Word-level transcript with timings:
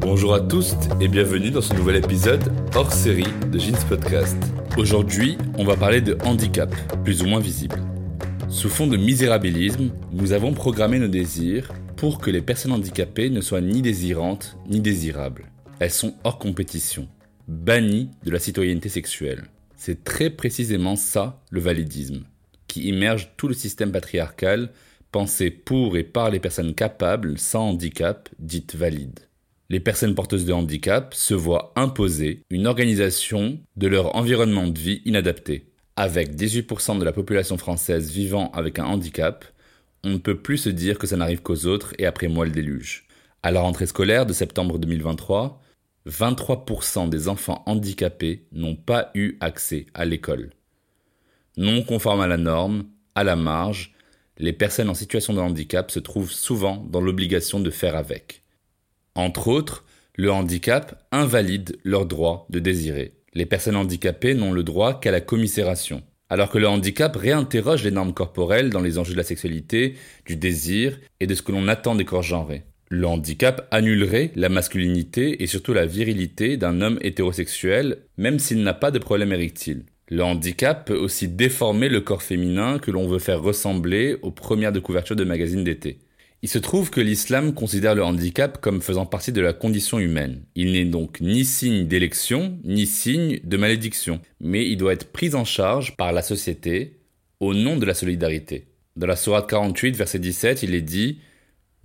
Bonjour 0.00 0.34
à 0.34 0.40
tous 0.40 0.74
et 1.00 1.06
bienvenue 1.06 1.52
dans 1.52 1.60
ce 1.60 1.74
nouvel 1.74 1.94
épisode 1.94 2.52
hors 2.74 2.92
série 2.92 3.22
de 3.52 3.60
Jeans 3.60 3.78
Podcast. 3.88 4.36
Aujourd'hui, 4.76 5.38
on 5.56 5.64
va 5.64 5.76
parler 5.76 6.00
de 6.00 6.18
handicap, 6.24 6.74
plus 7.04 7.22
ou 7.22 7.26
moins 7.26 7.38
visible. 7.38 7.80
Sous 8.48 8.68
fond 8.68 8.88
de 8.88 8.96
misérabilisme, 8.96 9.92
nous 10.10 10.32
avons 10.32 10.54
programmé 10.54 10.98
nos 10.98 11.06
désirs 11.06 11.72
pour 11.94 12.18
que 12.18 12.32
les 12.32 12.42
personnes 12.42 12.72
handicapées 12.72 13.30
ne 13.30 13.40
soient 13.40 13.60
ni 13.60 13.80
désirantes 13.80 14.58
ni 14.68 14.80
désirables. 14.80 15.52
Elles 15.78 15.92
sont 15.92 16.14
hors 16.24 16.38
compétition, 16.38 17.06
bannies 17.48 18.10
de 18.24 18.30
la 18.30 18.38
citoyenneté 18.38 18.88
sexuelle. 18.88 19.44
C'est 19.76 20.04
très 20.04 20.30
précisément 20.30 20.96
ça 20.96 21.42
le 21.50 21.60
validisme, 21.60 22.24
qui 22.66 22.88
immerge 22.88 23.30
tout 23.36 23.48
le 23.48 23.54
système 23.54 23.92
patriarcal 23.92 24.70
pensé 25.12 25.50
pour 25.50 25.96
et 25.96 26.04
par 26.04 26.30
les 26.30 26.40
personnes 26.40 26.74
capables 26.74 27.38
sans 27.38 27.70
handicap, 27.70 28.28
dites 28.38 28.74
valides. 28.74 29.20
Les 29.68 29.80
personnes 29.80 30.14
porteuses 30.14 30.44
de 30.44 30.52
handicap 30.52 31.14
se 31.14 31.34
voient 31.34 31.72
imposer 31.74 32.42
une 32.50 32.66
organisation 32.66 33.58
de 33.76 33.86
leur 33.88 34.14
environnement 34.14 34.66
de 34.66 34.78
vie 34.78 35.02
inadapté. 35.04 35.70
Avec 35.96 36.36
18% 36.36 36.98
de 36.98 37.04
la 37.04 37.12
population 37.12 37.56
française 37.56 38.10
vivant 38.10 38.50
avec 38.52 38.78
un 38.78 38.84
handicap, 38.84 39.44
on 40.04 40.10
ne 40.10 40.18
peut 40.18 40.36
plus 40.36 40.58
se 40.58 40.68
dire 40.68 40.98
que 40.98 41.06
ça 41.06 41.16
n'arrive 41.16 41.42
qu'aux 41.42 41.66
autres 41.66 41.94
et 41.98 42.06
après 42.06 42.28
moi 42.28 42.44
le 42.44 42.52
déluge. 42.52 43.06
À 43.42 43.50
la 43.50 43.60
rentrée 43.60 43.86
scolaire 43.86 44.26
de 44.26 44.32
septembre 44.32 44.78
2023, 44.78 45.60
23% 46.06 47.08
des 47.08 47.28
enfants 47.28 47.62
handicapés 47.66 48.46
n'ont 48.52 48.76
pas 48.76 49.10
eu 49.14 49.36
accès 49.40 49.86
à 49.94 50.04
l'école. 50.04 50.50
Non 51.56 51.82
conforme 51.82 52.20
à 52.20 52.26
la 52.26 52.36
norme, 52.36 52.86
à 53.14 53.24
la 53.24 53.36
marge, 53.36 53.94
les 54.38 54.52
personnes 54.52 54.90
en 54.90 54.94
situation 54.94 55.32
de 55.32 55.40
handicap 55.40 55.90
se 55.90 55.98
trouvent 55.98 56.32
souvent 56.32 56.76
dans 56.76 57.00
l'obligation 57.00 57.60
de 57.60 57.70
faire 57.70 57.96
avec. 57.96 58.42
Entre 59.14 59.48
autres, 59.48 59.84
le 60.14 60.30
handicap 60.30 61.06
invalide 61.10 61.78
leur 61.82 62.06
droit 62.06 62.46
de 62.50 62.58
désirer. 62.58 63.14
Les 63.34 63.46
personnes 63.46 63.76
handicapées 63.76 64.34
n'ont 64.34 64.52
le 64.52 64.62
droit 64.62 65.00
qu'à 65.00 65.10
la 65.10 65.20
commisération, 65.20 66.02
alors 66.28 66.50
que 66.50 66.58
le 66.58 66.68
handicap 66.68 67.16
réinterroge 67.16 67.84
les 67.84 67.90
normes 67.90 68.14
corporelles 68.14 68.70
dans 68.70 68.80
les 68.80 68.98
enjeux 68.98 69.12
de 69.12 69.18
la 69.18 69.24
sexualité, 69.24 69.96
du 70.26 70.36
désir 70.36 70.98
et 71.20 71.26
de 71.26 71.34
ce 71.34 71.42
que 71.42 71.52
l'on 71.52 71.68
attend 71.68 71.94
des 71.94 72.04
corps 72.04 72.22
genrés. 72.22 72.64
Le 72.88 73.06
handicap 73.06 73.66
annulerait 73.72 74.30
la 74.36 74.48
masculinité 74.48 75.42
et 75.42 75.46
surtout 75.46 75.72
la 75.72 75.86
virilité 75.86 76.56
d'un 76.56 76.80
homme 76.80 76.98
hétérosexuel, 77.02 77.98
même 78.16 78.38
s'il 78.38 78.62
n'a 78.62 78.74
pas 78.74 78.92
de 78.92 79.00
problème 79.00 79.32
érectile. 79.32 79.84
Le 80.08 80.22
handicap 80.22 80.86
peut 80.86 80.96
aussi 80.96 81.26
déformer 81.26 81.88
le 81.88 82.00
corps 82.00 82.22
féminin 82.22 82.78
que 82.78 82.92
l'on 82.92 83.08
veut 83.08 83.18
faire 83.18 83.42
ressembler 83.42 84.16
aux 84.22 84.30
premières 84.30 84.70
de 84.70 84.80
de 85.14 85.24
magazines 85.24 85.64
d'été. 85.64 85.98
Il 86.42 86.48
se 86.48 86.58
trouve 86.58 86.90
que 86.90 87.00
l'islam 87.00 87.54
considère 87.54 87.96
le 87.96 88.04
handicap 88.04 88.60
comme 88.60 88.80
faisant 88.80 89.04
partie 89.04 89.32
de 89.32 89.40
la 89.40 89.52
condition 89.52 89.98
humaine. 89.98 90.44
Il 90.54 90.72
n'est 90.72 90.84
donc 90.84 91.20
ni 91.20 91.44
signe 91.44 91.88
d'élection, 91.88 92.56
ni 92.62 92.86
signe 92.86 93.40
de 93.42 93.56
malédiction, 93.56 94.20
mais 94.40 94.64
il 94.64 94.76
doit 94.76 94.92
être 94.92 95.10
pris 95.10 95.34
en 95.34 95.44
charge 95.44 95.96
par 95.96 96.12
la 96.12 96.22
société 96.22 97.00
au 97.40 97.52
nom 97.52 97.76
de 97.76 97.84
la 97.84 97.94
solidarité. 97.94 98.66
Dans 98.94 99.08
la 99.08 99.16
Sourate 99.16 99.50
48, 99.50 99.96
verset 99.96 100.20
17, 100.20 100.62
il 100.62 100.74
est 100.76 100.82
dit 100.82 101.18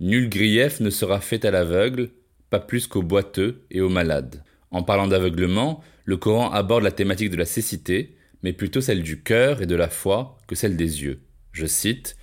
Nul 0.02 0.28
grief 0.28 0.80
ne 0.80 0.90
sera 0.90 1.20
fait 1.20 1.44
à 1.44 1.52
l'aveugle, 1.52 2.10
pas 2.50 2.58
plus 2.58 2.88
qu'au 2.88 3.02
boiteux 3.02 3.62
et 3.70 3.80
aux 3.80 3.88
malades. 3.88 4.42
En 4.72 4.82
parlant 4.82 5.06
d'aveuglement, 5.06 5.80
le 6.04 6.16
Coran 6.16 6.50
aborde 6.50 6.82
la 6.82 6.90
thématique 6.90 7.30
de 7.30 7.36
la 7.36 7.44
cécité, 7.44 8.16
mais 8.42 8.52
plutôt 8.52 8.80
celle 8.80 9.04
du 9.04 9.22
cœur 9.22 9.62
et 9.62 9.66
de 9.66 9.76
la 9.76 9.88
foi 9.88 10.38
que 10.48 10.56
celle 10.56 10.76
des 10.76 11.04
yeux. 11.04 11.20
Je 11.52 11.66
cite 11.66 12.16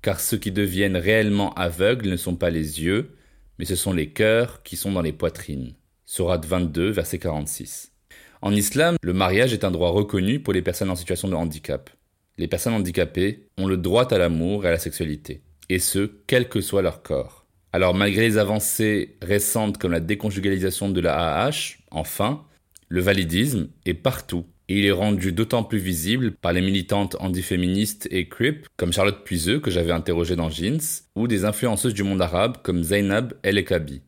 car 0.00 0.20
ceux 0.20 0.36
qui 0.36 0.52
deviennent 0.52 0.96
réellement 0.96 1.52
aveugles 1.54 2.08
ne 2.08 2.16
sont 2.16 2.36
pas 2.36 2.50
les 2.50 2.80
yeux, 2.84 3.16
mais 3.58 3.64
ce 3.64 3.74
sont 3.74 3.92
les 3.92 4.10
cœurs 4.10 4.62
qui 4.62 4.76
sont 4.76 4.92
dans 4.92 5.02
les 5.02 5.12
poitrines. 5.12 5.74
Sourate 6.04 6.46
22, 6.46 6.90
verset 6.90 7.18
46. 7.18 7.90
En 8.42 8.54
islam, 8.54 8.94
le 9.02 9.12
mariage 9.12 9.52
est 9.52 9.64
un 9.64 9.72
droit 9.72 9.90
reconnu 9.90 10.38
pour 10.38 10.52
les 10.52 10.62
personnes 10.62 10.90
en 10.90 10.94
situation 10.94 11.26
de 11.26 11.34
handicap. 11.34 11.90
Les 12.38 12.46
personnes 12.46 12.74
handicapées 12.74 13.48
ont 13.58 13.66
le 13.66 13.76
droit 13.76 14.06
à 14.12 14.18
l'amour 14.18 14.64
et 14.64 14.68
à 14.68 14.70
la 14.72 14.78
sexualité, 14.78 15.42
et 15.68 15.78
ce, 15.78 16.10
quel 16.26 16.48
que 16.48 16.60
soit 16.60 16.82
leur 16.82 17.02
corps. 17.02 17.46
Alors 17.72 17.94
malgré 17.94 18.22
les 18.22 18.38
avancées 18.38 19.16
récentes 19.20 19.78
comme 19.78 19.92
la 19.92 20.00
déconjugalisation 20.00 20.88
de 20.88 21.00
la 21.00 21.44
AH, 21.44 21.78
enfin, 21.90 22.44
le 22.88 23.00
validisme 23.00 23.68
est 23.84 23.94
partout 23.94 24.46
et 24.68 24.78
il 24.78 24.86
est 24.86 24.92
rendu 24.92 25.32
d'autant 25.32 25.64
plus 25.64 25.78
visible 25.78 26.32
par 26.32 26.52
les 26.52 26.62
militantes 26.62 27.16
antiféministes 27.20 28.08
et 28.10 28.28
crip 28.28 28.66
comme 28.76 28.92
Charlotte 28.92 29.24
Puiseux 29.24 29.60
que 29.60 29.70
j'avais 29.70 29.92
interrogée 29.92 30.36
dans 30.36 30.50
Jeans 30.50 30.80
ou 31.16 31.26
des 31.26 31.44
influenceuses 31.44 31.94
du 31.94 32.02
monde 32.02 32.22
arabe 32.22 32.58
comme 32.62 32.82
Zainab 32.82 33.34
El 33.42 33.58
Ekabi. 33.58 34.02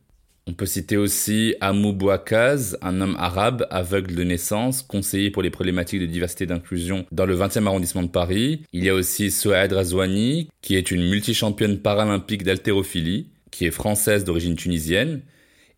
On 0.49 0.53
peut 0.53 0.65
citer 0.65 0.95
aussi 0.95 1.55
Amou 1.59 1.91
Bouakaz, 1.91 2.77
un 2.81 3.01
homme 3.01 3.17
arabe 3.19 3.67
aveugle 3.69 4.15
de 4.15 4.23
naissance, 4.23 4.81
conseiller 4.81 5.29
pour 5.29 5.43
les 5.43 5.49
problématiques 5.49 5.99
de 5.99 6.05
diversité 6.05 6.45
et 6.45 6.47
d'inclusion 6.47 7.05
dans 7.11 7.25
le 7.25 7.35
20e 7.35 7.67
arrondissement 7.67 8.03
de 8.03 8.07
Paris. 8.07 8.63
Il 8.71 8.85
y 8.85 8.87
a 8.87 8.93
aussi 8.93 9.29
Souad 9.29 9.73
Razouani, 9.73 10.47
qui 10.61 10.77
est 10.77 10.89
une 10.89 11.09
multichampionne 11.09 11.79
paralympique 11.79 12.43
d'haltérophilie, 12.43 13.27
qui 13.51 13.65
est 13.65 13.71
française 13.71 14.23
d'origine 14.23 14.55
tunisienne. 14.55 15.21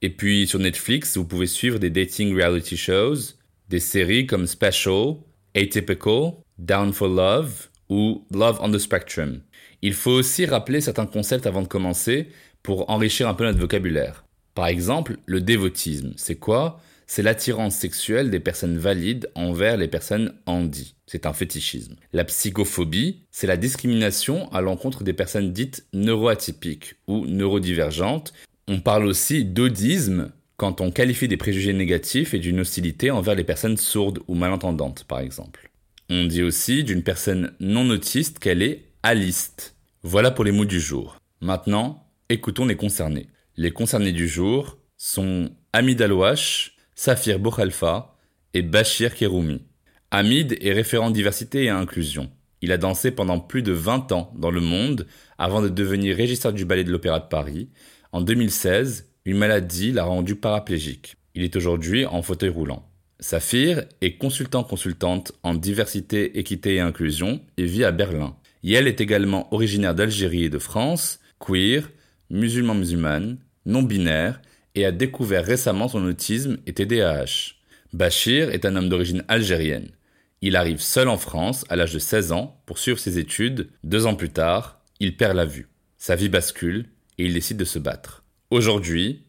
Et 0.04 0.12
puis 0.12 0.46
sur 0.46 0.60
Netflix, 0.60 1.18
vous 1.18 1.26
pouvez 1.26 1.48
suivre 1.48 1.80
des 1.80 1.90
dating 1.90 2.36
reality 2.36 2.78
shows, 2.78 3.34
des 3.70 3.80
séries 3.80 4.28
comme 4.28 4.46
Special, 4.46 5.16
Atypical, 5.56 6.34
Down 6.60 6.94
for 6.94 7.08
Love 7.08 7.70
ou 7.90 8.24
Love 8.32 8.60
on 8.62 8.72
the 8.72 8.78
Spectrum. 8.78 9.42
Il 9.82 9.96
faut 9.96 10.12
aussi 10.12 10.46
rappeler 10.46 10.80
certains 10.80 11.08
concepts 11.08 11.48
avant 11.48 11.64
de 11.64 11.68
commencer 11.68 12.28
pour 12.62 12.88
enrichir 12.92 13.28
un 13.28 13.34
peu 13.34 13.46
notre 13.46 13.60
vocabulaire. 13.60 14.26
Par 14.60 14.68
exemple, 14.68 15.20
le 15.26 15.40
dévotisme, 15.40 16.12
c'est 16.18 16.36
quoi? 16.36 16.82
C'est 17.08 17.24
l'attirance 17.24 17.78
sexuelle 17.78 18.30
des 18.30 18.42
personnes 18.42 18.78
valides 18.78 19.30
envers 19.34 19.78
les 19.78 19.88
personnes 19.88 20.34
handies. 20.46 20.96
C'est 21.08 21.26
un 21.26 21.32
fétichisme. 21.32 21.96
La 22.12 22.26
psychophobie, 22.26 23.22
c'est 23.32 23.48
la 23.48 23.56
discrimination 23.56 24.52
à 24.52 24.60
l'encontre 24.60 25.06
des 25.06 25.14
personnes 25.14 25.54
dites 25.54 25.88
neuroatypiques 25.94 26.96
ou 27.08 27.26
neurodivergentes. 27.26 28.34
On 28.68 28.82
parle 28.82 29.06
aussi 29.06 29.46
d'audisme 29.46 30.34
quand 30.58 30.82
on 30.82 30.92
qualifie 30.92 31.30
des 31.30 31.38
préjugés 31.38 31.72
négatifs 31.72 32.34
et 32.34 32.40
d'une 32.40 32.60
hostilité 32.60 33.12
envers 33.12 33.36
les 33.36 33.46
personnes 33.46 33.78
sourdes 33.78 34.20
ou 34.28 34.36
malentendantes, 34.36 35.06
par 35.06 35.22
exemple. 35.22 35.72
On 36.10 36.26
dit 36.26 36.44
aussi 36.44 36.84
d'une 36.84 37.04
personne 37.04 37.54
non 37.62 37.90
autiste 37.92 38.40
qu'elle 38.40 38.62
est 38.62 38.84
aliste. 39.04 39.78
Voilà 40.04 40.32
pour 40.32 40.44
les 40.44 40.52
mots 40.52 40.66
du 40.66 40.82
jour. 40.82 41.16
Maintenant, 41.40 42.04
écoutons 42.28 42.66
les 42.66 42.76
concernés. 42.76 43.28
Les 43.62 43.72
concernés 43.72 44.14
du 44.14 44.30
jour 44.30 44.78
sont 44.96 45.50
Hamid 45.74 46.02
Alouache, 46.02 46.78
Safir 46.96 47.40
Boukhalfa 47.40 48.16
et 48.54 48.62
Bachir 48.62 49.14
Keroumi. 49.14 49.64
Hamid 50.12 50.56
est 50.62 50.72
référent 50.72 51.12
diversité 51.12 51.66
et 51.66 51.70
inclusion. 51.70 52.32
Il 52.62 52.72
a 52.72 52.78
dansé 52.78 53.12
pendant 53.12 53.42
plus 53.42 53.62
de 53.62 53.74
20 53.74 54.14
ans 54.14 54.32
dans 54.38 54.50
le 54.50 54.62
monde 54.62 55.08
avant 55.38 55.62
de 55.62 55.68
devenir 55.68 56.16
régisseur 56.16 56.54
du 56.54 56.64
ballet 56.64 56.86
de 56.86 56.92
l'Opéra 56.94 57.20
de 57.20 57.28
Paris. 57.28 57.68
En 58.14 58.22
2016, 58.22 59.10
une 59.26 59.38
maladie 59.38 59.92
l'a 59.92 60.06
rendu 60.06 60.36
paraplégique. 60.36 61.18
Il 61.36 61.44
est 61.44 61.58
aujourd'hui 61.58 62.06
en 62.06 62.22
fauteuil 62.22 62.52
roulant. 62.52 62.88
Saphir 63.20 63.84
est 64.00 64.16
consultant-consultante 64.16 65.34
en 65.44 65.54
diversité, 65.54 66.40
équité 66.40 66.76
et 66.76 66.80
inclusion 66.80 67.42
et 67.58 67.66
vit 67.66 67.84
à 67.84 67.92
Berlin. 67.92 68.38
Yel 68.64 68.88
est 68.88 69.02
également 69.02 69.54
originaire 69.54 69.96
d'Algérie 69.96 70.46
et 70.46 70.50
de 70.50 70.60
France, 70.60 71.20
queer, 71.40 71.90
musulman-musulmane, 72.30 73.38
non-binaire 73.70 74.42
et 74.76 74.86
a 74.86 74.92
découvert 74.92 75.46
récemment 75.46 75.88
son 75.88 76.04
autisme 76.06 76.58
et 76.66 76.74
TDAH. 76.74 77.56
Bachir 77.94 78.52
est 78.52 78.66
un 78.66 78.76
homme 78.76 78.90
d'origine 78.90 79.24
algérienne. 79.28 79.90
Il 80.42 80.56
arrive 80.56 80.80
seul 80.80 81.10
en 81.10 81.18
France 81.18 81.66
à 81.70 81.76
l'âge 81.76 81.94
de 81.94 82.00
16 82.00 82.32
ans 82.32 82.62
pour 82.66 82.78
suivre 82.78 83.00
ses 83.00 83.18
études. 83.20 83.70
Deux 83.84 84.06
ans 84.06 84.16
plus 84.16 84.30
tard, 84.30 84.82
il 85.00 85.18
perd 85.18 85.36
la 85.36 85.46
vue. 85.46 85.68
Sa 85.98 86.16
vie 86.16 86.30
bascule 86.30 86.86
et 87.18 87.26
il 87.26 87.34
décide 87.34 87.58
de 87.58 87.66
se 87.66 87.80
battre. 87.80 88.24
Aujourd'hui, 88.52 89.24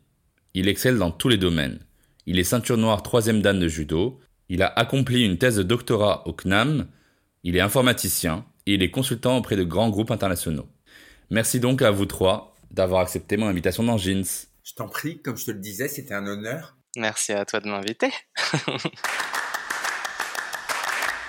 il 0.54 0.68
excelle 0.68 0.98
dans 0.98 1.10
tous 1.10 1.28
les 1.28 1.36
domaines. 1.36 1.80
Il 2.26 2.38
est 2.38 2.44
ceinture 2.44 2.76
noire 2.76 3.02
troisième 3.02 3.42
dan 3.42 3.58
de 3.58 3.68
judo. 3.68 4.20
Il 4.48 4.62
a 4.62 4.66
accompli 4.66 5.24
une 5.24 5.38
thèse 5.38 5.56
de 5.56 5.62
doctorat 5.62 6.26
au 6.28 6.32
CNAM. 6.32 6.86
Il 7.42 7.56
est 7.56 7.60
informaticien 7.60 8.44
et 8.66 8.74
il 8.74 8.82
est 8.82 8.90
consultant 8.90 9.36
auprès 9.36 9.56
de 9.56 9.64
grands 9.64 9.90
groupes 9.90 10.10
internationaux. 10.10 10.68
Merci 11.30 11.60
donc 11.60 11.82
à 11.82 11.90
vous 11.90 12.06
trois 12.06 12.49
d'avoir 12.70 13.02
accepté 13.02 13.36
mon 13.36 13.46
invitation 13.46 13.82
dans 13.82 13.98
Jeans. 13.98 14.24
Je 14.62 14.74
t'en 14.74 14.88
prie, 14.88 15.20
comme 15.20 15.36
je 15.36 15.46
te 15.46 15.50
le 15.50 15.58
disais, 15.58 15.88
c'était 15.88 16.14
un 16.14 16.26
honneur. 16.26 16.76
Merci 16.96 17.32
à 17.32 17.44
toi 17.44 17.60
de 17.60 17.68
m'inviter. 17.68 18.10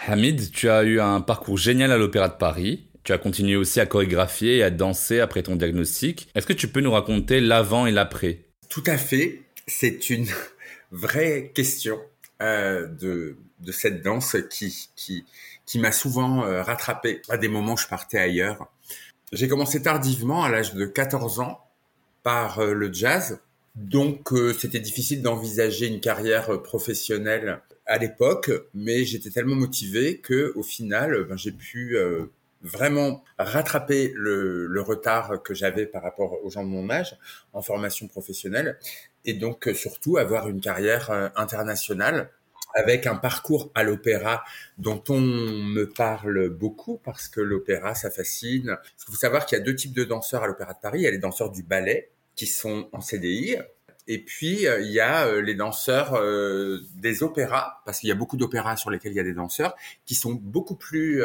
Hamid, 0.08 0.52
tu 0.52 0.70
as 0.70 0.84
eu 0.84 1.00
un 1.00 1.22
parcours 1.22 1.58
génial 1.58 1.92
à 1.92 1.98
l'Opéra 1.98 2.28
de 2.30 2.36
Paris. 2.36 2.88
Tu 3.04 3.14
as 3.14 3.18
continué 3.18 3.56
aussi 3.56 3.80
à 3.80 3.86
chorégraphier 3.86 4.58
et 4.58 4.64
à 4.64 4.70
danser 4.70 5.20
après 5.20 5.44
ton 5.44 5.56
diagnostic. 5.56 6.30
Est-ce 6.36 6.48
que 6.48 6.54
tu 6.54 6.68
peux 6.68 6.82
nous 6.82 6.92
raconter 6.92 7.40
l'avant 7.40 7.86
et 7.86 7.92
l'après? 7.92 8.46
Tout 8.70 8.84
à 8.86 8.98
fait. 8.98 9.42
C'est 9.68 10.10
une 10.10 10.28
vraie 10.92 11.52
question 11.54 12.00
euh, 12.42 12.88
de, 12.88 13.38
de 13.60 13.72
cette 13.72 14.02
danse 14.02 14.38
qui, 14.50 14.90
qui, 14.96 15.26
qui 15.66 15.80
m'a 15.80 15.92
souvent 15.92 16.44
euh, 16.44 16.64
rattrapé 16.64 17.22
à 17.30 17.38
des 17.38 17.48
moments 17.48 17.74
où 17.74 17.78
je 17.78 17.88
partais 17.88 18.18
ailleurs. 18.18 18.68
J'ai 19.32 19.48
commencé 19.48 19.82
tardivement, 19.82 20.44
à 20.44 20.50
l'âge 20.50 20.74
de 20.74 20.86
14 20.86 21.40
ans, 21.40 21.60
par 22.24 22.60
euh, 22.60 22.74
le 22.74 22.92
jazz. 22.92 23.40
Donc 23.76 24.34
euh, 24.34 24.54
c'était 24.54 24.80
difficile 24.80 25.22
d'envisager 25.22 25.88
une 25.88 26.02
carrière 26.02 26.62
professionnelle 26.62 27.62
à 27.86 27.98
l'époque, 27.98 28.52
mais 28.74 29.06
j'étais 29.06 29.30
tellement 29.30 29.56
motivé 29.56 30.18
que 30.18 30.52
au 30.56 30.64
final, 30.64 31.24
ben, 31.24 31.38
j'ai 31.38 31.52
pu 31.52 31.98
vraiment 32.62 33.24
rattraper 33.40 34.14
le, 34.16 34.68
le 34.68 34.82
retard 34.82 35.42
que 35.42 35.54
j'avais 35.54 35.86
par 35.86 36.04
rapport 36.04 36.44
aux 36.44 36.50
gens 36.50 36.64
de 36.64 36.70
mon 36.70 36.90
âge 36.90 37.18
en 37.54 37.62
formation 37.62 38.08
professionnelle 38.08 38.78
et 39.26 39.34
donc 39.34 39.70
surtout 39.74 40.18
avoir 40.18 40.48
une 40.48 40.62
carrière 40.62 41.32
internationale 41.36 42.30
avec 42.76 43.08
un 43.08 43.16
parcours 43.16 43.72
à 43.76 43.84
l'opéra 43.84 44.44
dont 44.78 45.04
on 45.10 45.20
me 45.20 45.86
parle 45.86 46.50
beaucoup 46.50 47.00
parce 47.04 47.28
que 47.28 47.42
l'opéra, 47.42 47.96
ça 47.96 48.12
fascine. 48.12 48.78
Il 49.00 49.12
faut 49.12 49.18
savoir 49.18 49.46
qu'il 49.46 49.58
y 49.58 49.62
a 49.62 49.64
deux 49.64 49.76
types 49.76 49.94
de 49.94 50.04
danseurs 50.04 50.44
à 50.44 50.48
l'opéra 50.48 50.74
de 50.74 50.80
Paris. 50.82 51.00
Il 51.00 51.04
y 51.04 51.08
a 51.08 51.12
les 51.12 51.18
danseurs 51.18 51.52
du 51.52 51.64
ballet 51.64 52.10
qui 52.36 52.48
sont 52.48 52.90
en 52.92 53.02
CDI. 53.02 53.58
Et 54.08 54.20
puis, 54.20 54.68
euh, 54.68 54.82
il 54.82 54.92
y 54.92 55.00
a 55.00 55.28
euh, 55.28 55.42
les 55.42 55.56
danseurs 55.56 56.16
euh, 56.16 56.80
des 56.96 57.24
opéras, 57.24 57.82
parce 57.86 58.00
qu'il 58.00 58.10
y 58.10 58.12
a 58.12 58.16
beaucoup 58.16 58.38
d'opéras 58.38 58.76
sur 58.78 58.90
lesquels 58.90 59.12
il 59.12 59.16
y 59.16 59.20
a 59.20 59.24
des 59.24 59.34
danseurs, 59.34 59.76
qui 60.06 60.16
sont 60.16 60.34
beaucoup 60.34 60.76
plus 60.76 61.24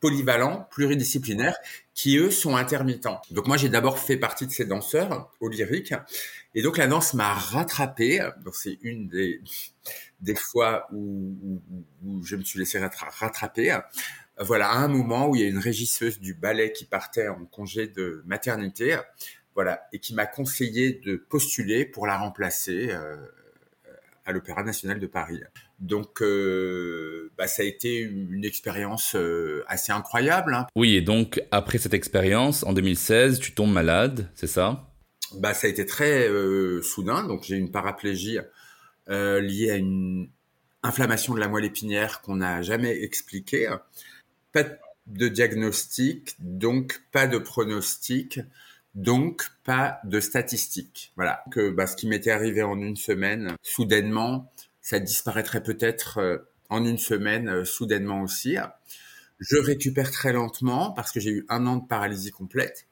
polyvalents, 0.00 0.66
pluridisciplinaires, 0.70 1.56
qui 1.94 2.18
eux 2.18 2.30
sont 2.30 2.56
intermittents. 2.56 3.22
Donc 3.30 3.46
moi 3.46 3.56
j'ai 3.56 3.68
d'abord 3.68 4.00
fait 4.00 4.16
partie 4.16 4.46
de 4.46 4.50
ces 4.50 4.64
danseurs 4.64 5.30
au 5.38 5.48
lyrique, 5.48 5.94
et 6.56 6.62
donc 6.62 6.76
la 6.76 6.88
danse 6.88 7.14
m'a 7.14 7.32
rattrapé. 7.32 8.20
Donc 8.44 8.56
c'est 8.56 8.78
une 8.82 9.06
des 9.06 9.40
des 10.22 10.36
fois 10.36 10.86
où, 10.92 11.60
où, 12.04 12.24
je 12.24 12.36
me 12.36 12.42
suis 12.42 12.58
laissé 12.58 12.78
rattraper. 12.78 13.78
Voilà, 14.38 14.70
à 14.70 14.78
un 14.78 14.88
moment 14.88 15.28
où 15.28 15.36
il 15.36 15.42
y 15.42 15.44
a 15.44 15.48
une 15.48 15.58
régisseuse 15.58 16.18
du 16.18 16.32
ballet 16.32 16.72
qui 16.72 16.86
partait 16.86 17.28
en 17.28 17.44
congé 17.44 17.86
de 17.88 18.22
maternité, 18.24 18.96
voilà, 19.54 19.82
et 19.92 19.98
qui 19.98 20.14
m'a 20.14 20.26
conseillé 20.26 21.00
de 21.04 21.16
postuler 21.16 21.84
pour 21.84 22.06
la 22.06 22.16
remplacer 22.16 22.88
euh, 22.90 23.16
à 24.24 24.32
l'Opéra 24.32 24.62
national 24.62 24.98
de 24.98 25.06
Paris. 25.06 25.40
Donc, 25.78 26.22
euh, 26.22 27.30
bah, 27.36 27.46
ça 27.46 27.62
a 27.62 27.66
été 27.66 27.98
une 27.98 28.44
expérience 28.44 29.14
euh, 29.14 29.64
assez 29.66 29.92
incroyable. 29.92 30.54
Hein. 30.54 30.66
Oui, 30.76 30.94
et 30.96 31.02
donc 31.02 31.42
après 31.50 31.78
cette 31.78 31.94
expérience, 31.94 32.62
en 32.62 32.72
2016, 32.72 33.40
tu 33.40 33.52
tombes 33.52 33.72
malade, 33.72 34.30
c'est 34.34 34.46
ça? 34.46 34.88
Bah, 35.34 35.52
ça 35.52 35.66
a 35.66 35.70
été 35.70 35.84
très 35.84 36.28
soudain. 36.82 37.26
Donc, 37.26 37.42
j'ai 37.44 37.56
une 37.56 37.70
paraplégie 37.70 38.38
euh, 39.08 39.40
lié 39.40 39.70
à 39.70 39.76
une 39.76 40.28
inflammation 40.82 41.34
de 41.34 41.40
la 41.40 41.48
moelle 41.48 41.64
épinière 41.64 42.20
qu'on 42.20 42.36
n'a 42.36 42.62
jamais 42.62 43.02
expliquée. 43.02 43.74
Pas 44.52 44.64
de 45.06 45.28
diagnostic, 45.28 46.36
donc 46.38 47.02
pas 47.12 47.26
de 47.26 47.38
pronostic, 47.38 48.40
donc 48.94 49.48
pas 49.64 50.00
de 50.04 50.20
statistique. 50.20 51.12
Voilà. 51.16 51.42
Que 51.50 51.70
bah, 51.70 51.86
ce 51.86 51.96
qui 51.96 52.06
m'était 52.06 52.30
arrivé 52.30 52.62
en 52.62 52.80
une 52.80 52.96
semaine, 52.96 53.56
soudainement, 53.62 54.52
ça 54.80 54.98
disparaîtrait 54.98 55.62
peut-être 55.62 56.18
euh, 56.18 56.38
en 56.68 56.84
une 56.84 56.98
semaine, 56.98 57.48
euh, 57.48 57.64
soudainement 57.64 58.22
aussi. 58.22 58.56
Je 59.38 59.56
récupère 59.56 60.10
très 60.10 60.32
lentement 60.32 60.92
parce 60.92 61.12
que 61.12 61.20
j'ai 61.20 61.30
eu 61.30 61.46
un 61.48 61.66
an 61.66 61.76
de 61.76 61.86
paralysie 61.86 62.30
complète. 62.30 62.86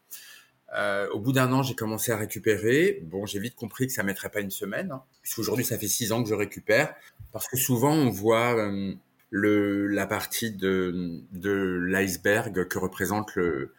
Euh, 0.77 1.09
au 1.11 1.19
bout 1.19 1.33
d'un 1.33 1.53
an, 1.53 1.63
j'ai 1.63 1.75
commencé 1.75 2.13
à 2.13 2.17
récupérer. 2.17 3.01
Bon, 3.05 3.27
j'ai 3.27 3.41
vite 3.41 3.55
compris 3.55 3.87
que 3.87 3.93
ça 3.93 4.03
mettrait 4.03 4.31
pas 4.31 4.41
une 4.41 4.51
semaine, 4.51 4.93
hein, 4.93 5.03
puisqu'aujourd'hui, 5.23 5.65
ça 5.65 5.79
fait 5.79 5.89
six 5.89 6.13
ans 6.13 6.23
que 6.23 6.29
je 6.29 6.35
récupère. 6.35 6.95
Parce 7.33 7.49
que 7.49 7.57
souvent, 7.57 7.93
on 7.93 8.11
voit 8.11 8.57
euh, 8.57 8.95
le, 9.31 9.87
la 9.89 10.07
partie 10.07 10.53
de, 10.53 11.23
de 11.33 11.81
l'iceberg 11.89 12.67
que 12.69 12.79
représente 12.79 13.35
le, 13.35 13.75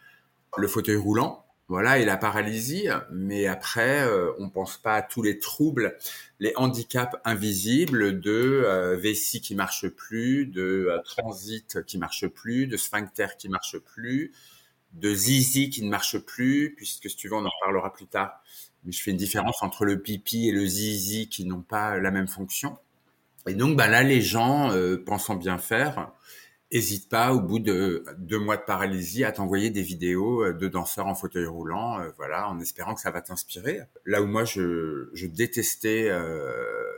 le 0.58 0.68
fauteuil 0.68 0.98
roulant. 0.98 1.46
Voilà, 1.68 2.00
et 2.00 2.04
la 2.04 2.18
paralysie, 2.18 2.90
mais 3.14 3.48
après, 3.48 4.06
euh, 4.06 4.34
on 4.40 4.50
pense 4.50 4.76
pas 4.76 4.96
à 4.96 5.02
tous 5.02 5.22
les 5.22 5.40
troubles, 5.40 5.96
les 6.42 6.52
handicaps 6.58 7.16
invisibles 7.24 8.20
de 8.20 8.64
euh, 8.66 8.98
vessie 8.98 9.40
qui 9.40 9.56
marche 9.56 9.88
plus, 9.88 10.48
de 10.48 10.90
euh, 10.90 11.02
transit 11.06 11.82
qui 11.86 11.98
marche 11.98 12.28
plus, 12.28 12.68
de 12.68 12.76
sphincter 12.76 13.28
qui 13.38 13.48
marche 13.48 13.78
plus, 13.78 14.34
de 14.94 15.14
zizi 15.14 15.70
qui 15.70 15.84
ne 15.84 15.90
marche 15.90 16.18
plus, 16.20 16.74
puisque 16.76 17.10
si 17.10 17.16
tu 17.16 17.28
veux, 17.30 17.36
on 17.36 17.46
en 17.46 17.50
reparlera 17.50 17.94
plus 17.94 18.08
tard. 18.08 18.42
Mais 18.84 18.92
je 18.92 19.02
fais 19.02 19.12
une 19.12 19.18
différence 19.18 19.62
entre 19.62 19.86
le 19.86 20.02
pipi 20.02 20.48
et 20.50 20.52
le 20.52 20.66
zizi 20.66 21.30
qui 21.30 21.46
n'ont 21.46 21.62
pas 21.62 21.98
la 22.00 22.12
même 22.12 22.28
fonction. 22.28 22.78
Et 23.48 23.54
donc, 23.54 23.76
bah 23.78 23.88
là, 23.88 24.04
les 24.04 24.22
gens, 24.22 24.72
euh, 24.72 24.98
pensant 24.98 25.36
bien 25.36 25.58
faire, 25.58 26.12
n'hésitent 26.72 27.10
pas, 27.10 27.34
au 27.34 27.42
bout 27.42 27.60
de 27.60 28.06
deux 28.18 28.40
mois 28.40 28.58
de 28.58 28.62
paralysie, 28.62 29.24
à 29.24 29.32
t'envoyer 29.32 29.72
des 29.72 29.82
vidéos 29.82 30.44
euh, 30.44 30.54
de 30.54 30.68
danseurs 30.68 31.08
en 31.08 31.16
fauteuil 31.16 31.46
roulant, 31.46 32.00
euh, 32.00 32.10
voilà, 32.18 32.50
en 32.50 32.60
espérant 32.60 32.94
que 32.94 33.02
ça 33.02 33.12
va 33.12 33.22
t'inspirer. 33.22 33.82
Là 34.06 34.22
où 34.22 34.28
moi, 34.28 34.46
je, 34.46 35.10
je 35.14 35.26
détestais 35.28 36.12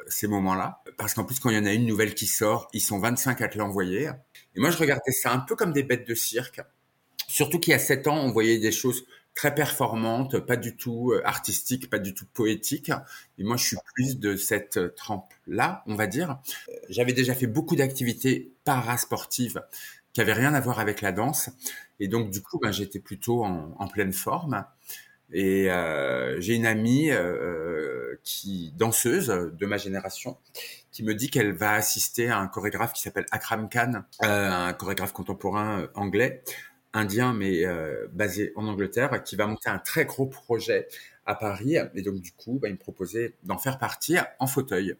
ces 0.08 0.28
moments-là, 0.28 0.84
parce 0.98 1.14
qu'en 1.14 1.24
plus, 1.24 1.40
quand 1.40 1.50
il 1.50 1.56
y 1.56 1.60
en 1.60 1.66
a 1.66 1.74
une 1.74 1.86
nouvelle 1.86 2.14
qui 2.14 2.28
sort, 2.28 2.70
ils 2.74 2.82
sont 2.82 3.00
25 3.00 3.42
à 3.42 3.48
te 3.48 3.58
l'envoyer. 3.58 4.10
Et 4.56 4.60
moi, 4.60 4.70
je 4.70 4.78
regardais 4.78 5.12
ça 5.12 5.32
un 5.32 5.40
peu 5.40 5.56
comme 5.56 5.72
des 5.72 5.84
bêtes 5.84 6.08
de 6.08 6.16
cirque. 6.16 6.62
Surtout 7.34 7.60
qu'il 7.60 7.72
y 7.72 7.74
a 7.74 7.80
sept 7.80 8.06
ans, 8.06 8.18
on 8.18 8.32
voyait 8.32 8.60
des 8.60 8.72
choses 8.72 9.06
très 9.34 9.56
performantes, 9.56 10.38
pas 10.38 10.56
du 10.56 10.76
tout 10.76 11.14
euh, 11.14 11.24
artistiques, 11.26 11.90
pas 11.90 11.98
du 11.98 12.14
tout 12.14 12.28
poétiques. 12.32 12.92
Et 13.40 13.44
moi, 13.44 13.58
je 13.58 13.66
suis 13.66 13.78
plus 13.96 14.20
de 14.20 14.36
cette 14.36 14.78
euh, 14.78 14.94
trempe-là, 14.96 15.82
on 15.88 15.96
va 15.96 16.06
dire. 16.06 16.38
Euh, 16.70 16.74
j'avais 16.90 17.14
déjà 17.14 17.34
fait 17.34 17.48
beaucoup 17.48 17.76
d'activités 17.76 18.52
parasportives 18.66 19.64
qui 20.14 20.22
avaient 20.22 20.34
rien 20.34 20.54
à 20.54 20.60
voir 20.60 20.80
avec 20.80 21.02
la 21.02 21.12
danse. 21.12 21.50
Et 22.00 22.08
donc, 22.08 22.30
du 22.30 22.40
coup, 22.44 22.60
ben, 22.60 22.72
j'étais 22.72 23.00
plutôt 23.00 23.44
en, 23.44 23.88
pleine 23.88 24.14
forme. 24.14 24.64
Et 25.32 25.72
euh, 25.72 26.40
j'ai 26.40 26.54
une 26.54 26.68
amie 26.68 27.10
euh, 27.10 28.16
qui 28.24 28.72
danseuse 28.78 29.28
de 29.28 29.66
ma 29.66 29.78
génération 29.78 30.38
qui 30.92 31.02
me 31.02 31.16
dit 31.16 31.32
qu'elle 31.32 31.54
va 31.54 31.74
assister 31.74 32.30
à 32.30 32.38
un 32.38 32.48
chorégraphe 32.48 32.94
qui 32.94 33.02
s'appelle 33.02 33.26
Akram 33.32 33.68
Khan, 33.68 34.04
euh, 34.24 34.52
un 34.52 34.74
chorégraphe 34.74 35.12
contemporain 35.12 35.88
anglais, 35.96 36.44
indien, 36.94 37.34
mais 37.34 37.66
euh, 37.66 38.08
basé 38.12 38.54
en 38.56 38.68
Angleterre, 38.68 39.24
qui 39.24 39.36
va 39.36 39.48
monter 39.48 39.70
un 39.70 39.80
très 39.80 40.06
gros 40.06 40.26
projet 40.26 40.88
à 41.26 41.36
Paris. 41.36 41.78
Et 41.96 42.02
donc, 42.02 42.20
du 42.20 42.32
coup, 42.32 42.60
bah, 42.60 42.70
il 42.70 42.74
me 42.74 42.78
proposait 42.78 43.34
d'en 43.44 43.58
faire 43.58 43.80
partie 43.80 44.18
en 44.40 44.48
fauteuil. 44.48 44.96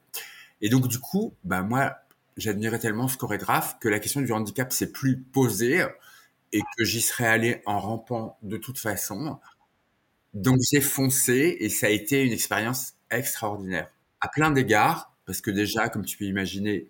Et 0.60 0.68
donc, 0.68 0.88
du 0.88 0.98
coup, 0.98 1.34
bah, 1.44 1.62
moi, 1.62 1.96
j'admirais 2.36 2.78
tellement 2.78 3.08
ce 3.08 3.16
chorégraphe 3.16 3.78
que 3.80 3.88
la 3.88 4.00
question 4.00 4.20
du 4.20 4.32
handicap 4.32 4.72
s'est 4.72 4.92
plus 4.92 5.18
posée 5.18 5.84
et 6.52 6.60
que 6.76 6.84
j'y 6.84 7.00
serais 7.00 7.26
allé 7.26 7.62
en 7.66 7.78
rampant 7.80 8.38
de 8.42 8.56
toute 8.56 8.78
façon. 8.78 9.38
Donc, 10.34 10.58
j'ai 10.70 10.80
foncé 10.80 11.56
et 11.60 11.68
ça 11.68 11.86
a 11.86 11.90
été 11.90 12.22
une 12.22 12.32
expérience 12.32 12.94
extraordinaire 13.10 13.88
à 14.20 14.28
plein 14.28 14.50
d'égards, 14.50 15.14
parce 15.26 15.42
que 15.42 15.50
déjà, 15.50 15.90
comme 15.90 16.04
tu 16.04 16.16
peux 16.16 16.24
imaginer, 16.24 16.88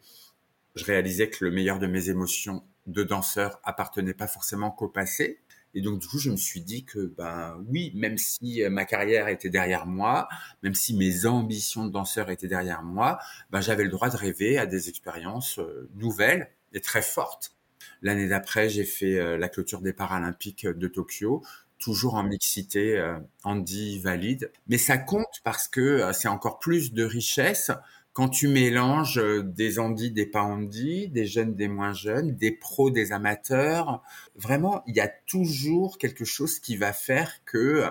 je 0.77 0.85
réalisais 0.85 1.29
que 1.29 1.45
le 1.45 1.51
meilleur 1.51 1.81
de 1.81 1.89
mes 1.89 2.09
émotions 2.09 2.63
de 2.87 3.03
danseur 3.03 3.61
appartenait 3.65 4.15
pas 4.15 4.27
forcément 4.27 4.71
qu'au 4.71 4.89
passé. 4.89 5.41
Et 5.75 5.81
donc, 5.81 5.99
du 5.99 6.07
coup, 6.07 6.19
je 6.19 6.31
me 6.31 6.37
suis 6.37 6.61
dit 6.61 6.85
que, 6.85 7.13
ben 7.19 7.61
oui, 7.69 7.91
même 7.95 8.17
si 8.17 8.63
euh, 8.63 8.71
ma 8.71 8.85
carrière 8.85 9.29
était 9.29 9.51
derrière 9.51 9.87
moi, 9.87 10.29
même 10.63 10.75
si 10.75 10.95
mes 10.95 11.27
ambitions 11.27 11.85
de 11.85 11.91
danseur 11.91 12.31
étaient 12.31 12.47
derrière 12.47 12.83
moi, 12.83 13.19
ben 13.51 13.61
j'avais 13.61 13.83
le 13.83 13.91
droit 13.91 14.09
de 14.09 14.17
rêver 14.17 14.57
à 14.57 14.67
des 14.67 14.89
expériences 14.89 15.59
euh, 15.59 15.89
nouvelles 15.97 16.49
et 16.73 16.81
très 16.81 17.03
fortes. 17.03 17.57
L'année 18.03 18.29
d'après, 18.29 18.69
j'ai 18.69 18.85
fait 18.85 19.19
euh, 19.19 19.37
la 19.37 19.49
clôture 19.49 19.81
des 19.81 19.93
Paralympiques 19.93 20.67
de 20.67 20.87
Tokyo, 20.87 21.43
toujours 21.79 22.15
en 22.15 22.23
mixité 22.23 23.15
Andy 23.43 23.99
valide. 23.99 24.51
Mais 24.69 24.79
ça 24.79 24.97
compte 24.97 25.41
parce 25.43 25.69
que 25.69 26.13
c'est 26.15 26.29
encore 26.29 26.59
plus 26.59 26.93
de 26.93 27.05
richesse 27.05 27.73
quand 28.15 28.29
tu 28.29 28.49
mélanges 28.49 29.19
euh, 29.19 29.43
des 29.43 29.79
Andis, 29.79 30.13
des 30.13 30.25
pas 30.25 30.43
Andis, 30.43 31.09
des 31.09 31.27
jeunes, 31.27 31.55
des 31.55 31.69
moins 31.69 31.93
jeunes, 31.93 32.37
des 32.37 32.53
pros, 32.53 32.91
des 32.91 33.13
amateurs, 33.13 34.03
vraiment, 34.37 34.83
il 34.87 34.97
y 34.97 35.01
a 35.01 35.09
toujours 35.09 35.99
quelque 35.99 36.25
chose 36.25 36.61
qui 36.61 36.77
va 36.77 36.93
faire 36.93 37.45
que 37.45 37.85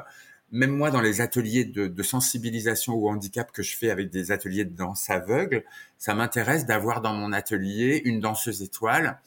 même 0.51 0.72
moi, 0.72 0.92
dans 0.92 1.01
les 1.01 1.20
ateliers 1.20 1.65
de, 1.65 1.88
de, 1.88 2.03
sensibilisation 2.03 2.94
au 2.94 3.10
handicap 3.10 3.51
que 3.51 3.63
je 3.63 3.75
fais 3.75 3.89
avec 3.89 4.12
des 4.12 4.32
ateliers 4.32 4.65
de 4.65 4.75
danse 4.75 5.10
aveugle, 5.10 5.63
ça 5.98 6.13
m'intéresse 6.13 6.65
d'avoir 6.65 7.01
dans 7.01 7.13
mon 7.13 7.34
atelier 7.34 8.01
une 8.06 8.20
danseuse 8.20 8.62
étoile 8.62 9.20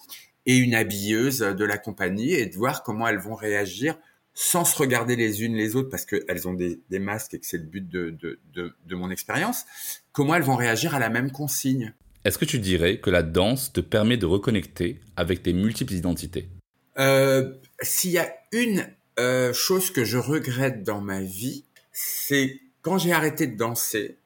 et 0.47 0.57
une 0.57 0.75
habilleuse 0.75 1.41
de 1.41 1.65
la 1.65 1.79
compagnie 1.79 2.33
et 2.33 2.47
de 2.47 2.55
voir 2.55 2.85
comment 2.85 3.09
elles 3.09 3.19
vont 3.19 3.35
réagir 3.35 3.99
sans 4.39 4.67
se 4.67 4.77
regarder 4.77 5.17
les 5.17 5.43
unes 5.43 5.55
les 5.55 5.77
autres 5.77 5.89
parce 5.89 6.05
qu'elles 6.05 6.47
ont 6.47 6.53
des, 6.53 6.79
des, 6.91 6.99
masques 6.99 7.33
et 7.33 7.41
que 7.41 7.47
c'est 7.47 7.57
le 7.57 7.65
but 7.65 7.89
de, 7.89 8.11
de, 8.11 8.39
de, 8.53 8.75
de 8.85 8.95
mon 8.95 9.11
expérience, 9.11 9.65
comment 10.13 10.35
elles 10.35 10.43
vont 10.43 10.57
réagir 10.57 10.95
à 10.95 10.99
la 10.99 11.09
même 11.09 11.33
consigne? 11.33 11.95
Est-ce 12.23 12.37
que 12.37 12.45
tu 12.45 12.59
dirais 12.59 13.01
que 13.01 13.09
la 13.09 13.23
danse 13.23 13.73
te 13.73 13.81
permet 13.81 14.19
de 14.19 14.27
reconnecter 14.27 15.01
avec 15.17 15.43
tes 15.43 15.55
multiples 15.55 15.95
identités? 15.95 16.51
Euh, 16.99 17.55
S'il 17.81 18.11
y 18.11 18.19
a 18.19 18.31
une 18.53 18.87
euh, 19.19 19.55
chose 19.55 19.91
que 19.91 20.05
je 20.05 20.19
regrette 20.19 20.83
dans 20.83 21.01
ma 21.01 21.23
vie, 21.23 21.65
c'est 21.93 22.61
quand 22.83 22.99
j'ai 22.99 23.13
arrêté 23.13 23.47
de 23.47 23.57
danser 23.57 24.19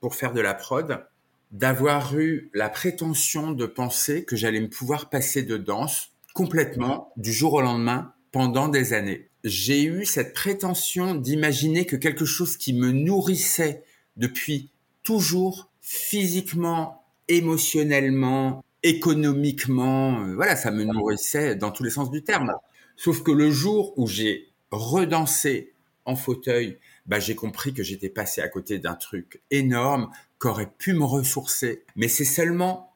pour 0.00 0.16
faire 0.16 0.32
de 0.32 0.40
la 0.40 0.54
prod, 0.54 1.06
d'avoir 1.52 2.18
eu 2.18 2.50
la 2.52 2.68
prétention 2.68 3.52
de 3.52 3.66
penser 3.66 4.24
que 4.24 4.34
j'allais 4.34 4.60
me 4.60 4.68
pouvoir 4.68 5.08
passer 5.08 5.44
de 5.44 5.56
danse 5.56 6.10
complètement 6.34 7.12
du 7.16 7.32
jour 7.32 7.52
au 7.52 7.60
lendemain 7.60 8.12
pendant 8.32 8.66
des 8.66 8.92
années. 8.92 9.28
J'ai 9.44 9.82
eu 9.84 10.04
cette 10.04 10.34
prétention 10.34 11.14
d'imaginer 11.14 11.84
que 11.84 11.96
quelque 11.96 12.24
chose 12.24 12.56
qui 12.56 12.72
me 12.72 12.92
nourrissait 12.92 13.82
depuis 14.16 14.70
toujours 15.02 15.68
physiquement, 15.80 17.04
émotionnellement, 17.28 18.64
économiquement, 18.82 20.20
euh, 20.20 20.34
voilà, 20.34 20.56
ça 20.56 20.70
me 20.70 20.84
nourrissait 20.84 21.56
dans 21.56 21.70
tous 21.70 21.82
les 21.82 21.90
sens 21.90 22.10
du 22.10 22.22
terme. 22.22 22.52
Sauf 22.96 23.22
que 23.22 23.32
le 23.32 23.50
jour 23.50 23.94
où 23.96 24.06
j'ai 24.06 24.52
redansé 24.70 25.72
en 26.04 26.16
fauteuil, 26.16 26.78
bah, 27.06 27.20
j'ai 27.20 27.34
compris 27.34 27.74
que 27.74 27.82
j'étais 27.82 28.08
passé 28.08 28.40
à 28.40 28.48
côté 28.48 28.78
d'un 28.78 28.94
truc 28.94 29.42
énorme 29.50 30.10
qu'aurait 30.38 30.70
pu 30.78 30.94
me 30.94 31.04
ressourcer. 31.04 31.84
Mais 31.96 32.08
c'est 32.08 32.24
seulement, 32.24 32.94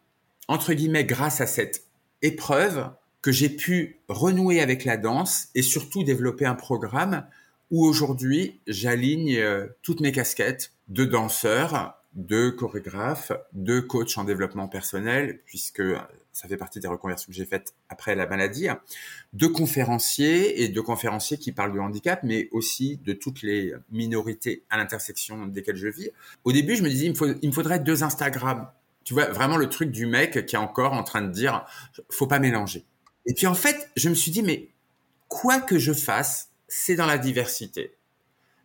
entre 0.49 0.73
guillemets, 0.73 1.05
grâce 1.05 1.41
à 1.41 1.47
cette 1.47 1.87
épreuve 2.23 2.91
que 3.27 3.33
j'ai 3.33 3.49
pu 3.49 3.99
renouer 4.07 4.61
avec 4.61 4.85
la 4.85 4.97
danse 4.97 5.49
et 5.57 5.63
surtout 5.63 6.05
développer 6.05 6.47
un 6.47 6.55
programme 6.55 7.27
où 7.73 7.85
aujourd'hui 7.85 8.61
j'aligne 8.69 9.37
euh, 9.37 9.67
toutes 9.83 10.01
mes 10.01 10.13
casquettes 10.13 10.71
de 10.87 11.05
danseur, 11.05 12.01
de 12.15 12.51
chorégraphe, 12.51 13.33
de 13.53 13.81
coach 13.81 14.17
en 14.17 14.23
développement 14.23 14.69
personnel, 14.69 15.41
puisque 15.45 15.83
ça 16.33 16.47
fait 16.47 16.57
partie 16.57 16.79
des 16.79 16.87
reconversions 16.87 17.27
que 17.27 17.37
j'ai 17.37 17.47
faites 17.47 17.75
après 17.89 18.15
la 18.15 18.29
maladie, 18.29 18.69
de 19.33 19.49
conférenciers 19.49 20.63
et 20.63 20.69
de 20.69 20.81
conférenciers 20.81 21.37
qui 21.37 21.51
parlent 21.51 21.73
du 21.73 21.81
handicap, 21.81 22.21
mais 22.23 22.49
aussi 22.53 22.99
de 22.99 23.13
toutes 23.13 23.43
les 23.43 23.75
minorités 23.91 24.63
à 24.71 24.77
l'intersection 24.77 25.49
desquelles 25.49 25.75
je 25.75 25.89
vis. 25.89 26.11
Au 26.45 26.53
début, 26.53 26.77
je 26.77 26.85
me 26.85 26.89
disais, 26.89 27.07
il 27.07 27.21
me, 27.21 27.39
il 27.43 27.49
me 27.49 27.53
faudrait 27.53 27.81
deux 27.81 28.05
Instagram. 28.05 28.71
Tu 29.03 29.15
vois, 29.15 29.27
vraiment 29.31 29.57
le 29.57 29.69
truc 29.69 29.91
du 29.91 30.07
mec 30.07 30.47
qui 30.47 30.55
est 30.55 30.61
encore 30.61 30.93
en 30.93 31.03
train 31.03 31.23
de 31.23 31.33
dire, 31.33 31.67
faut 32.09 32.29
pas 32.29 32.39
mélanger. 32.39 32.87
Et 33.27 33.35
puis 33.35 33.47
en 33.47 33.55
fait, 33.55 33.91
je 33.97 34.09
me 34.09 34.15
suis 34.15 34.31
dit, 34.31 34.43
mais 34.43 34.69
quoi 35.29 35.61
que 35.61 35.79
je 35.79 35.93
fasse, 35.93 36.51
c'est 36.69 36.95
dans 36.95 37.07
la 37.07 37.19
diversité. 37.19 37.97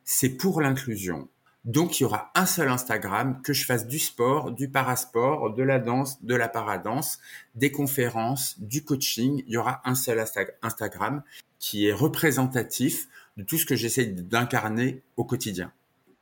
C'est 0.03 0.29
pour 0.29 0.61
l'inclusion. 0.61 1.27
Donc 1.65 1.99
il 1.99 2.03
y 2.03 2.05
aura 2.05 2.31
un 2.33 2.47
seul 2.47 2.69
Instagram, 2.69 3.39
que 3.43 3.53
je 3.53 3.65
fasse 3.65 3.85
du 3.85 3.99
sport, 3.99 4.51
du 4.51 4.67
parasport, 4.67 5.53
de 5.53 5.61
la 5.61 5.77
danse, 5.77 6.23
de 6.23 6.33
la 6.33 6.47
paradance, 6.47 7.19
des 7.53 7.71
conférences, 7.71 8.59
du 8.59 8.83
coaching. 8.83 9.43
Il 9.45 9.53
y 9.53 9.57
aura 9.57 9.81
un 9.85 9.93
seul 9.93 10.23
Instagram 10.63 11.21
qui 11.59 11.87
est 11.87 11.93
représentatif 11.93 13.07
de 13.37 13.43
tout 13.43 13.57
ce 13.57 13.65
que 13.65 13.75
j'essaie 13.75 14.05
d'incarner 14.05 15.03
au 15.17 15.23
quotidien. 15.23 15.71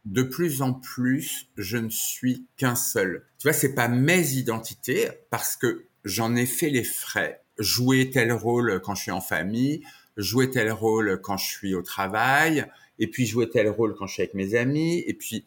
De 0.05 0.23
plus 0.23 0.61
en 0.61 0.73
plus, 0.73 1.47
je 1.57 1.77
ne 1.77 1.89
suis 1.89 2.45
qu'un 2.57 2.75
seul. 2.75 3.25
Tu 3.37 3.47
vois, 3.47 3.53
c'est 3.53 3.75
pas 3.75 3.87
mes 3.87 4.33
identités 4.33 5.09
parce 5.29 5.55
que 5.55 5.85
j'en 6.03 6.35
ai 6.35 6.45
fait 6.45 6.69
les 6.69 6.83
frais 6.83 7.41
jouer 7.59 8.09
tel 8.09 8.31
rôle 8.31 8.81
quand 8.83 8.95
je 8.95 9.03
suis 9.03 9.11
en 9.11 9.21
famille, 9.21 9.83
jouer 10.17 10.49
tel 10.49 10.71
rôle 10.71 11.19
quand 11.21 11.37
je 11.37 11.45
suis 11.45 11.75
au 11.75 11.81
travail, 11.81 12.65
et 12.97 13.07
puis 13.07 13.25
jouer 13.25 13.49
tel 13.49 13.69
rôle 13.69 13.95
quand 13.95 14.07
je 14.07 14.13
suis 14.13 14.21
avec 14.23 14.33
mes 14.33 14.55
amis, 14.55 15.03
et 15.05 15.13
puis 15.13 15.45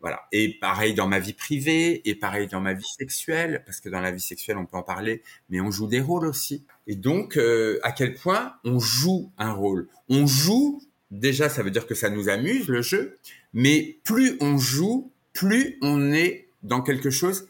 voilà. 0.00 0.22
Et 0.32 0.58
pareil 0.60 0.94
dans 0.94 1.06
ma 1.06 1.18
vie 1.18 1.32
privée, 1.32 2.06
et 2.08 2.14
pareil 2.14 2.46
dans 2.46 2.60
ma 2.60 2.74
vie 2.74 2.84
sexuelle, 2.98 3.62
parce 3.64 3.80
que 3.80 3.88
dans 3.88 4.00
la 4.00 4.10
vie 4.10 4.20
sexuelle 4.20 4.58
on 4.58 4.66
peut 4.66 4.76
en 4.76 4.82
parler, 4.82 5.22
mais 5.48 5.60
on 5.60 5.70
joue 5.70 5.86
des 5.86 6.00
rôles 6.00 6.26
aussi. 6.26 6.64
Et 6.86 6.94
donc 6.94 7.36
euh, 7.36 7.78
à 7.82 7.92
quel 7.92 8.14
point 8.14 8.54
on 8.64 8.78
joue 8.78 9.32
un 9.38 9.52
rôle 9.52 9.88
On 10.08 10.26
joue 10.26 10.82
déjà, 11.10 11.48
ça 11.48 11.62
veut 11.62 11.70
dire 11.70 11.86
que 11.86 11.94
ça 11.94 12.10
nous 12.10 12.28
amuse 12.28 12.68
le 12.68 12.82
jeu, 12.82 13.16
mais 13.52 13.98
plus 14.04 14.36
on 14.40 14.58
joue, 14.58 15.10
plus 15.32 15.78
on 15.80 16.12
est 16.12 16.48
dans 16.62 16.82
quelque 16.82 17.10
chose 17.10 17.48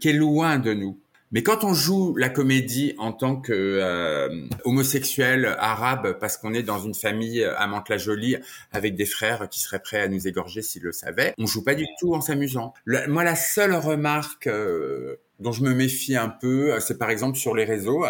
qui 0.00 0.08
est 0.08 0.14
loin 0.14 0.58
de 0.58 0.72
nous. 0.72 0.98
Mais 1.34 1.42
quand 1.42 1.64
on 1.64 1.74
joue 1.74 2.14
la 2.14 2.28
comédie 2.28 2.94
en 2.96 3.12
tant 3.12 3.34
que 3.34 3.52
euh, 3.52 4.46
homosexuel 4.62 5.56
arabe, 5.58 6.16
parce 6.20 6.36
qu'on 6.36 6.54
est 6.54 6.62
dans 6.62 6.78
une 6.78 6.94
famille 6.94 7.42
à 7.42 7.66
Mantes-la-Jolie 7.66 8.36
avec 8.70 8.94
des 8.94 9.04
frères 9.04 9.48
qui 9.48 9.58
seraient 9.58 9.82
prêts 9.82 10.00
à 10.00 10.06
nous 10.06 10.28
égorger 10.28 10.62
s'ils 10.62 10.84
le 10.84 10.92
savaient, 10.92 11.34
on 11.36 11.46
joue 11.46 11.64
pas 11.64 11.74
du 11.74 11.86
tout 11.98 12.14
en 12.14 12.20
s'amusant. 12.20 12.72
Moi, 12.86 13.24
la 13.24 13.34
seule 13.34 13.74
remarque 13.74 14.46
euh, 14.46 15.16
dont 15.40 15.50
je 15.50 15.64
me 15.64 15.74
méfie 15.74 16.14
un 16.14 16.28
peu, 16.28 16.78
c'est 16.78 16.98
par 16.98 17.10
exemple 17.10 17.36
sur 17.36 17.56
les 17.56 17.64
réseaux. 17.64 18.04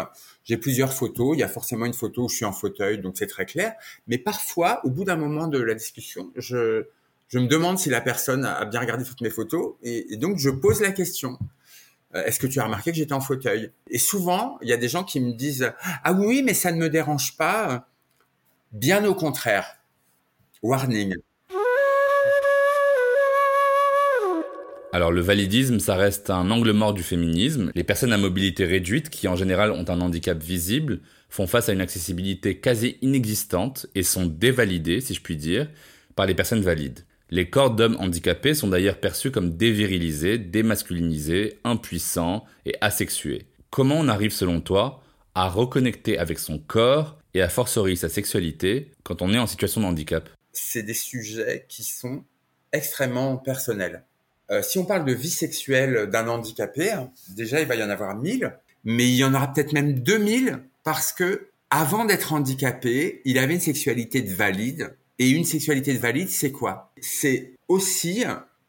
J'ai 0.44 0.58
plusieurs 0.58 0.92
photos. 0.92 1.34
Il 1.34 1.40
y 1.40 1.44
a 1.44 1.48
forcément 1.48 1.86
une 1.86 1.94
photo 1.94 2.24
où 2.24 2.28
je 2.28 2.36
suis 2.36 2.44
en 2.44 2.52
fauteuil, 2.52 2.98
donc 2.98 3.14
c'est 3.16 3.26
très 3.26 3.46
clair. 3.46 3.72
Mais 4.06 4.18
parfois, 4.18 4.82
au 4.84 4.90
bout 4.90 5.04
d'un 5.04 5.16
moment 5.16 5.46
de 5.46 5.58
la 5.58 5.74
discussion, 5.74 6.30
je 6.36 6.84
je 7.28 7.38
me 7.38 7.46
demande 7.46 7.78
si 7.78 7.88
la 7.88 8.02
personne 8.02 8.44
a 8.44 8.66
bien 8.66 8.80
regardé 8.80 9.02
toutes 9.02 9.22
mes 9.22 9.30
photos 9.30 9.76
et 9.82 10.18
donc 10.18 10.36
je 10.36 10.50
pose 10.50 10.82
la 10.82 10.92
question. 10.92 11.38
Euh, 12.14 12.24
est-ce 12.24 12.38
que 12.38 12.46
tu 12.46 12.60
as 12.60 12.64
remarqué 12.64 12.90
que 12.90 12.96
j'étais 12.96 13.12
en 13.12 13.20
fauteuil? 13.20 13.70
Et 13.90 13.98
souvent, 13.98 14.58
il 14.62 14.68
y 14.68 14.72
a 14.72 14.76
des 14.76 14.88
gens 14.88 15.04
qui 15.04 15.20
me 15.20 15.32
disent 15.32 15.72
ah 16.04 16.12
oui, 16.12 16.42
mais 16.42 16.54
ça 16.54 16.72
ne 16.72 16.78
me 16.78 16.88
dérange 16.88 17.36
pas. 17.36 17.88
Bien 18.72 19.04
au 19.04 19.14
contraire. 19.14 19.78
Warning. 20.62 21.14
Alors 24.92 25.10
le 25.10 25.20
validisme, 25.20 25.80
ça 25.80 25.96
reste 25.96 26.30
un 26.30 26.50
angle 26.52 26.70
mort 26.70 26.94
du 26.94 27.02
féminisme. 27.02 27.72
Les 27.74 27.82
personnes 27.82 28.12
à 28.12 28.16
mobilité 28.16 28.64
réduite, 28.64 29.10
qui 29.10 29.26
en 29.26 29.34
général 29.34 29.72
ont 29.72 29.84
un 29.88 30.00
handicap 30.00 30.40
visible, 30.40 31.00
font 31.28 31.48
face 31.48 31.68
à 31.68 31.72
une 31.72 31.80
accessibilité 31.80 32.60
quasi 32.60 32.96
inexistante 33.02 33.86
et 33.96 34.04
sont 34.04 34.24
dévalidées, 34.24 35.00
si 35.00 35.12
je 35.12 35.20
puis 35.20 35.36
dire, 35.36 35.68
par 36.14 36.26
les 36.26 36.34
personnes 36.36 36.62
valides. 36.62 37.00
Les 37.30 37.48
corps 37.48 37.70
d'hommes 37.70 37.96
handicapés 37.98 38.54
sont 38.54 38.68
d'ailleurs 38.68 39.00
perçus 39.00 39.30
comme 39.30 39.56
dévirilisés, 39.56 40.38
démasculinisés, 40.38 41.58
impuissants 41.64 42.44
et 42.66 42.74
asexués. 42.80 43.46
Comment 43.70 43.96
on 43.96 44.08
arrive 44.08 44.30
selon 44.30 44.60
toi 44.60 45.02
à 45.34 45.48
reconnecter 45.48 46.18
avec 46.18 46.38
son 46.38 46.58
corps 46.58 47.18
et 47.32 47.42
à 47.42 47.48
forcerie 47.48 47.96
sa 47.96 48.08
sexualité 48.08 48.92
quand 49.02 49.22
on 49.22 49.32
est 49.32 49.38
en 49.38 49.46
situation 49.46 49.80
de 49.80 49.86
handicap? 49.86 50.28
C'est 50.52 50.82
des 50.82 50.94
sujets 50.94 51.64
qui 51.68 51.82
sont 51.82 52.24
extrêmement 52.72 53.36
personnels. 53.36 54.04
Euh, 54.50 54.62
si 54.62 54.78
on 54.78 54.84
parle 54.84 55.04
de 55.04 55.12
vie 55.12 55.30
sexuelle 55.30 56.08
d'un 56.10 56.28
handicapé, 56.28 56.94
déjà 57.30 57.60
il 57.60 57.66
va 57.66 57.74
y 57.74 57.82
en 57.82 57.88
avoir 57.90 58.14
1000, 58.14 58.52
mais 58.84 59.08
il 59.08 59.16
y 59.16 59.24
en 59.24 59.34
aura 59.34 59.52
peut-être 59.52 59.72
même 59.72 60.00
2000 60.00 60.60
parce 60.82 61.12
que 61.12 61.48
avant 61.70 62.04
d'être 62.04 62.32
handicapé, 62.32 63.22
il 63.24 63.38
avait 63.38 63.54
une 63.54 63.60
sexualité 63.60 64.20
de 64.20 64.32
valide 64.32 64.94
et 65.18 65.30
une 65.30 65.44
sexualité 65.44 65.92
de 65.94 65.98
valide, 65.98 66.28
c'est 66.28 66.52
quoi? 66.52 66.92
C'est 67.00 67.52
aussi 67.68 68.24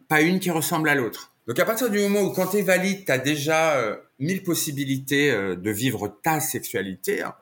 pas 0.08 0.22
une 0.22 0.40
qui 0.40 0.52
ressemble 0.52 0.90
à 0.90 0.96
l'autre. 0.96 1.36
Donc 1.48 1.60
à 1.60 1.66
partir 1.66 1.90
du 1.90 2.00
moment 2.00 2.22
où 2.22 2.32
quand 2.32 2.48
tu 2.48 2.58
es 2.58 2.62
valide, 2.62 3.06
tu 3.06 3.12
as 3.12 3.20
déjà 3.20 3.78
euh, 3.78 3.98
mille 4.20 4.44
possibilités 4.44 5.32
euh, 5.32 5.56
de 5.56 5.70
vivre 5.70 6.20
ta 6.24 6.40
sexualité, 6.40 7.22
hein, 7.22 7.36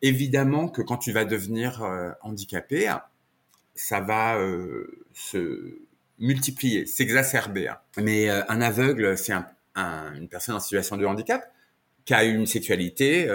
évidemment 0.00 0.68
que 0.68 0.80
quand 0.80 0.96
tu 0.96 1.12
vas 1.12 1.24
devenir 1.24 1.82
euh, 1.82 2.10
handicapé, 2.22 2.88
hein, 2.88 3.02
ça 3.74 4.00
va 4.00 4.38
se 5.14 5.78
multiplier, 6.18 6.84
s'exacerber. 6.84 7.68
Hein. 7.68 7.78
Mais 7.96 8.28
un 8.28 8.60
aveugle, 8.60 9.16
c'est 9.16 9.32
une 9.32 10.28
personne 10.28 10.54
en 10.56 10.60
situation 10.60 10.98
de 10.98 11.06
handicap 11.06 11.50
qui 12.04 12.12
a 12.12 12.24
une 12.24 12.44
sexualité 12.44 13.26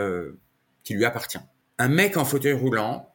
qui 0.84 0.94
lui 0.94 1.04
appartient. 1.04 1.40
Un 1.80 1.88
mec 1.88 2.16
en 2.16 2.26
fauteuil 2.26 2.54
roulant, 2.54 3.15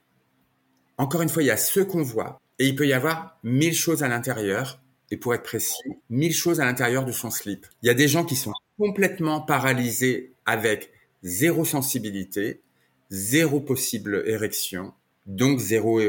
encore 1.00 1.22
une 1.22 1.30
fois, 1.30 1.42
il 1.42 1.46
y 1.46 1.50
a 1.50 1.56
ce 1.56 1.80
qu'on 1.80 2.02
voit 2.02 2.42
et 2.58 2.66
il 2.66 2.76
peut 2.76 2.86
y 2.86 2.92
avoir 2.92 3.38
mille 3.42 3.74
choses 3.74 4.02
à 4.02 4.08
l'intérieur. 4.08 4.82
Et 5.10 5.16
pour 5.16 5.34
être 5.34 5.42
précis, 5.42 5.96
mille 6.10 6.34
choses 6.34 6.60
à 6.60 6.64
l'intérieur 6.64 7.04
de 7.04 7.10
son 7.10 7.30
slip. 7.30 7.66
Il 7.82 7.86
y 7.86 7.90
a 7.90 7.94
des 7.94 8.06
gens 8.06 8.24
qui 8.24 8.36
sont 8.36 8.52
complètement 8.78 9.40
paralysés 9.40 10.34
avec 10.44 10.92
zéro 11.22 11.64
sensibilité, 11.64 12.60
zéro 13.08 13.60
possible 13.60 14.22
érection, 14.26 14.92
donc 15.26 15.58
zéro 15.58 16.00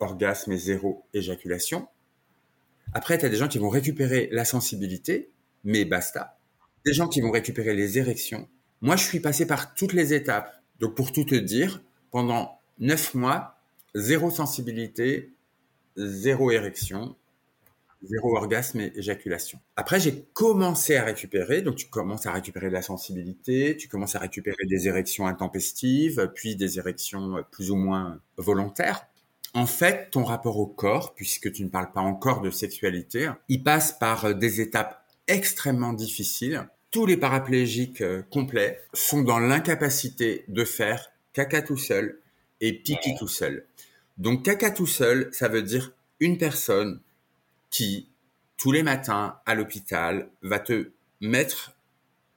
orgasme 0.00 0.52
et 0.52 0.58
zéro 0.58 1.04
éjaculation. 1.14 1.86
Après, 2.94 3.16
tu 3.16 3.24
as 3.24 3.28
des 3.28 3.36
gens 3.36 3.48
qui 3.48 3.58
vont 3.58 3.70
récupérer 3.70 4.28
la 4.32 4.44
sensibilité, 4.44 5.30
mais 5.64 5.84
basta. 5.84 6.36
Des 6.84 6.92
gens 6.92 7.08
qui 7.08 7.20
vont 7.20 7.30
récupérer 7.30 7.74
les 7.74 7.98
érections. 7.98 8.48
Moi, 8.80 8.96
je 8.96 9.04
suis 9.04 9.20
passé 9.20 9.46
par 9.46 9.74
toutes 9.74 9.92
les 9.92 10.12
étapes. 10.12 10.52
Donc, 10.80 10.96
pour 10.96 11.12
tout 11.12 11.24
te 11.24 11.36
dire, 11.36 11.80
pendant 12.10 12.58
neuf 12.80 13.14
mois, 13.14 13.61
zéro 13.94 14.30
sensibilité, 14.30 15.32
zéro 15.96 16.50
érection, 16.50 17.16
zéro 18.02 18.36
orgasme 18.36 18.80
et 18.80 18.92
éjaculation. 18.96 19.58
Après, 19.76 20.00
j'ai 20.00 20.24
commencé 20.32 20.96
à 20.96 21.04
récupérer, 21.04 21.62
donc 21.62 21.76
tu 21.76 21.88
commences 21.88 22.26
à 22.26 22.32
récupérer 22.32 22.68
de 22.68 22.72
la 22.72 22.82
sensibilité, 22.82 23.76
tu 23.76 23.88
commences 23.88 24.16
à 24.16 24.18
récupérer 24.18 24.64
des 24.68 24.88
érections 24.88 25.26
intempestives, 25.26 26.30
puis 26.34 26.56
des 26.56 26.78
érections 26.78 27.44
plus 27.50 27.70
ou 27.70 27.76
moins 27.76 28.20
volontaires. 28.36 29.06
En 29.54 29.66
fait, 29.66 30.08
ton 30.10 30.24
rapport 30.24 30.58
au 30.58 30.66
corps, 30.66 31.14
puisque 31.14 31.52
tu 31.52 31.62
ne 31.64 31.68
parles 31.68 31.92
pas 31.92 32.00
encore 32.00 32.40
de 32.40 32.50
sexualité, 32.50 33.30
il 33.48 33.62
passe 33.62 33.92
par 33.92 34.34
des 34.34 34.60
étapes 34.60 35.04
extrêmement 35.28 35.92
difficiles. 35.92 36.66
Tous 36.90 37.06
les 37.06 37.16
paraplégiques 37.16 38.00
euh, 38.00 38.22
complets 38.30 38.80
sont 38.92 39.22
dans 39.22 39.38
l'incapacité 39.38 40.44
de 40.48 40.64
faire 40.64 41.10
caca 41.32 41.62
tout 41.62 41.76
seul 41.76 42.18
et 42.60 42.72
pipi 42.72 43.14
tout 43.18 43.28
seul. 43.28 43.66
Donc 44.22 44.44
caca 44.44 44.70
tout 44.70 44.86
seul, 44.86 45.28
ça 45.32 45.48
veut 45.48 45.62
dire 45.62 45.90
une 46.20 46.38
personne 46.38 47.00
qui, 47.70 48.08
tous 48.56 48.70
les 48.70 48.84
matins 48.84 49.34
à 49.46 49.56
l'hôpital, 49.56 50.28
va 50.42 50.60
te 50.60 50.92
mettre 51.20 51.74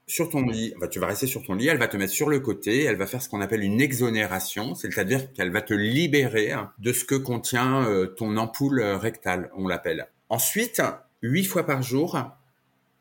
sur 0.07 0.31
ton 0.31 0.41
lit, 0.47 0.73
tu 0.89 0.97
vas 0.97 1.05
rester 1.05 1.27
sur 1.27 1.43
ton 1.43 1.53
lit, 1.53 1.67
elle 1.67 1.77
va 1.77 1.87
te 1.87 1.95
mettre 1.95 2.11
sur 2.11 2.27
le 2.27 2.39
côté, 2.39 2.85
elle 2.85 2.95
va 2.95 3.05
faire 3.05 3.21
ce 3.21 3.29
qu'on 3.29 3.39
appelle 3.39 3.61
une 3.61 3.79
exonération, 3.79 4.73
c'est-à-dire 4.73 5.31
qu'elle 5.33 5.51
va 5.51 5.61
te 5.61 5.75
libérer 5.75 6.55
de 6.79 6.91
ce 6.91 7.05
que 7.05 7.13
contient 7.13 7.87
euh, 7.87 8.07
ton 8.07 8.35
ampoule 8.37 8.81
rectale, 8.81 9.51
on 9.55 9.67
l'appelle. 9.67 10.07
Ensuite, 10.29 10.81
huit 11.21 11.45
fois 11.45 11.67
par 11.67 11.83
jour, 11.83 12.19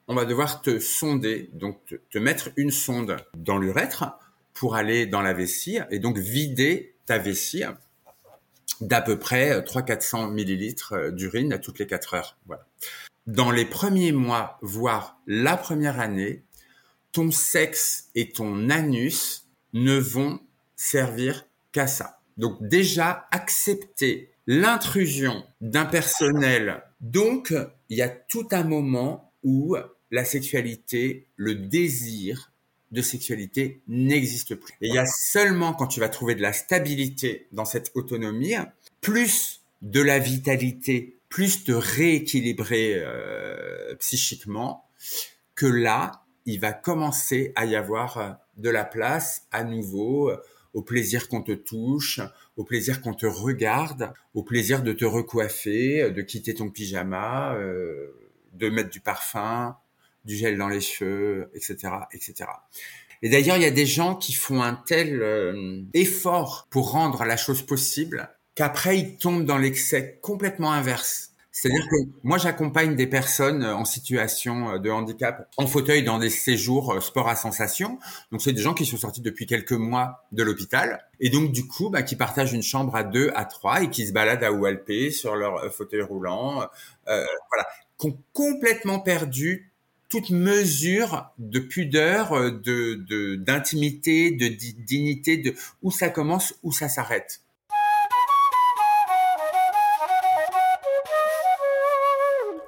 on 0.09 0.15
va 0.15 0.27
devoir 0.27 0.61
te 0.61 0.79
sonder, 0.79 1.49
donc 1.55 1.79
te, 2.11 2.19
mettre 2.19 2.51
une 2.59 2.71
sonde 2.71 3.17
dans 3.35 3.57
l'urètre 3.57 4.19
pour 4.53 4.77
aller 4.77 5.07
dans 5.07 5.23
la 5.23 5.33
vessie 5.33 5.79
et 5.91 6.01
donc 6.01 6.19
vider 6.19 6.95
ta 7.07 7.17
vessie 7.17 7.65
d'à 8.81 9.01
peu 9.01 9.19
près 9.19 9.61
300-400 9.61 10.33
millilitres 10.33 10.95
euh, 10.95 11.11
d'urine 11.11 11.53
à 11.53 11.59
toutes 11.59 11.79
les 11.79 11.87
4 11.87 12.15
heures. 12.15 12.37
Voilà. 12.47 12.67
Dans 13.27 13.51
les 13.51 13.65
premiers 13.65 14.13
mois, 14.13 14.59
voire 14.63 15.19
la 15.27 15.57
première 15.57 16.01
année, 16.01 16.43
ton 17.13 17.31
sexe 17.31 18.11
et 18.15 18.31
ton 18.31 18.69
anus 18.71 19.49
ne 19.73 19.97
vont 19.97 20.41
servir 20.77 21.47
qu'à 21.73 21.87
ça. 21.87 22.21
Donc 22.37 22.59
déjà, 22.61 23.27
accepter 23.31 24.31
l'intrusion 24.47 25.45
d'un 25.61 25.87
personnel. 25.87 26.83
Donc, 27.01 27.55
il 27.89 27.97
y 27.97 28.03
a 28.03 28.09
tout 28.09 28.49
un 28.51 28.65
moment 28.65 29.33
où 29.43 29.77
la 30.11 30.25
sexualité, 30.25 31.27
le 31.37 31.55
désir 31.55 32.53
de 32.95 33.03
sexualité 33.03 33.83
n'existe 33.89 34.55
plus. 34.55 34.73
Et 34.81 34.89
il 34.89 34.95
y 34.95 34.99
a 34.99 35.07
seulement 35.07 35.75
quand 35.75 35.89
tu 35.89 36.01
vas 36.01 36.09
trouver 36.09 36.35
de 36.35 36.43
la 36.43 36.53
stabilité 36.53 37.49
dans 37.53 37.65
cette 37.65 37.91
autonomie, 37.95 38.55
plus 39.01 39.61
de 39.83 40.01
la 40.01 40.19
vitalité, 40.19 41.19
plus 41.29 41.65
de 41.65 41.75
rééquilibrer 41.75 42.95
euh, 42.97 43.95
psychiquement, 43.97 44.89
que 45.55 45.67
là, 45.67 46.25
il 46.47 46.61
va 46.61 46.73
commencer 46.73 47.53
à 47.57 47.67
y 47.67 47.77
avoir 47.77 48.19
euh, 48.19 48.31
de 48.57 48.71
la 48.71 48.85
place 48.85 49.43
à 49.51 49.65
nouveau 49.65 50.31
euh, 50.31 50.37
au 50.73 50.83
plaisir 50.83 51.29
qu'on 51.29 51.43
te 51.43 51.53
touche, 51.53 52.21
au 52.57 52.65
plaisir 52.65 53.03
qu'on 53.03 53.15
te 53.15 53.27
regarde, 53.27 54.13
au 54.35 54.43
plaisir 54.43 54.83
de 54.83 54.93
te 54.93 55.05
recoiffer, 55.05 56.11
de 56.11 56.23
quitter 56.23 56.55
ton 56.55 56.71
pyjama, 56.71 57.57
de 58.55 58.69
mettre 58.71 58.91
du 58.91 58.99
parfum, 58.99 59.77
du 60.25 60.37
gel 60.37 60.59
dans 60.59 60.69
les 60.69 60.81
cheveux, 60.81 61.51
etc., 61.55 61.77
etc. 62.13 62.51
Et 63.23 63.29
d'ailleurs, 63.29 63.57
il 63.57 63.63
y 63.63 63.67
a 63.67 63.71
des 63.71 63.87
gens 63.87 64.15
qui 64.17 64.33
font 64.33 64.63
un 64.63 64.75
tel 64.75 65.87
effort 65.95 66.67
pour 66.71 66.91
rendre 66.91 67.25
la 67.25 67.37
chose 67.37 67.63
possible 67.63 68.29
qu'après 68.55 68.99
ils 68.99 69.17
tombent 69.17 69.45
dans 69.45 69.59
l'excès 69.59 70.19
complètement 70.23 70.73
inverse. 70.73 71.31
C'est-à-dire 71.57 71.87
que 71.89 71.97
moi, 72.25 72.37
j'accompagne 72.37 72.97
des 72.97 73.07
personnes 73.07 73.63
euh, 73.63 73.77
en 73.77 73.85
situation 73.85 74.73
euh, 74.73 74.79
de 74.81 74.91
handicap 74.91 75.49
en 75.57 75.69
fauteuil 75.69 76.03
dans 76.03 76.19
des 76.19 76.29
séjours 76.29 76.95
euh, 76.95 77.01
sport 77.01 77.29
à 77.29 77.37
sensation. 77.37 78.01
Donc, 78.33 78.43
c'est 78.43 78.53
des 78.53 78.61
gens 78.61 78.75
qui 78.75 78.85
sont 78.85 78.97
sortis 78.97 79.21
depuis 79.21 79.47
quelques 79.47 79.71
mois 79.71 80.25
de 80.33 80.43
l'hôpital 80.43 81.07
et 81.21 81.31
donc 81.31 81.53
du 81.53 81.69
coup, 81.69 81.91
bah, 81.91 82.03
qui 82.03 82.17
partagent 82.17 82.53
une 82.53 82.65
chambre 82.65 82.97
à 82.97 83.05
deux, 83.05 83.31
à 83.37 83.45
trois 83.45 83.85
et 83.85 83.89
qui 83.89 84.05
se 84.05 84.13
baladent 84.13 84.43
à 84.43 84.53
OLP 84.53 85.13
sur 85.13 85.37
leur 85.37 85.73
fauteuil 85.73 86.03
roulant. 86.03 86.63
Euh, 87.07 87.25
voilà, 87.51 87.69
qui 88.01 88.09
ont 88.09 88.19
complètement 88.33 88.99
perdu 88.99 89.73
toute 90.15 90.31
mesure 90.31 91.33
de 91.39 91.59
pudeur, 91.59 92.53
de 92.53 93.35
d'intimité, 93.35 94.31
de, 94.31 94.47
de 94.47 94.85
dignité, 94.85 95.39
de 95.39 95.55
où 95.83 95.91
ça 95.91 96.09
commence, 96.09 96.55
où 96.63 96.71
ça 96.71 96.89
s'arrête. 96.89 97.41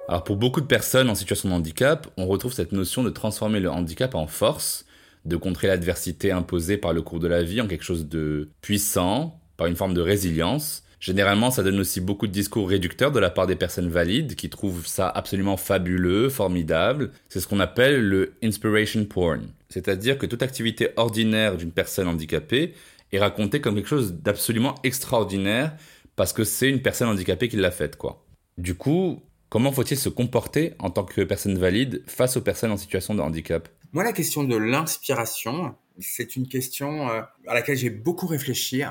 Alors 0.09 0.24
pour 0.24 0.37
beaucoup 0.37 0.61
de 0.61 0.66
personnes 0.66 1.09
en 1.09 1.14
situation 1.14 1.48
de 1.48 1.54
handicap, 1.54 2.09
on 2.16 2.26
retrouve 2.26 2.52
cette 2.52 2.72
notion 2.72 3.04
de 3.04 3.11
transformer 3.11 3.61
le 3.61 3.70
handicap 3.70 4.16
en 4.16 4.26
force, 4.26 4.85
de 5.24 5.37
contrer 5.37 5.68
l'adversité 5.68 6.32
imposée 6.32 6.76
par 6.76 6.92
le 6.92 7.02
cours 7.02 7.20
de 7.20 7.28
la 7.28 7.44
vie 7.44 7.61
en 7.61 7.68
quelque 7.68 7.85
chose 7.85 8.09
de 8.09 8.50
puissant, 8.61 9.40
par 9.56 9.68
une 9.68 9.76
forme 9.76 9.94
de 9.94 10.00
résilience. 10.00 10.82
Généralement, 11.00 11.50
ça 11.50 11.62
donne 11.62 11.78
aussi 11.78 12.00
beaucoup 12.00 12.26
de 12.26 12.32
discours 12.32 12.68
réducteurs 12.68 13.12
de 13.12 13.20
la 13.20 13.30
part 13.30 13.46
des 13.46 13.56
personnes 13.56 13.88
valides 13.88 14.35
qui 14.35 14.48
trouvent 14.48 14.87
ça 14.87 15.09
absolument 15.09 15.56
fabuleux, 15.56 16.28
formidable. 16.28 17.11
C'est 17.28 17.40
ce 17.40 17.46
qu'on 17.46 17.61
appelle 17.61 18.00
le 18.00 18.35
inspiration 18.42 19.04
porn. 19.04 19.42
C'est-à-dire 19.68 20.18
que 20.18 20.26
toute 20.26 20.42
activité 20.42 20.90
ordinaire 20.96 21.56
d'une 21.56 21.72
personne 21.72 22.09
handicapée 22.09 22.74
est 23.12 23.18
racontée 23.18 23.61
comme 23.61 23.74
quelque 23.74 23.88
chose 23.88 24.14
d'absolument 24.14 24.74
extraordinaire 24.85 25.76
parce 26.16 26.32
que 26.32 26.44
c'est 26.44 26.70
une 26.70 26.80
personne 26.80 27.09
handicapée 27.09 27.48
qui 27.48 27.56
l'a 27.56 27.70
faite, 27.70 27.96
quoi. 27.96 28.24
Du 28.56 28.74
coup, 28.74 29.20
Comment 29.48 29.70
faut-il 29.70 29.96
se 29.96 30.09
comporter 30.09 30.74
en 30.80 30.90
tant 30.90 31.04
que 31.04 31.22
personne 31.22 31.56
valide 31.56 32.02
face 32.06 32.37
aux 32.37 32.40
personnes 32.40 32.72
en 32.72 32.76
situation 32.76 33.14
de 33.14 33.20
handicap? 33.20 33.68
Moi, 33.92 34.02
la 34.02 34.12
question 34.12 34.42
de 34.42 34.56
l'inspiration, 34.56 35.76
c'est 36.00 36.35
une 36.35 36.48
question 36.48 37.09
euh, 37.09 37.22
à 37.46 37.54
laquelle 37.54 37.76
j'ai 37.76 37.90
beaucoup 37.90 38.26
réfléchi 38.26 38.82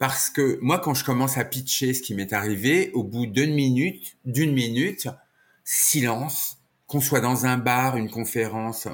parce 0.00 0.30
que 0.30 0.58
moi, 0.62 0.78
quand 0.78 0.94
je 0.94 1.04
commence 1.04 1.36
à 1.36 1.44
pitcher 1.44 1.92
ce 1.92 2.00
qui 2.00 2.14
m'est 2.14 2.32
arrivé, 2.32 2.90
au 2.94 3.04
bout 3.04 3.26
d'une 3.26 3.52
minute, 3.52 4.16
d'une 4.24 4.54
minute, 4.54 5.08
silence, 5.62 6.56
qu'on 6.86 7.02
soit 7.02 7.20
dans 7.20 7.44
un 7.44 7.58
bar, 7.58 7.98
une 7.98 8.08
conférence, 8.08 8.88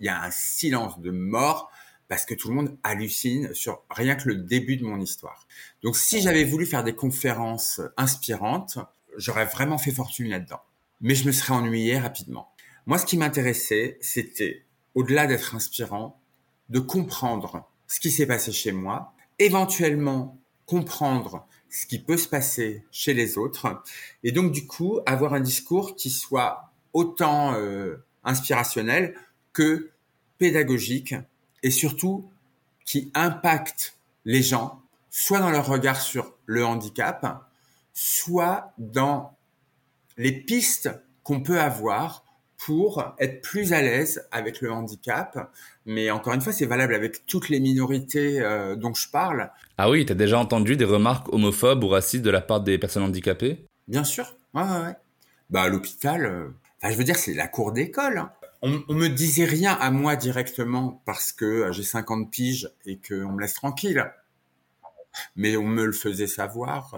il 0.00 0.06
y 0.06 0.08
a 0.08 0.20
un 0.20 0.32
silence 0.32 0.98
de 0.98 1.12
mort 1.12 1.70
parce 2.08 2.24
que 2.24 2.34
tout 2.34 2.48
le 2.48 2.54
monde 2.56 2.76
hallucine 2.82 3.54
sur 3.54 3.84
rien 3.88 4.16
que 4.16 4.28
le 4.28 4.34
début 4.34 4.76
de 4.76 4.84
mon 4.84 5.00
histoire. 5.00 5.46
Donc, 5.84 5.96
si 5.96 6.20
j'avais 6.20 6.42
voulu 6.42 6.66
faire 6.66 6.82
des 6.82 6.94
conférences 6.94 7.80
inspirantes, 7.96 8.80
j'aurais 9.16 9.44
vraiment 9.44 9.78
fait 9.78 9.92
fortune 9.92 10.28
là-dedans. 10.28 10.60
Mais 11.00 11.14
je 11.14 11.24
me 11.24 11.30
serais 11.30 11.54
ennuyé 11.54 12.00
rapidement. 12.00 12.50
Moi, 12.86 12.98
ce 12.98 13.06
qui 13.06 13.16
m'intéressait, 13.16 13.96
c'était, 14.00 14.64
au-delà 14.96 15.28
d'être 15.28 15.54
inspirant, 15.54 16.20
de 16.68 16.80
comprendre 16.80 17.70
ce 17.86 18.00
qui 18.00 18.10
s'est 18.10 18.26
passé 18.26 18.50
chez 18.50 18.72
moi, 18.72 19.14
éventuellement 19.38 20.36
comprendre 20.68 21.46
ce 21.70 21.86
qui 21.86 21.98
peut 21.98 22.18
se 22.18 22.28
passer 22.28 22.84
chez 22.92 23.14
les 23.14 23.38
autres, 23.38 23.82
et 24.22 24.32
donc 24.32 24.52
du 24.52 24.66
coup 24.66 25.00
avoir 25.06 25.34
un 25.34 25.40
discours 25.40 25.96
qui 25.96 26.10
soit 26.10 26.70
autant 26.92 27.54
euh, 27.54 27.96
inspirationnel 28.22 29.14
que 29.52 29.90
pédagogique, 30.38 31.14
et 31.62 31.70
surtout 31.70 32.30
qui 32.84 33.10
impacte 33.14 33.96
les 34.24 34.42
gens, 34.42 34.80
soit 35.10 35.40
dans 35.40 35.50
leur 35.50 35.66
regard 35.66 36.00
sur 36.00 36.34
le 36.46 36.64
handicap, 36.64 37.44
soit 37.92 38.72
dans 38.78 39.36
les 40.16 40.32
pistes 40.32 40.90
qu'on 41.22 41.40
peut 41.40 41.60
avoir 41.60 42.24
pour 42.64 43.14
être 43.18 43.40
plus 43.40 43.72
à 43.72 43.80
l'aise 43.80 44.26
avec 44.30 44.60
le 44.60 44.72
handicap. 44.72 45.50
Mais 45.86 46.10
encore 46.10 46.34
une 46.34 46.40
fois, 46.40 46.52
c'est 46.52 46.66
valable 46.66 46.94
avec 46.94 47.24
toutes 47.26 47.48
les 47.48 47.60
minorités 47.60 48.40
euh, 48.40 48.76
dont 48.76 48.94
je 48.94 49.08
parle. 49.08 49.50
Ah 49.78 49.88
oui, 49.88 50.04
tu 50.04 50.12
as 50.12 50.16
déjà 50.16 50.38
entendu 50.38 50.76
des 50.76 50.84
remarques 50.84 51.32
homophobes 51.32 51.84
ou 51.84 51.88
racistes 51.88 52.24
de 52.24 52.30
la 52.30 52.40
part 52.40 52.60
des 52.60 52.78
personnes 52.78 53.04
handicapées? 53.04 53.64
Bien 53.86 54.04
sûr. 54.04 54.34
Ouais, 54.54 54.62
ouais, 54.62 54.80
ouais. 54.82 54.96
Bah, 55.50 55.62
à 55.62 55.68
l'hôpital, 55.68 56.26
euh, 56.26 56.48
je 56.82 56.96
veux 56.96 57.04
dire, 57.04 57.16
c'est 57.16 57.34
la 57.34 57.48
cour 57.48 57.72
d'école. 57.72 58.18
Hein. 58.18 58.32
On, 58.62 58.82
on 58.88 58.94
me 58.94 59.08
disait 59.08 59.44
rien 59.44 59.72
à 59.72 59.90
moi 59.90 60.16
directement 60.16 61.00
parce 61.06 61.32
que 61.32 61.44
euh, 61.44 61.72
j'ai 61.72 61.84
50 61.84 62.30
piges 62.30 62.70
et 62.84 62.98
qu'on 62.98 63.32
me 63.32 63.40
laisse 63.40 63.54
tranquille. 63.54 64.04
Mais 65.36 65.56
on 65.56 65.64
me 65.64 65.84
le 65.84 65.92
faisait 65.92 66.26
savoir 66.26 66.94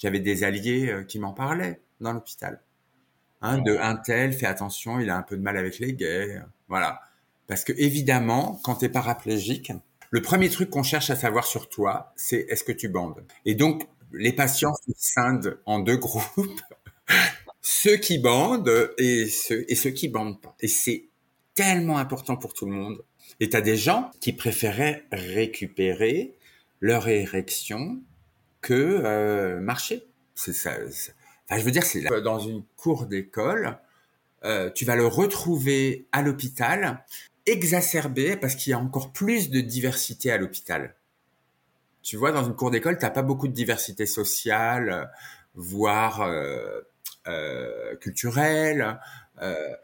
j'avais 0.00 0.20
des 0.20 0.44
alliés 0.44 0.88
euh, 0.88 1.04
qui 1.04 1.18
m'en 1.18 1.32
parlaient 1.32 1.80
dans 2.00 2.12
l'hôpital. 2.12 2.60
Hein, 3.42 3.58
de 3.58 3.76
un 3.76 3.96
tel, 3.96 4.32
fais 4.32 4.46
attention, 4.46 5.00
il 5.00 5.08
a 5.08 5.16
un 5.16 5.22
peu 5.22 5.36
de 5.36 5.42
mal 5.42 5.56
avec 5.56 5.78
les 5.78 5.94
gays. 5.94 6.42
Voilà. 6.68 7.00
Parce 7.46 7.64
que 7.64 7.72
évidemment, 7.76 8.60
quand 8.62 8.76
tu 8.76 8.84
es 8.84 8.88
paraplégique, 8.88 9.72
le 10.10 10.22
premier 10.22 10.50
truc 10.50 10.70
qu'on 10.70 10.82
cherche 10.82 11.10
à 11.10 11.16
savoir 11.16 11.46
sur 11.46 11.68
toi, 11.68 12.12
c'est 12.16 12.46
est-ce 12.48 12.64
que 12.64 12.72
tu 12.72 12.88
bandes? 12.88 13.24
Et 13.46 13.54
donc, 13.54 13.88
les 14.12 14.32
patients 14.32 14.74
se 14.74 14.92
scindent 14.96 15.58
en 15.66 15.78
deux 15.80 15.96
groupes. 15.96 16.60
ceux 17.62 17.96
qui 17.96 18.18
bandent 18.18 18.92
et 18.98 19.26
ceux, 19.26 19.64
et 19.68 19.74
ceux 19.74 19.90
qui 19.90 20.08
bandent 20.08 20.40
pas. 20.40 20.54
Et 20.60 20.68
c'est 20.68 21.08
tellement 21.54 21.98
important 21.98 22.36
pour 22.36 22.54
tout 22.54 22.66
le 22.66 22.72
monde. 22.72 23.02
Et 23.38 23.48
tu 23.48 23.56
as 23.56 23.60
des 23.60 23.76
gens 23.76 24.10
qui 24.20 24.32
préféraient 24.32 25.04
récupérer 25.12 26.34
leur 26.80 27.08
érection 27.08 28.00
que 28.60 28.74
euh, 28.74 29.60
marcher. 29.60 30.06
C'est 30.34 30.52
ça. 30.52 30.72
Enfin, 31.50 31.58
je 31.58 31.64
veux 31.64 31.72
dire, 31.72 31.82
c'est 31.82 32.02
dans 32.22 32.38
une 32.38 32.62
cour 32.76 33.06
d'école, 33.06 33.78
euh, 34.44 34.70
tu 34.70 34.84
vas 34.84 34.94
le 34.94 35.06
retrouver 35.06 36.06
à 36.12 36.22
l'hôpital, 36.22 37.04
exacerbé 37.46 38.36
parce 38.36 38.54
qu'il 38.54 38.70
y 38.70 38.74
a 38.74 38.78
encore 38.78 39.12
plus 39.12 39.50
de 39.50 39.60
diversité 39.60 40.30
à 40.30 40.38
l'hôpital. 40.38 40.94
Tu 42.02 42.16
vois, 42.16 42.30
dans 42.30 42.44
une 42.44 42.54
cour 42.54 42.70
d'école, 42.70 42.98
t'as 42.98 43.10
pas 43.10 43.22
beaucoup 43.22 43.48
de 43.48 43.52
diversité 43.52 44.06
sociale, 44.06 45.10
voire 45.54 46.22
euh, 46.22 46.80
euh, 47.26 47.96
culturelle. 47.96 49.00
Euh, 49.42 49.74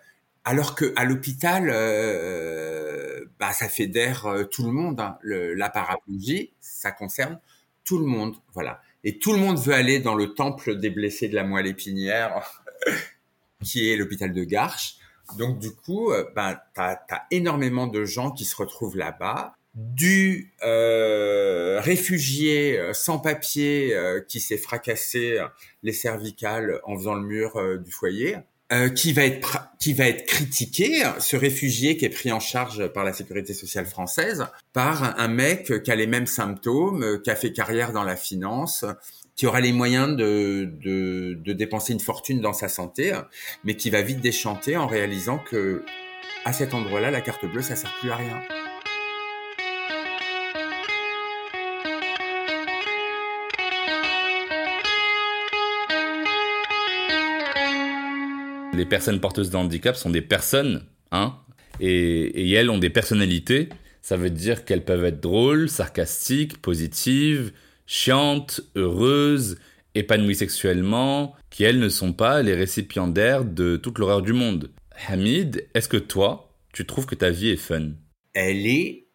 alors 0.44 0.76
que 0.76 0.92
à 0.94 1.05
l'hôpital, 1.05 1.68
euh, 1.68 3.24
bah, 3.40 3.52
ça 3.52 3.68
fédère 3.68 4.26
euh, 4.26 4.44
tout 4.44 4.64
le 4.64 4.70
monde. 4.70 5.00
Hein. 5.00 5.18
Le, 5.20 5.55
la 5.55 5.68
paraplégie, 5.68 6.52
ça 6.61 6.92
concerne 6.92 7.40
tout 7.85 7.98
le 7.98 8.07
monde, 8.07 8.37
voilà. 8.55 8.81
Et 9.06 9.18
tout 9.18 9.32
le 9.32 9.38
monde 9.38 9.58
veut 9.58 9.72
aller 9.72 10.00
dans 10.00 10.14
le 10.14 10.34
temple 10.34 10.76
des 10.76 10.90
blessés 10.90 11.28
de 11.28 11.34
la 11.34 11.44
moelle 11.44 11.68
épinière, 11.68 12.62
qui 13.64 13.90
est 13.90 13.96
l'hôpital 13.96 14.34
de 14.34 14.44
Garches. 14.44 14.96
Donc 15.38 15.58
du 15.58 15.70
coup, 15.70 16.12
euh, 16.12 16.28
bah, 16.34 16.60
t'as 16.74 16.98
as 17.10 17.26
énormément 17.30 17.86
de 17.86 18.04
gens 18.04 18.30
qui 18.30 18.44
se 18.44 18.54
retrouvent 18.56 18.96
là-bas, 18.96 19.54
du 19.76 20.54
euh, 20.64 21.80
réfugié 21.80 22.78
euh, 22.78 22.94
sans 22.94 23.18
papier 23.18 23.94
euh, 23.94 24.22
qui 24.26 24.40
s'est 24.40 24.56
fracassé 24.56 25.38
les 25.82 25.92
cervicales 25.92 26.80
en 26.84 26.96
faisant 26.96 27.14
le 27.14 27.22
mur 27.22 27.78
du 27.78 27.92
foyer, 27.92 28.38
euh, 28.72 28.88
qui 28.88 29.12
va 29.12 29.24
être 29.24 29.68
qui 29.79 29.92
va 29.92 30.09
être 30.09 30.26
critiqué, 30.26 31.05
ce 31.20 31.37
réfugié 31.37 31.96
qui 31.96 32.05
est 32.05 32.11
pris 32.11 32.33
en 32.33 32.40
charge 32.40 32.88
par 32.88 33.05
la 33.05 33.12
sécurité 33.12 33.55
sociale 33.55 33.87
française, 33.87 34.46
par 34.72 35.18
un 35.20 35.29
mec 35.29 35.83
qui 35.83 35.90
a 35.90 35.94
les 35.94 36.09
mêmes 36.09 36.26
symptômes, 36.26 37.20
qui 37.22 37.31
a 37.31 37.37
fait 37.37 37.52
carrière 37.52 37.92
dans 37.92 38.02
la 38.02 38.16
finance, 38.16 38.85
qui 39.37 39.46
aura 39.46 39.61
les 39.61 39.72
moyens 39.72 40.16
de, 40.16 40.72
de, 40.83 41.35
de 41.35 41.52
dépenser 41.52 41.92
une 41.92 42.00
fortune 42.00 42.40
dans 42.40 42.55
sa 42.55 42.68
santé, 42.68 43.12
mais 43.62 43.76
qui 43.76 43.90
va 43.90 44.02
vite 44.02 44.20
déchanter 44.20 44.76
en 44.76 44.87
réalisant 44.87 45.38
que 45.38 45.85
à 46.44 46.52
cet 46.52 46.74
endroit-là, 46.74 47.11
la 47.11 47.20
carte 47.20 47.44
bleue, 47.44 47.62
ça 47.62 47.76
sert 47.76 47.92
plus 48.00 48.11
à 48.11 48.16
rien. 48.16 48.40
Les 58.76 58.86
personnes 58.86 59.20
porteuses 59.20 59.50
de 59.50 59.56
handicap 59.56 59.96
sont 59.96 60.10
des 60.10 60.22
personnes, 60.22 60.84
hein, 61.10 61.36
et, 61.80 62.52
elles 62.52 62.70
ont 62.70 62.78
des 62.78 62.90
personnalités. 62.90 63.68
Ça 64.02 64.16
veut 64.16 64.30
dire 64.30 64.64
qu'elles 64.64 64.84
peuvent 64.84 65.04
être 65.04 65.20
drôles, 65.20 65.68
sarcastiques, 65.68 66.62
positives, 66.62 67.52
chiantes, 67.86 68.60
heureuses, 68.76 69.58
épanouies 69.94 70.36
sexuellement, 70.36 71.34
qui 71.50 71.64
elles 71.64 71.80
ne 71.80 71.88
sont 71.88 72.12
pas 72.12 72.42
les 72.42 72.54
récipiendaires 72.54 73.44
de 73.44 73.76
toute 73.76 73.98
l'horreur 73.98 74.22
du 74.22 74.32
monde. 74.32 74.70
Hamid, 75.08 75.66
est-ce 75.74 75.88
que 75.88 75.96
toi, 75.96 76.54
tu 76.72 76.86
trouves 76.86 77.06
que 77.06 77.14
ta 77.14 77.30
vie 77.30 77.48
est 77.48 77.56
fun? 77.56 77.92
Elle 78.32 78.66
est 78.66 79.06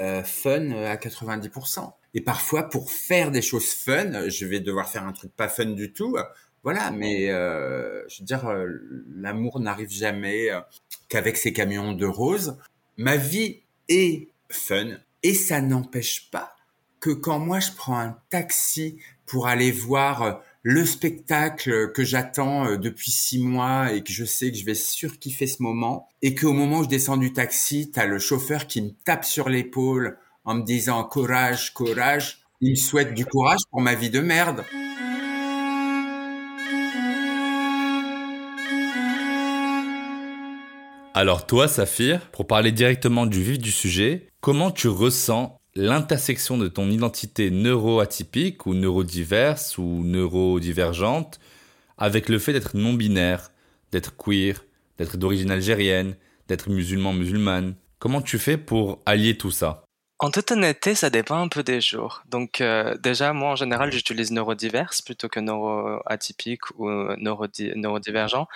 euh, 0.00 0.22
fun 0.22 0.70
à 0.70 0.96
90%. 0.96 1.92
Et 2.14 2.20
parfois, 2.22 2.68
pour 2.68 2.90
faire 2.90 3.30
des 3.30 3.42
choses 3.42 3.70
fun, 3.70 4.28
je 4.28 4.46
vais 4.46 4.60
devoir 4.60 4.88
faire 4.88 5.04
un 5.04 5.12
truc 5.12 5.32
pas 5.36 5.48
fun 5.48 5.66
du 5.66 5.92
tout 5.92 6.16
voilà, 6.64 6.90
mais 6.90 7.30
euh, 7.30 8.02
je 8.08 8.20
veux 8.20 8.26
dire, 8.26 8.46
euh, 8.46 8.66
l'amour 9.14 9.60
n'arrive 9.60 9.90
jamais 9.90 10.50
euh, 10.50 10.60
qu'avec 11.08 11.36
ses 11.36 11.52
camions 11.52 11.92
de 11.92 12.06
roses. 12.06 12.58
Ma 12.96 13.16
vie 13.16 13.60
est 13.88 14.28
fun 14.50 14.98
et 15.22 15.34
ça 15.34 15.60
n'empêche 15.60 16.30
pas 16.30 16.56
que 17.00 17.10
quand 17.10 17.38
moi 17.38 17.60
je 17.60 17.70
prends 17.72 17.98
un 17.98 18.18
taxi 18.30 18.98
pour 19.26 19.46
aller 19.46 19.70
voir 19.70 20.22
euh, 20.22 20.32
le 20.62 20.84
spectacle 20.84 21.92
que 21.92 22.02
j'attends 22.02 22.76
depuis 22.76 23.12
six 23.12 23.38
mois 23.38 23.92
et 23.92 24.02
que 24.02 24.12
je 24.12 24.24
sais 24.24 24.50
que 24.50 24.58
je 24.58 24.64
vais 24.64 24.74
surkiffer 24.74 25.46
ce 25.46 25.62
moment 25.62 26.08
et 26.20 26.34
qu'au 26.34 26.52
moment 26.52 26.80
où 26.80 26.84
je 26.84 26.88
descends 26.88 27.16
du 27.16 27.32
taxi, 27.32 27.90
t'as 27.92 28.04
le 28.06 28.18
chauffeur 28.18 28.66
qui 28.66 28.82
me 28.82 28.90
tape 29.04 29.24
sur 29.24 29.48
l'épaule 29.48 30.18
en 30.44 30.56
me 30.56 30.62
disant 30.62 31.04
courage, 31.04 31.72
courage. 31.72 32.40
Il 32.60 32.72
me 32.72 32.76
souhaite 32.76 33.14
du 33.14 33.24
courage 33.24 33.60
pour 33.70 33.80
ma 33.80 33.94
vie 33.94 34.10
de 34.10 34.20
merde. 34.20 34.64
Alors 41.20 41.46
toi, 41.46 41.66
Saphir, 41.66 42.20
pour 42.30 42.46
parler 42.46 42.70
directement 42.70 43.26
du 43.26 43.42
vif 43.42 43.58
du 43.58 43.72
sujet, 43.72 44.28
comment 44.40 44.70
tu 44.70 44.86
ressens 44.86 45.60
l'intersection 45.74 46.56
de 46.56 46.68
ton 46.68 46.88
identité 46.88 47.50
neuroatypique 47.50 48.66
ou 48.66 48.74
neurodiverse 48.74 49.78
ou 49.78 50.04
neurodivergente 50.04 51.40
avec 51.96 52.28
le 52.28 52.38
fait 52.38 52.52
d'être 52.52 52.76
non-binaire, 52.76 53.50
d'être 53.90 54.16
queer, 54.16 54.64
d'être 54.96 55.16
d'origine 55.16 55.50
algérienne, 55.50 56.14
d'être 56.46 56.70
musulman-musulmane 56.70 57.74
Comment 57.98 58.22
tu 58.22 58.38
fais 58.38 58.56
pour 58.56 59.02
allier 59.04 59.36
tout 59.36 59.50
ça? 59.50 59.87
En 60.20 60.30
toute 60.30 60.50
honnêteté, 60.50 60.94
ça 60.94 61.10
dépend 61.10 61.40
un 61.40 61.48
peu 61.48 61.62
des 61.62 61.80
jours. 61.80 62.22
Donc 62.28 62.60
euh, 62.60 62.96
déjà, 62.98 63.32
moi 63.32 63.50
en 63.50 63.56
général, 63.56 63.92
j'utilise 63.92 64.32
neurodiverse 64.32 65.00
plutôt 65.02 65.28
que 65.28 65.38
neuroatypique 65.38 66.70
ou 66.76 66.88
neurodi 67.16 67.72
neurodivergent. 67.76 68.48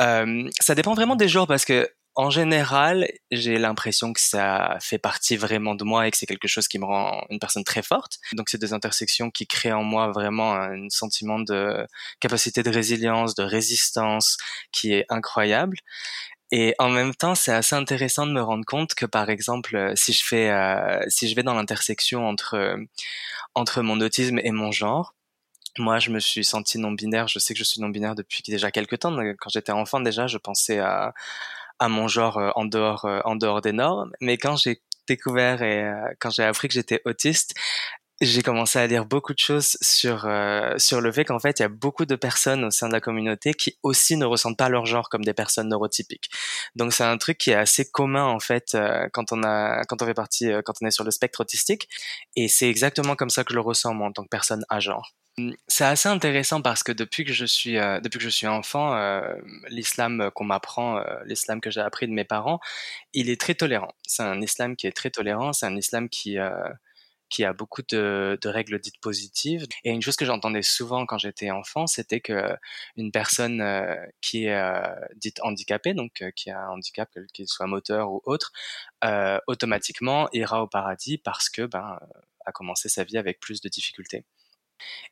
Euh, 0.00 0.48
ça 0.60 0.74
dépend 0.74 0.94
vraiment 0.94 1.16
des 1.16 1.28
jours 1.28 1.46
parce 1.46 1.64
que 1.64 1.88
en 2.18 2.30
général, 2.30 3.06
j'ai 3.30 3.58
l'impression 3.58 4.14
que 4.14 4.20
ça 4.20 4.78
fait 4.80 4.98
partie 4.98 5.36
vraiment 5.36 5.74
de 5.74 5.84
moi 5.84 6.08
et 6.08 6.10
que 6.10 6.16
c'est 6.16 6.24
quelque 6.24 6.48
chose 6.48 6.66
qui 6.66 6.78
me 6.78 6.86
rend 6.86 7.22
une 7.28 7.38
personne 7.38 7.62
très 7.62 7.82
forte. 7.82 8.18
Donc 8.32 8.48
c'est 8.48 8.60
des 8.60 8.72
intersections 8.72 9.30
qui 9.30 9.46
créent 9.46 9.72
en 9.72 9.82
moi 9.82 10.10
vraiment 10.12 10.54
un 10.54 10.88
sentiment 10.88 11.38
de 11.38 11.86
capacité 12.18 12.62
de 12.62 12.70
résilience, 12.70 13.34
de 13.34 13.42
résistance 13.42 14.38
qui 14.72 14.94
est 14.94 15.04
incroyable. 15.10 15.76
Et 16.52 16.74
en 16.78 16.90
même 16.90 17.14
temps, 17.14 17.34
c'est 17.34 17.52
assez 17.52 17.74
intéressant 17.74 18.26
de 18.26 18.32
me 18.32 18.42
rendre 18.42 18.64
compte 18.64 18.94
que, 18.94 19.06
par 19.06 19.30
exemple, 19.30 19.92
si 19.96 20.12
je 20.12 20.24
fais, 20.24 20.50
euh, 20.50 21.00
si 21.08 21.28
je 21.28 21.34
vais 21.34 21.42
dans 21.42 21.54
l'intersection 21.54 22.26
entre 22.28 22.78
entre 23.54 23.82
mon 23.82 24.00
autisme 24.00 24.38
et 24.38 24.50
mon 24.52 24.70
genre, 24.72 25.14
moi, 25.78 25.98
je 25.98 26.10
me 26.10 26.20
suis 26.20 26.44
senti 26.44 26.78
non 26.78 26.92
binaire. 26.92 27.28
Je 27.28 27.38
sais 27.38 27.54
que 27.54 27.58
je 27.58 27.64
suis 27.64 27.80
non 27.80 27.88
binaire 27.88 28.14
depuis 28.14 28.42
déjà 28.42 28.70
quelques 28.70 28.98
temps. 29.00 29.16
Quand 29.38 29.50
j'étais 29.50 29.72
enfant, 29.72 30.00
déjà, 30.00 30.26
je 30.26 30.38
pensais 30.38 30.78
à 30.78 31.14
à 31.78 31.88
mon 31.88 32.08
genre 32.08 32.38
euh, 32.38 32.50
en 32.56 32.64
dehors 32.64 33.04
euh, 33.04 33.20
en 33.24 33.36
dehors 33.36 33.60
des 33.60 33.72
normes. 33.72 34.12
Mais 34.20 34.38
quand 34.38 34.56
j'ai 34.56 34.80
découvert 35.08 35.62
et 35.62 35.84
euh, 35.84 36.08
quand 36.20 36.30
j'ai 36.30 36.44
appris 36.44 36.68
que 36.68 36.74
j'étais 36.74 37.02
autiste, 37.04 37.54
j'ai 38.20 38.42
commencé 38.42 38.78
à 38.78 38.86
lire 38.86 39.04
beaucoup 39.04 39.34
de 39.34 39.38
choses 39.38 39.76
sur 39.82 40.24
euh, 40.24 40.78
sur 40.78 41.02
le 41.02 41.12
fait 41.12 41.26
qu'en 41.26 41.38
fait 41.38 41.58
il 41.58 41.62
y 41.62 41.66
a 41.66 41.68
beaucoup 41.68 42.06
de 42.06 42.16
personnes 42.16 42.64
au 42.64 42.70
sein 42.70 42.88
de 42.88 42.92
la 42.92 43.00
communauté 43.00 43.52
qui 43.52 43.76
aussi 43.82 44.16
ne 44.16 44.24
ressentent 44.24 44.56
pas 44.56 44.70
leur 44.70 44.86
genre 44.86 45.10
comme 45.10 45.24
des 45.24 45.34
personnes 45.34 45.68
neurotypiques. 45.68 46.30
Donc 46.76 46.94
c'est 46.94 47.04
un 47.04 47.18
truc 47.18 47.36
qui 47.36 47.50
est 47.50 47.54
assez 47.54 47.90
commun 47.90 48.24
en 48.24 48.40
fait 48.40 48.74
euh, 48.74 49.06
quand 49.12 49.32
on 49.32 49.42
a 49.42 49.84
quand 49.84 50.00
on 50.00 50.06
fait 50.06 50.14
partie 50.14 50.50
euh, 50.50 50.62
quand 50.64 50.74
on 50.80 50.86
est 50.86 50.90
sur 50.90 51.04
le 51.04 51.10
spectre 51.10 51.40
autistique 51.40 51.88
et 52.36 52.48
c'est 52.48 52.70
exactement 52.70 53.16
comme 53.16 53.30
ça 53.30 53.44
que 53.44 53.52
je 53.52 53.56
le 53.56 53.60
ressens 53.60 53.92
moi 53.92 54.08
en 54.08 54.12
tant 54.12 54.22
que 54.22 54.30
personne 54.30 54.64
à 54.70 54.80
genre. 54.80 55.12
C'est 55.68 55.84
assez 55.84 56.08
intéressant 56.08 56.62
parce 56.62 56.82
que 56.82 56.92
depuis 56.92 57.26
que 57.26 57.34
je 57.34 57.44
suis 57.44 57.74
depuis 57.74 58.16
que 58.16 58.24
je 58.24 58.30
suis 58.30 58.46
enfant, 58.46 58.98
l'islam 59.68 60.30
qu'on 60.34 60.44
m'apprend, 60.44 60.98
l'islam 61.26 61.60
que 61.60 61.70
j'ai 61.70 61.82
appris 61.82 62.06
de 62.06 62.12
mes 62.12 62.24
parents, 62.24 62.58
il 63.12 63.28
est 63.28 63.38
très 63.38 63.54
tolérant. 63.54 63.92
C'est 64.06 64.22
un 64.22 64.40
islam 64.40 64.76
qui 64.76 64.86
est 64.86 64.92
très 64.92 65.10
tolérant. 65.10 65.52
C'est 65.52 65.66
un 65.66 65.76
islam 65.76 66.08
qui 66.08 66.38
qui 67.28 67.44
a 67.44 67.52
beaucoup 67.52 67.82
de, 67.82 68.38
de, 68.40 68.48
règles 68.48 68.78
dites 68.78 69.00
positives. 69.00 69.66
Et 69.84 69.90
une 69.90 70.02
chose 70.02 70.16
que 70.16 70.24
j'entendais 70.24 70.62
souvent 70.62 71.06
quand 71.06 71.18
j'étais 71.18 71.50
enfant, 71.50 71.86
c'était 71.86 72.20
que 72.20 72.56
une 72.96 73.12
personne 73.12 73.60
euh, 73.60 73.96
qui 74.20 74.44
est 74.46 74.54
euh, 74.54 74.94
dite 75.16 75.40
handicapée, 75.42 75.94
donc 75.94 76.22
euh, 76.22 76.30
qui 76.34 76.50
a 76.50 76.60
un 76.60 76.70
handicap, 76.70 77.10
qu'il 77.32 77.48
soit 77.48 77.66
moteur 77.66 78.10
ou 78.10 78.22
autre, 78.24 78.52
automatiquement 79.46 80.28
ira 80.32 80.62
au 80.62 80.66
paradis 80.66 81.18
parce 81.18 81.48
que 81.48 81.62
ben 81.62 81.98
a 82.44 82.52
commencé 82.52 82.88
sa 82.88 83.04
vie 83.04 83.18
avec 83.18 83.40
plus 83.40 83.60
de 83.60 83.68
difficultés. 83.68 84.24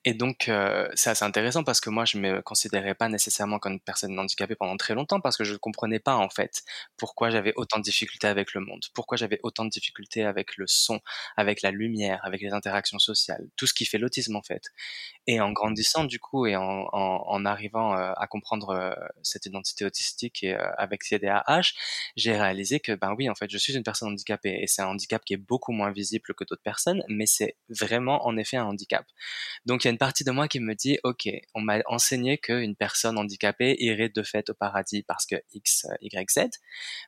Et 0.04 0.14
donc, 0.14 0.48
euh, 0.48 0.88
c'est 0.94 1.10
assez 1.10 1.24
intéressant 1.24 1.64
parce 1.64 1.80
que 1.80 1.90
moi, 1.90 2.04
je 2.04 2.18
me 2.18 2.42
considérais 2.42 2.94
pas 2.94 3.08
nécessairement 3.08 3.58
comme 3.58 3.74
une 3.74 3.80
personne 3.80 4.18
handicapée 4.18 4.54
pendant 4.54 4.76
très 4.76 4.94
longtemps 4.94 5.20
parce 5.20 5.36
que 5.36 5.44
je 5.44 5.52
ne 5.52 5.58
comprenais 5.58 5.98
pas, 6.00 6.16
en 6.16 6.28
fait, 6.28 6.62
pourquoi 6.96 7.30
j'avais 7.30 7.52
autant 7.56 7.78
de 7.78 7.84
difficultés 7.84 8.26
avec 8.26 8.54
le 8.54 8.60
monde, 8.60 8.82
pourquoi 8.94 9.16
j'avais 9.16 9.40
autant 9.42 9.64
de 9.64 9.70
difficultés 9.70 10.24
avec 10.24 10.56
le 10.56 10.66
son, 10.66 11.00
avec 11.36 11.62
la 11.62 11.70
lumière, 11.70 12.20
avec 12.24 12.40
les 12.40 12.52
interactions 12.52 12.98
sociales, 12.98 13.46
tout 13.56 13.66
ce 13.66 13.74
qui 13.74 13.84
fait 13.86 13.98
l'autisme, 13.98 14.36
en 14.36 14.42
fait. 14.42 14.64
Et 15.26 15.40
en 15.40 15.52
grandissant, 15.52 16.04
du 16.04 16.18
coup, 16.20 16.46
et 16.46 16.56
en, 16.56 16.88
en, 16.92 17.24
en 17.26 17.44
arrivant 17.46 17.96
euh, 17.96 18.12
à 18.16 18.26
comprendre 18.26 18.70
euh, 18.70 18.94
cette 19.22 19.46
identité 19.46 19.84
autistique 19.84 20.42
et 20.42 20.54
euh, 20.54 20.70
avec 20.76 21.02
CDAH, 21.02 21.72
j'ai 22.16 22.36
réalisé 22.36 22.80
que, 22.80 22.92
ben 22.92 23.14
oui, 23.16 23.28
en 23.30 23.34
fait, 23.34 23.50
je 23.50 23.58
suis 23.58 23.74
une 23.76 23.82
personne 23.82 24.08
handicapée 24.10 24.58
et 24.60 24.66
c'est 24.66 24.82
un 24.82 24.88
handicap 24.88 25.24
qui 25.24 25.34
est 25.34 25.38
beaucoup 25.38 25.72
moins 25.72 25.90
visible 25.92 26.24
que 26.36 26.44
d'autres 26.44 26.62
personnes, 26.62 27.02
mais 27.08 27.26
c'est 27.26 27.56
vraiment, 27.68 28.26
en 28.26 28.36
effet, 28.36 28.56
un 28.56 28.64
handicap. 28.66 29.06
Donc 29.66 29.84
il 29.84 29.88
y 29.88 29.90
a 29.90 29.92
une 29.92 29.98
partie 29.98 30.24
de 30.24 30.30
moi 30.30 30.48
qui 30.48 30.60
me 30.60 30.74
dit, 30.74 30.98
ok, 31.04 31.28
on 31.54 31.60
m'a 31.60 31.78
enseigné 31.86 32.38
qu'une 32.38 32.76
personne 32.76 33.18
handicapée 33.18 33.76
irait 33.78 34.08
de 34.08 34.22
fait 34.22 34.50
au 34.50 34.54
paradis 34.54 35.02
parce 35.02 35.26
que 35.26 35.36
X, 35.52 35.86
Y, 36.00 36.30
Z. 36.30 36.48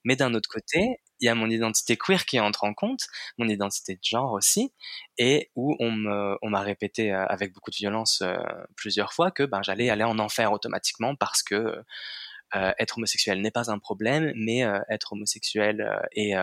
Mais 0.05 0.17
d'un 0.17 0.35
autre 0.35 0.49
côté, 0.49 0.99
il 1.21 1.27
y 1.27 1.29
a 1.29 1.35
mon 1.35 1.49
identité 1.49 1.97
queer 1.97 2.27
qui 2.27 2.39
entre 2.41 2.65
en 2.65 2.75
compte, 2.75 3.07
mon 3.39 3.49
identité 3.49 3.95
de 3.95 4.01
genre 4.03 4.33
aussi, 4.33 4.73
et 5.19 5.51
où 5.57 5.75
on 5.81 5.91
me, 5.91 6.37
on 6.43 6.51
m'a 6.51 6.61
répété 6.61 7.13
euh, 7.13 7.25
avec 7.27 7.53
beaucoup 7.53 7.71
de 7.71 7.77
violence 7.77 8.21
euh, 8.23 8.37
plusieurs 8.77 9.13
fois 9.15 9.31
que 9.31 9.43
ben 9.45 9.63
j'allais 9.63 9.89
aller 9.89 10.05
en 10.05 10.19
enfer 10.19 10.53
automatiquement 10.53 11.15
parce 11.17 11.43
que 11.43 11.83
euh, 12.55 12.73
être 12.79 12.97
homosexuel 12.99 13.41
n'est 13.41 13.51
pas 13.51 13.71
un 13.73 13.79
problème, 13.79 14.33
mais 14.37 14.65
euh, 14.65 14.79
être 14.89 15.13
homosexuel 15.13 15.81
euh, 15.81 16.01
et 16.13 16.35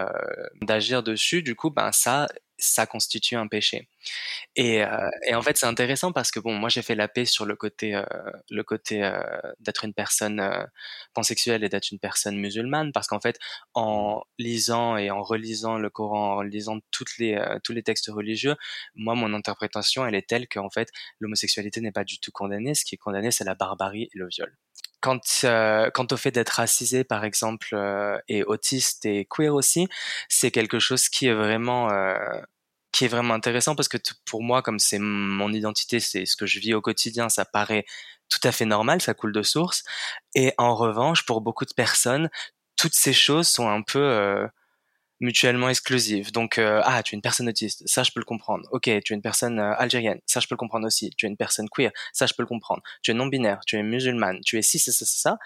d'agir 0.61 1.01
dessus, 1.01 1.43
du 1.43 1.55
coup, 1.55 1.69
ben 1.69 1.91
ça, 1.91 2.27
ça 2.57 2.85
constitue 2.85 3.35
un 3.35 3.47
péché. 3.47 3.87
Et, 4.55 4.83
et 5.27 5.35
en 5.35 5.41
fait, 5.41 5.57
c'est 5.57 5.65
intéressant 5.65 6.11
parce 6.11 6.31
que 6.31 6.39
bon, 6.39 6.53
moi 6.53 6.69
j'ai 6.69 6.81
fait 6.81 6.95
la 6.95 7.07
paix 7.07 7.25
sur 7.25 7.45
le 7.45 7.55
côté, 7.55 8.01
le 8.49 8.63
côté 8.63 9.09
d'être 9.59 9.85
une 9.85 9.93
personne 9.93 10.41
pansexuelle 11.13 11.63
et 11.63 11.69
d'être 11.69 11.91
une 11.91 11.99
personne 11.99 12.37
musulmane, 12.37 12.91
parce 12.91 13.07
qu'en 13.07 13.19
fait, 13.19 13.39
en 13.73 14.23
lisant 14.37 14.97
et 14.97 15.11
en 15.11 15.23
relisant 15.23 15.77
le 15.77 15.89
Coran, 15.89 16.37
en 16.37 16.41
lisant 16.41 16.79
toutes 16.91 17.17
les, 17.17 17.41
tous 17.63 17.73
les 17.73 17.83
textes 17.83 18.07
religieux, 18.07 18.55
moi 18.95 19.15
mon 19.15 19.33
interprétation 19.33 20.05
elle 20.05 20.15
est 20.15 20.27
telle 20.27 20.47
qu'en 20.47 20.69
fait 20.69 20.89
l'homosexualité 21.19 21.81
n'est 21.81 21.91
pas 21.91 22.03
du 22.03 22.19
tout 22.19 22.31
condamnée. 22.31 22.75
Ce 22.75 22.85
qui 22.85 22.95
est 22.95 22.97
condamné, 22.97 23.31
c'est 23.31 23.45
la 23.45 23.55
barbarie 23.55 24.03
et 24.03 24.09
le 24.13 24.27
viol 24.27 24.55
quant, 25.03 25.19
euh, 25.43 25.89
quant 25.91 26.07
au 26.11 26.17
fait 26.17 26.31
d'être 26.31 26.49
racisé, 26.51 27.03
par 27.03 27.25
exemple, 27.25 27.69
euh, 27.73 28.17
et 28.29 28.43
autiste 28.43 29.05
et 29.05 29.27
queer 29.29 29.53
aussi, 29.53 29.87
c'est 30.29 30.49
quelque 30.49 30.79
chose 30.79 31.09
qui 31.09 31.27
est 31.27 31.33
vraiment 31.33 31.91
euh, 31.91 32.15
qui 32.93 33.05
est 33.05 33.09
vraiment 33.09 33.33
intéressant 33.33 33.75
parce 33.75 33.89
que 33.89 33.97
pour 34.23 34.43
moi, 34.43 34.61
comme 34.61 34.79
c'est 34.79 34.99
mon 34.99 35.51
identité, 35.51 35.99
c'est 35.99 36.25
ce 36.25 36.37
que 36.37 36.45
je 36.45 36.59
vis 36.59 36.73
au 36.75 36.81
quotidien, 36.81 37.27
ça 37.27 37.43
paraît 37.43 37.85
tout 38.29 38.39
à 38.43 38.51
fait 38.51 38.65
normal, 38.65 39.01
ça 39.01 39.13
coule 39.13 39.33
de 39.33 39.41
source. 39.41 39.83
Et 40.35 40.53
en 40.57 40.75
revanche, 40.75 41.25
pour 41.25 41.41
beaucoup 41.41 41.65
de 41.65 41.73
personnes, 41.73 42.29
toutes 42.77 42.93
ces 42.93 43.13
choses 43.13 43.47
sont 43.47 43.67
un 43.67 43.81
peu 43.81 43.99
euh, 43.99 44.47
mutuellement 45.19 45.69
exclusives. 45.69 46.31
Donc, 46.31 46.59
euh, 46.59 46.81
ah, 46.83 47.01
tu 47.03 47.15
es 47.15 47.17
une 47.17 47.21
personne 47.21 47.49
autiste, 47.49 47.83
ça 47.87 48.03
je 48.03 48.11
peux 48.11 48.19
le 48.19 48.25
comprendre. 48.25 48.67
Ok, 48.71 48.83
tu 48.83 49.13
es 49.13 49.15
une 49.15 49.21
personne 49.21 49.59
euh, 49.59 49.73
algérienne, 49.77 50.19
ça 50.27 50.39
je 50.39 50.47
peux 50.47 50.53
le 50.53 50.57
comprendre 50.57 50.85
aussi. 50.85 51.09
Tu 51.17 51.25
es 51.25 51.29
une 51.29 51.37
personne 51.37 51.69
queer, 51.69 51.91
ça 52.13 52.27
je 52.27 52.33
peux 52.35 52.43
le 52.43 52.47
comprendre. 52.47 52.83
Tu 53.01 53.11
es 53.11 53.13
non-binaire, 53.15 53.61
tu 53.65 53.75
es 53.75 53.83
musulmane, 53.83 54.39
tu 54.45 54.57
es 54.59 54.61
ci, 54.61 54.77
ça, 54.79 54.91
ça, 54.91 55.05
ça. 55.05 55.37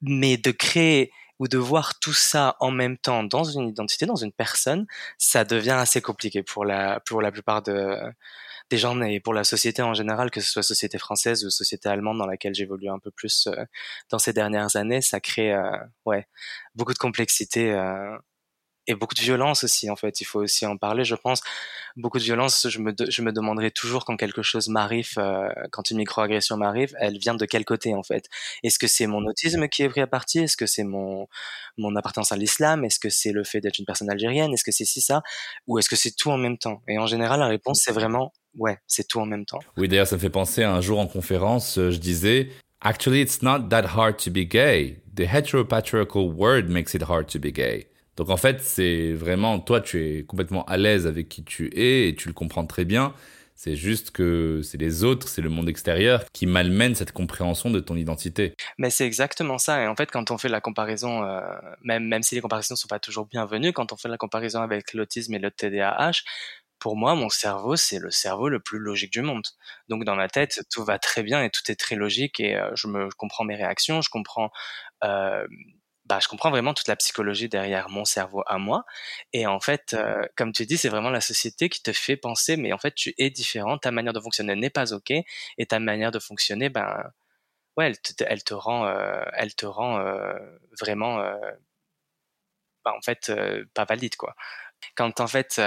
Mais 0.00 0.36
de 0.36 0.50
créer 0.50 1.12
ou 1.44 1.48
de 1.48 1.58
voir 1.58 1.98
tout 1.98 2.14
ça 2.14 2.56
en 2.60 2.70
même 2.70 2.96
temps 2.96 3.22
dans 3.22 3.44
une 3.44 3.68
identité, 3.68 4.06
dans 4.06 4.16
une 4.16 4.32
personne, 4.32 4.86
ça 5.18 5.44
devient 5.44 5.72
assez 5.72 6.00
compliqué 6.00 6.42
pour 6.42 6.64
la, 6.64 7.00
pour 7.00 7.20
la 7.20 7.30
plupart 7.30 7.62
de, 7.62 7.98
des 8.70 8.78
gens 8.78 8.98
et 9.02 9.20
pour 9.20 9.34
la 9.34 9.44
société 9.44 9.82
en 9.82 9.92
général, 9.92 10.30
que 10.30 10.40
ce 10.40 10.50
soit 10.50 10.62
société 10.62 10.96
française 10.96 11.44
ou 11.44 11.50
société 11.50 11.88
allemande 11.90 12.16
dans 12.16 12.26
laquelle 12.26 12.54
j'évolue 12.54 12.88
un 12.88 12.98
peu 12.98 13.10
plus 13.10 13.46
euh, 13.46 13.64
dans 14.08 14.18
ces 14.18 14.32
dernières 14.32 14.76
années, 14.76 15.02
ça 15.02 15.20
crée 15.20 15.54
ouais 16.06 16.26
beaucoup 16.74 16.94
de 16.94 16.98
complexité 16.98 17.72
et 18.86 18.94
beaucoup 18.94 19.14
de 19.14 19.20
violence 19.20 19.64
aussi 19.64 19.90
en 19.90 19.96
fait. 19.96 20.20
Il 20.20 20.24
faut 20.24 20.40
aussi 20.40 20.66
en 20.66 20.76
parler 20.76 21.04
je 21.04 21.14
pense. 21.14 21.40
Beaucoup 21.96 22.18
de 22.18 22.24
violence 22.24 22.66
je 22.68 22.78
me 22.78 22.92
je 23.08 23.22
me 23.22 23.32
demanderai 23.32 23.70
toujours 23.70 24.04
quand 24.04 24.16
quelque 24.16 24.42
chose 24.42 24.68
m'arrive 24.68 25.12
euh, 25.18 25.48
quand 25.70 25.90
une 25.90 25.98
microagression 25.98 26.56
m'arrive 26.56 26.94
elle 26.98 27.18
vient 27.18 27.34
de 27.34 27.46
quel 27.46 27.64
côté 27.64 27.94
en 27.94 28.02
fait? 28.02 28.26
Est-ce 28.62 28.78
que 28.78 28.86
c'est 28.86 29.06
mon 29.06 29.24
autisme 29.26 29.68
qui 29.68 29.82
est 29.82 29.88
pris 29.88 30.00
à 30.00 30.06
partie? 30.06 30.40
Est-ce 30.40 30.56
que 30.56 30.66
c'est 30.66 30.84
mon 30.84 31.28
mon 31.76 31.94
appartenance 31.96 32.32
à 32.32 32.36
l'islam? 32.36 32.84
Est-ce 32.84 32.98
que 32.98 33.10
c'est 33.10 33.32
le 33.32 33.44
fait 33.44 33.60
d'être 33.60 33.78
une 33.78 33.86
personne 33.86 34.10
algérienne? 34.10 34.52
Est-ce 34.52 34.64
que 34.64 34.72
c'est 34.72 34.84
si 34.84 35.00
ça? 35.00 35.22
Ou 35.66 35.78
est-ce 35.78 35.88
que 35.88 35.96
c'est 35.96 36.14
tout 36.16 36.30
en 36.30 36.36
même 36.36 36.58
temps? 36.58 36.82
Et 36.88 36.98
en 36.98 37.06
général 37.06 37.40
la 37.40 37.46
réponse 37.46 37.80
c'est 37.84 37.92
vraiment 37.92 38.32
ouais 38.56 38.78
c'est 38.86 39.08
tout 39.08 39.20
en 39.20 39.26
même 39.26 39.46
temps. 39.46 39.60
Oui 39.76 39.88
d'ailleurs 39.88 40.06
ça 40.06 40.16
me 40.16 40.20
fait 40.20 40.30
penser 40.30 40.62
à 40.62 40.72
un 40.72 40.80
jour 40.80 40.98
en 40.98 41.06
conférence 41.06 41.78
euh, 41.78 41.90
je 41.90 41.98
disais 41.98 42.50
Actually, 42.86 43.22
it's 43.22 43.40
not 43.40 43.70
that 43.70 43.96
hard 43.96 44.18
to 44.18 44.30
be 44.30 44.44
gay. 44.44 44.98
The 45.10 45.24
heteropatriarchal 45.24 46.34
word 46.34 46.68
makes 46.68 46.94
it 46.94 47.04
hard 47.08 47.28
to 47.28 47.38
be 47.38 47.50
gay. 47.50 47.86
Donc 48.16 48.30
en 48.30 48.36
fait, 48.36 48.60
c'est 48.60 49.12
vraiment, 49.12 49.58
toi, 49.60 49.80
tu 49.80 50.02
es 50.04 50.24
complètement 50.24 50.64
à 50.66 50.76
l'aise 50.76 51.06
avec 51.06 51.28
qui 51.28 51.44
tu 51.44 51.70
es 51.76 52.08
et 52.08 52.14
tu 52.14 52.28
le 52.28 52.34
comprends 52.34 52.66
très 52.66 52.84
bien. 52.84 53.14
C'est 53.56 53.76
juste 53.76 54.10
que 54.10 54.60
c'est 54.62 54.78
les 54.78 55.04
autres, 55.04 55.28
c'est 55.28 55.40
le 55.40 55.48
monde 55.48 55.68
extérieur 55.68 56.24
qui 56.32 56.46
malmène 56.46 56.94
cette 56.94 57.12
compréhension 57.12 57.70
de 57.70 57.78
ton 57.78 57.96
identité. 57.96 58.54
Mais 58.78 58.90
c'est 58.90 59.06
exactement 59.06 59.58
ça. 59.58 59.82
Et 59.82 59.86
en 59.86 59.94
fait, 59.94 60.10
quand 60.10 60.30
on 60.32 60.38
fait 60.38 60.48
la 60.48 60.60
comparaison, 60.60 61.22
euh, 61.22 61.40
même, 61.82 62.04
même 62.04 62.22
si 62.22 62.34
les 62.34 62.40
comparaisons 62.40 62.74
ne 62.74 62.78
sont 62.78 62.88
pas 62.88 62.98
toujours 62.98 63.26
bienvenues, 63.26 63.72
quand 63.72 63.92
on 63.92 63.96
fait 63.96 64.08
la 64.08 64.18
comparaison 64.18 64.60
avec 64.60 64.92
l'autisme 64.92 65.34
et 65.34 65.38
le 65.38 65.50
TDAH, 65.52 66.22
pour 66.80 66.96
moi, 66.96 67.14
mon 67.14 67.28
cerveau, 67.30 67.76
c'est 67.76 67.98
le 67.98 68.10
cerveau 68.10 68.48
le 68.48 68.60
plus 68.60 68.78
logique 68.78 69.12
du 69.12 69.22
monde. 69.22 69.46
Donc 69.88 70.04
dans 70.04 70.16
ma 70.16 70.28
tête, 70.28 70.60
tout 70.70 70.84
va 70.84 70.98
très 70.98 71.22
bien 71.22 71.42
et 71.42 71.50
tout 71.50 71.62
est 71.70 71.76
très 71.76 71.94
logique 71.96 72.40
et 72.40 72.56
euh, 72.56 72.70
je 72.74 72.88
me 72.88 73.08
comprends 73.16 73.44
mes 73.44 73.54
réactions, 73.54 74.02
je 74.02 74.10
comprends 74.10 74.50
euh, 75.04 75.46
bah, 76.06 76.18
je 76.22 76.28
comprends 76.28 76.50
vraiment 76.50 76.74
toute 76.74 76.88
la 76.88 76.96
psychologie 76.96 77.48
derrière 77.48 77.88
mon 77.88 78.04
cerveau 78.04 78.42
à 78.46 78.58
moi. 78.58 78.84
Et 79.32 79.46
en 79.46 79.60
fait, 79.60 79.94
euh, 79.94 80.26
comme 80.36 80.52
tu 80.52 80.66
dis, 80.66 80.76
c'est 80.78 80.88
vraiment 80.90 81.10
la 81.10 81.20
société 81.22 81.68
qui 81.68 81.82
te 81.82 81.92
fait 81.92 82.16
penser, 82.16 82.56
mais 82.56 82.72
en 82.72 82.78
fait, 82.78 82.94
tu 82.94 83.14
es 83.18 83.30
différent, 83.30 83.78
ta 83.78 83.90
manière 83.90 84.12
de 84.12 84.20
fonctionner 84.20 84.54
n'est 84.54 84.70
pas 84.70 84.92
ok, 84.92 85.10
et 85.10 85.66
ta 85.66 85.78
manière 85.80 86.10
de 86.10 86.18
fonctionner, 86.18 86.68
ben, 86.68 87.10
ouais, 87.76 87.88
elle 87.88 88.00
te, 88.00 88.24
elle 88.26 88.44
te 88.44 88.54
rend, 88.54 88.86
euh, 88.86 89.24
elle 89.34 89.54
te 89.54 89.66
rend 89.66 89.98
euh, 90.00 90.34
vraiment, 90.80 91.18
bah, 92.84 92.94
en 92.96 93.00
fait, 93.02 93.32
pas 93.74 93.84
valide, 93.84 94.16
quoi. 94.16 94.34
Quand 94.96 95.20
en 95.20 95.26
fait, 95.28 95.60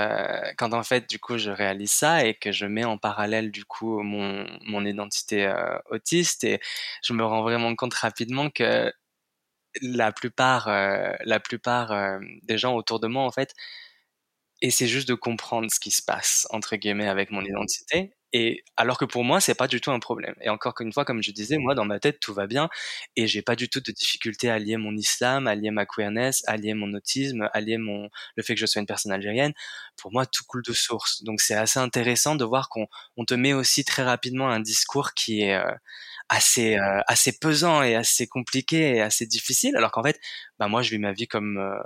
quand 0.57 0.73
en 0.73 0.83
fait, 0.83 1.09
du 1.09 1.19
coup, 1.19 1.37
je 1.39 1.51
réalise 1.51 1.91
ça 1.91 2.25
et 2.25 2.35
que 2.35 2.51
je 2.51 2.65
mets 2.67 2.85
en 2.85 2.97
parallèle, 2.99 3.51
du 3.51 3.65
coup, 3.65 4.01
mon, 4.03 4.47
mon 4.67 4.85
identité 4.85 5.51
autiste, 5.89 6.43
et 6.43 6.59
je 7.03 7.13
me 7.13 7.25
rends 7.25 7.41
vraiment 7.43 7.75
compte 7.75 7.95
rapidement 7.95 8.49
que 8.51 8.93
la 9.81 10.11
plupart, 10.11 10.67
euh, 10.67 11.11
la 11.25 11.39
plupart 11.39 11.91
euh, 11.91 12.19
des 12.43 12.57
gens 12.57 12.75
autour 12.75 12.99
de 12.99 13.07
moi, 13.07 13.23
en 13.23 13.31
fait, 13.31 13.53
essaient 14.61 14.87
juste 14.87 15.07
de 15.07 15.13
comprendre 15.13 15.69
ce 15.71 15.79
qui 15.79 15.91
se 15.91 16.01
passe, 16.01 16.47
entre 16.51 16.75
guillemets, 16.75 17.07
avec 17.07 17.31
mon 17.31 17.41
identité. 17.41 18.13
Et 18.33 18.63
alors 18.75 18.97
que 18.97 19.05
pour 19.05 19.23
moi, 19.23 19.39
c'est 19.39 19.55
pas 19.55 19.67
du 19.67 19.79
tout 19.79 19.91
un 19.91 19.99
problème. 19.99 20.35
Et 20.41 20.49
encore 20.49 20.73
une 20.81 20.91
fois, 20.91 21.05
comme 21.05 21.23
je 21.23 21.31
disais, 21.31 21.57
moi, 21.57 21.75
dans 21.75 21.85
ma 21.85 21.99
tête, 21.99 22.19
tout 22.19 22.33
va 22.33 22.45
bien. 22.45 22.69
Et 23.15 23.25
j'ai 23.27 23.41
pas 23.41 23.55
du 23.55 23.69
tout 23.69 23.79
de 23.79 23.91
difficulté 23.91 24.49
à 24.49 24.59
lier 24.59 24.75
mon 24.77 24.95
islam, 24.97 25.47
à 25.47 25.55
lier 25.55 25.71
ma 25.71 25.85
queerness, 25.85 26.43
à 26.47 26.57
lier 26.57 26.73
mon 26.73 26.93
autisme, 26.93 27.49
à 27.53 27.61
lier 27.61 27.77
mon, 27.77 28.09
le 28.35 28.43
fait 28.43 28.53
que 28.55 28.59
je 28.59 28.65
sois 28.65 28.81
une 28.81 28.85
personne 28.85 29.13
algérienne. 29.13 29.53
Pour 29.95 30.11
moi, 30.11 30.25
tout 30.25 30.43
coule 30.45 30.63
de 30.63 30.73
source. 30.73 31.23
Donc 31.23 31.39
c'est 31.39 31.55
assez 31.55 31.79
intéressant 31.79 32.35
de 32.35 32.43
voir 32.43 32.69
qu'on 32.69 32.87
on 33.15 33.25
te 33.25 33.33
met 33.33 33.53
aussi 33.53 33.85
très 33.85 34.03
rapidement 34.03 34.49
un 34.49 34.59
discours 34.59 35.13
qui 35.13 35.43
est, 35.43 35.55
euh, 35.55 35.71
assez 36.29 36.75
euh, 36.77 36.99
assez 37.07 37.37
pesant 37.37 37.81
et 37.83 37.95
assez 37.95 38.27
compliqué 38.27 38.95
et 38.95 39.01
assez 39.01 39.25
difficile 39.25 39.75
alors 39.75 39.91
qu'en 39.91 40.03
fait 40.03 40.19
bah 40.59 40.67
moi 40.67 40.81
je 40.81 40.91
vis 40.91 40.99
ma 40.99 41.13
vie 41.13 41.27
comme 41.27 41.57
euh, 41.57 41.79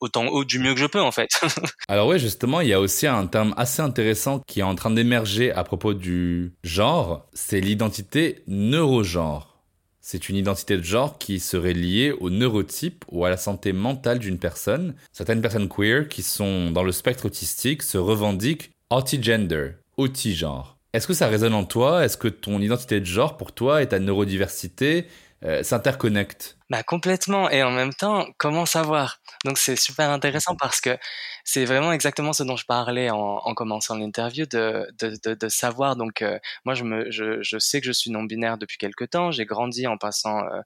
autant 0.00 0.26
haut 0.26 0.44
du 0.44 0.58
mieux 0.58 0.74
que 0.74 0.80
je 0.80 0.86
peux 0.86 1.00
en 1.00 1.12
fait. 1.12 1.30
alors 1.88 2.08
ouais 2.08 2.18
justement 2.18 2.60
il 2.60 2.68
y 2.68 2.72
a 2.72 2.80
aussi 2.80 3.06
un 3.06 3.26
terme 3.26 3.54
assez 3.56 3.82
intéressant 3.82 4.40
qui 4.40 4.60
est 4.60 4.64
en 4.64 4.74
train 4.74 4.90
d'émerger 4.90 5.52
à 5.52 5.64
propos 5.64 5.94
du 5.94 6.54
genre, 6.62 7.28
c'est 7.32 7.60
l'identité 7.60 8.42
neurogenre. 8.46 9.58
C'est 10.00 10.30
une 10.30 10.36
identité 10.36 10.78
de 10.78 10.82
genre 10.82 11.18
qui 11.18 11.38
serait 11.38 11.74
liée 11.74 12.12
au 12.12 12.30
neurotype 12.30 13.04
ou 13.10 13.26
à 13.26 13.28
la 13.28 13.36
santé 13.36 13.74
mentale 13.74 14.18
d'une 14.18 14.38
personne. 14.38 14.94
Certaines 15.12 15.42
personnes 15.42 15.68
queer 15.68 16.08
qui 16.08 16.22
sont 16.22 16.70
dans 16.70 16.82
le 16.82 16.92
spectre 16.92 17.26
autistique 17.26 17.82
se 17.82 17.98
revendiquent 17.98 18.70
autigender, 18.88 19.72
auti-genre. 19.98 20.77
Est-ce 20.94 21.06
que 21.06 21.12
ça 21.12 21.28
résonne 21.28 21.54
en 21.54 21.64
toi? 21.64 22.04
Est-ce 22.04 22.16
que 22.16 22.28
ton 22.28 22.60
identité 22.60 23.00
de 23.00 23.04
genre 23.04 23.36
pour 23.36 23.52
toi 23.52 23.82
et 23.82 23.88
ta 23.88 23.98
neurodiversité 23.98 25.06
euh, 25.44 25.62
s'interconnectent? 25.62 26.56
Bah 26.70 26.82
complètement. 26.82 27.50
Et 27.50 27.62
en 27.62 27.70
même 27.70 27.92
temps 27.92 28.26
comment 28.38 28.64
savoir? 28.64 29.20
Donc 29.44 29.58
c'est 29.58 29.76
super 29.76 30.10
intéressant 30.10 30.56
parce 30.56 30.80
que 30.80 30.96
c'est 31.44 31.66
vraiment 31.66 31.92
exactement 31.92 32.32
ce 32.32 32.42
dont 32.42 32.56
je 32.56 32.64
parlais 32.64 33.10
en, 33.10 33.18
en 33.18 33.54
commençant 33.54 33.96
l'interview 33.96 34.46
de, 34.46 34.86
de, 34.98 35.16
de, 35.24 35.34
de, 35.34 35.48
savoir. 35.48 35.96
Donc 35.96 36.22
euh, 36.22 36.38
moi 36.64 36.74
je 36.74 36.84
me 36.84 37.10
je, 37.10 37.42
je, 37.42 37.58
sais 37.58 37.80
que 37.80 37.86
je 37.86 37.92
suis 37.92 38.10
non 38.10 38.24
binaire 38.24 38.56
depuis 38.56 38.78
quelque 38.78 39.04
temps. 39.04 39.30
J'ai 39.30 39.44
grandi 39.44 39.86
en 39.86 39.98
passant 39.98 40.38
euh, 40.38 40.60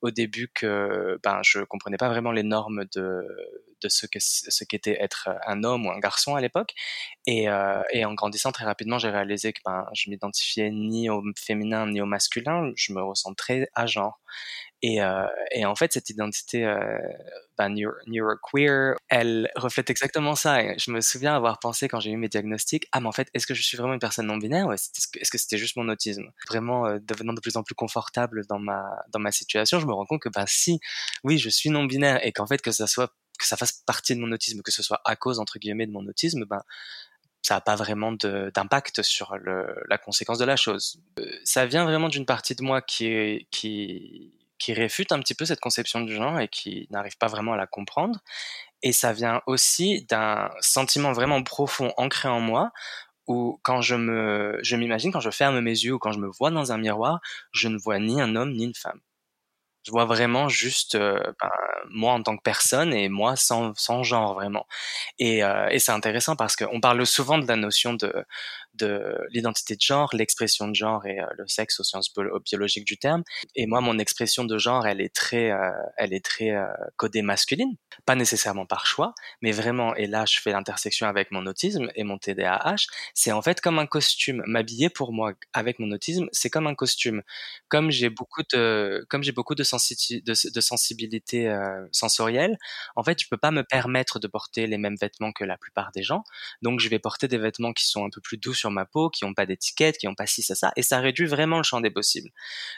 au 0.00 0.10
début 0.10 0.48
que 0.54 1.18
ben 1.22 1.40
je 1.44 1.60
comprenais 1.60 1.98
pas 1.98 2.08
vraiment 2.08 2.32
les 2.32 2.42
normes 2.42 2.84
de 2.94 3.26
de 3.82 3.88
ce 3.88 4.06
que 4.06 4.18
ce 4.20 4.64
qu'était 4.64 4.96
être 5.02 5.28
un 5.46 5.64
homme 5.64 5.86
ou 5.86 5.90
un 5.90 5.98
garçon 5.98 6.34
à 6.34 6.40
l'époque. 6.40 6.72
Et, 7.26 7.48
euh, 7.48 7.82
et 7.92 8.04
en 8.04 8.14
grandissant 8.14 8.52
très 8.52 8.64
rapidement 8.64 8.98
j'ai 8.98 9.10
réalisé 9.10 9.52
que 9.52 9.60
ben 9.64 9.86
je 9.94 10.10
m'identifiais 10.10 10.70
ni 10.70 11.10
au 11.10 11.22
féminin 11.38 11.86
ni 11.86 12.00
au 12.00 12.06
masculin 12.06 12.72
je 12.76 12.92
me 12.92 13.02
ressens 13.02 13.34
très 13.34 13.68
à 13.74 13.86
genre. 13.86 14.20
Et, 14.82 15.02
euh, 15.02 15.26
et 15.52 15.64
en 15.64 15.74
fait, 15.74 15.92
cette 15.92 16.10
identité 16.10 16.64
euh, 16.64 16.98
ben, 17.58 17.74
neuroqueer, 18.06 18.94
elle 19.08 19.50
reflète 19.56 19.88
exactement 19.90 20.34
ça. 20.34 20.76
Je 20.76 20.90
me 20.90 21.00
souviens 21.00 21.34
avoir 21.34 21.58
pensé 21.58 21.88
quand 21.88 21.98
j'ai 22.00 22.10
eu 22.10 22.16
mes 22.16 22.28
diagnostics, 22.28 22.86
ah 22.92 23.00
mais 23.00 23.08
en 23.08 23.12
fait, 23.12 23.28
est-ce 23.34 23.46
que 23.46 23.54
je 23.54 23.62
suis 23.62 23.76
vraiment 23.78 23.94
une 23.94 23.98
personne 24.00 24.26
non 24.26 24.36
binaire 24.36 24.66
ou 24.66 24.72
est-ce 24.72 25.30
que 25.30 25.38
c'était 25.38 25.58
juste 25.58 25.76
mon 25.76 25.88
autisme? 25.88 26.30
Vraiment 26.48 26.86
euh, 26.86 26.98
devenant 27.02 27.32
de 27.32 27.40
plus 27.40 27.56
en 27.56 27.62
plus 27.62 27.74
confortable 27.74 28.44
dans 28.48 28.58
ma 28.58 28.84
dans 29.12 29.18
ma 29.20 29.32
situation, 29.32 29.80
je 29.80 29.86
me 29.86 29.92
rends 29.94 30.06
compte 30.06 30.20
que 30.22 30.28
bah 30.28 30.44
si, 30.46 30.78
oui, 31.24 31.38
je 31.38 31.48
suis 31.48 31.70
non 31.70 31.84
binaire 31.84 32.24
et 32.24 32.32
qu'en 32.32 32.46
fait 32.46 32.60
que 32.60 32.70
ça 32.72 32.86
soit 32.86 33.12
que 33.36 33.46
ça 33.46 33.56
fasse 33.56 33.72
partie 33.72 34.14
de 34.14 34.20
mon 34.20 34.32
autisme, 34.32 34.62
que 34.62 34.72
ce 34.72 34.82
soit 34.82 35.00
à 35.04 35.16
cause 35.16 35.38
entre 35.38 35.58
guillemets 35.58 35.86
de 35.86 35.92
mon 35.92 36.06
autisme, 36.06 36.44
ben 36.44 36.62
ça 37.42 37.54
n'a 37.54 37.60
pas 37.60 37.76
vraiment 37.76 38.12
d'impact 38.12 39.02
sur 39.02 39.36
le, 39.36 39.84
la 39.88 39.98
conséquence 39.98 40.38
de 40.38 40.44
la 40.44 40.56
chose. 40.56 41.00
Euh, 41.20 41.30
ça 41.44 41.64
vient 41.64 41.84
vraiment 41.84 42.08
d'une 42.08 42.26
partie 42.26 42.56
de 42.56 42.62
moi 42.64 42.82
qui, 42.82 43.46
qui, 43.52 44.34
qui 44.58 44.72
réfute 44.72 45.12
un 45.12 45.20
petit 45.20 45.34
peu 45.34 45.44
cette 45.44 45.60
conception 45.60 46.00
du 46.00 46.12
genre 46.12 46.40
et 46.40 46.48
qui 46.48 46.88
n'arrive 46.90 47.16
pas 47.18 47.28
vraiment 47.28 47.52
à 47.52 47.56
la 47.56 47.68
comprendre. 47.68 48.18
Et 48.82 48.92
ça 48.92 49.12
vient 49.12 49.42
aussi 49.46 50.04
d'un 50.08 50.50
sentiment 50.60 51.12
vraiment 51.12 51.42
profond 51.44 51.92
ancré 51.96 52.28
en 52.28 52.40
moi 52.40 52.72
où 53.28 53.60
quand 53.62 53.80
je 53.80 53.94
me, 53.94 54.58
je 54.62 54.76
m'imagine, 54.76 55.12
quand 55.12 55.20
je 55.20 55.30
ferme 55.30 55.60
mes 55.60 55.70
yeux 55.70 55.94
ou 55.94 55.98
quand 55.98 56.12
je 56.12 56.18
me 56.18 56.28
vois 56.28 56.50
dans 56.50 56.72
un 56.72 56.78
miroir, 56.78 57.20
je 57.52 57.68
ne 57.68 57.78
vois 57.78 57.98
ni 57.98 58.20
un 58.20 58.34
homme 58.34 58.52
ni 58.52 58.64
une 58.64 58.74
femme. 58.74 59.00
Je 59.86 59.92
vois 59.92 60.04
vraiment 60.04 60.48
juste 60.48 60.96
euh, 60.96 61.20
ben, 61.40 61.50
moi 61.90 62.12
en 62.14 62.22
tant 62.22 62.36
que 62.36 62.42
personne 62.42 62.92
et 62.92 63.08
moi 63.08 63.36
sans, 63.36 63.72
sans 63.76 64.02
genre 64.02 64.34
vraiment. 64.34 64.66
Et, 65.18 65.44
euh, 65.44 65.68
et 65.70 65.78
c'est 65.78 65.92
intéressant 65.92 66.36
parce 66.36 66.56
qu'on 66.56 66.80
parle 66.80 67.06
souvent 67.06 67.38
de 67.38 67.46
la 67.46 67.56
notion 67.56 67.94
de, 67.94 68.12
de 68.76 69.16
l'identité 69.30 69.76
de 69.76 69.80
genre, 69.80 70.10
l'expression 70.12 70.68
de 70.68 70.74
genre 70.74 71.06
et 71.06 71.20
euh, 71.20 71.26
le 71.36 71.46
sexe 71.46 71.80
aux 71.80 71.84
sciences 71.84 72.12
biologiques 72.44 72.84
du 72.84 72.98
terme. 72.98 73.22
Et 73.54 73.66
moi, 73.66 73.80
mon 73.80 73.98
expression 73.98 74.44
de 74.44 74.58
genre, 74.58 74.86
elle 74.86 75.00
est 75.00 75.14
très, 75.14 75.50
euh, 75.50 75.70
elle 75.96 76.12
est 76.12 76.24
très 76.24 76.50
euh, 76.50 76.66
codée 76.96 77.22
masculine, 77.22 77.76
pas 78.04 78.14
nécessairement 78.14 78.66
par 78.66 78.86
choix, 78.86 79.14
mais 79.42 79.52
vraiment. 79.52 79.94
Et 79.96 80.06
là, 80.06 80.24
je 80.26 80.40
fais 80.40 80.52
l'intersection 80.52 81.06
avec 81.06 81.30
mon 81.30 81.46
autisme 81.46 81.90
et 81.94 82.04
mon 82.04 82.18
TDAH. 82.18 82.86
C'est 83.14 83.32
en 83.32 83.42
fait 83.42 83.60
comme 83.60 83.78
un 83.78 83.86
costume. 83.86 84.42
M'habiller 84.46 84.90
pour 84.90 85.12
moi 85.12 85.32
avec 85.52 85.78
mon 85.78 85.90
autisme, 85.90 86.28
c'est 86.32 86.50
comme 86.50 86.66
un 86.66 86.74
costume. 86.74 87.22
Comme 87.68 87.90
j'ai 87.90 88.10
beaucoup 88.10 88.42
de, 88.52 89.06
comme 89.08 89.22
j'ai 89.22 89.32
beaucoup 89.32 89.54
de, 89.54 89.64
sensibilité 89.64 91.56
sensorielle, 91.92 92.58
en 92.96 93.02
fait, 93.02 93.20
je 93.20 93.28
peux 93.28 93.36
pas 93.36 93.50
me 93.50 93.62
permettre 93.62 94.18
de 94.18 94.26
porter 94.26 94.66
les 94.66 94.78
mêmes 94.78 94.96
vêtements 95.00 95.32
que 95.32 95.44
la 95.44 95.56
plupart 95.56 95.92
des 95.92 96.02
gens. 96.02 96.24
Donc, 96.62 96.80
je 96.80 96.88
vais 96.88 96.98
porter 96.98 97.28
des 97.28 97.38
vêtements 97.38 97.72
qui 97.72 97.86
sont 97.86 98.04
un 98.04 98.10
peu 98.10 98.20
plus 98.20 98.38
doux 98.38 98.54
sur 98.54 98.65
ma 98.70 98.86
peau, 98.86 99.10
qui 99.10 99.24
n'ont 99.24 99.34
pas 99.34 99.46
d'étiquette, 99.46 99.98
qui 99.98 100.06
n'ont 100.06 100.14
pas 100.14 100.26
ci, 100.26 100.42
ça, 100.42 100.54
ça, 100.54 100.72
et 100.76 100.82
ça 100.82 101.00
réduit 101.00 101.26
vraiment 101.26 101.58
le 101.58 101.62
champ 101.62 101.80
des 101.80 101.90
possibles. 101.90 102.30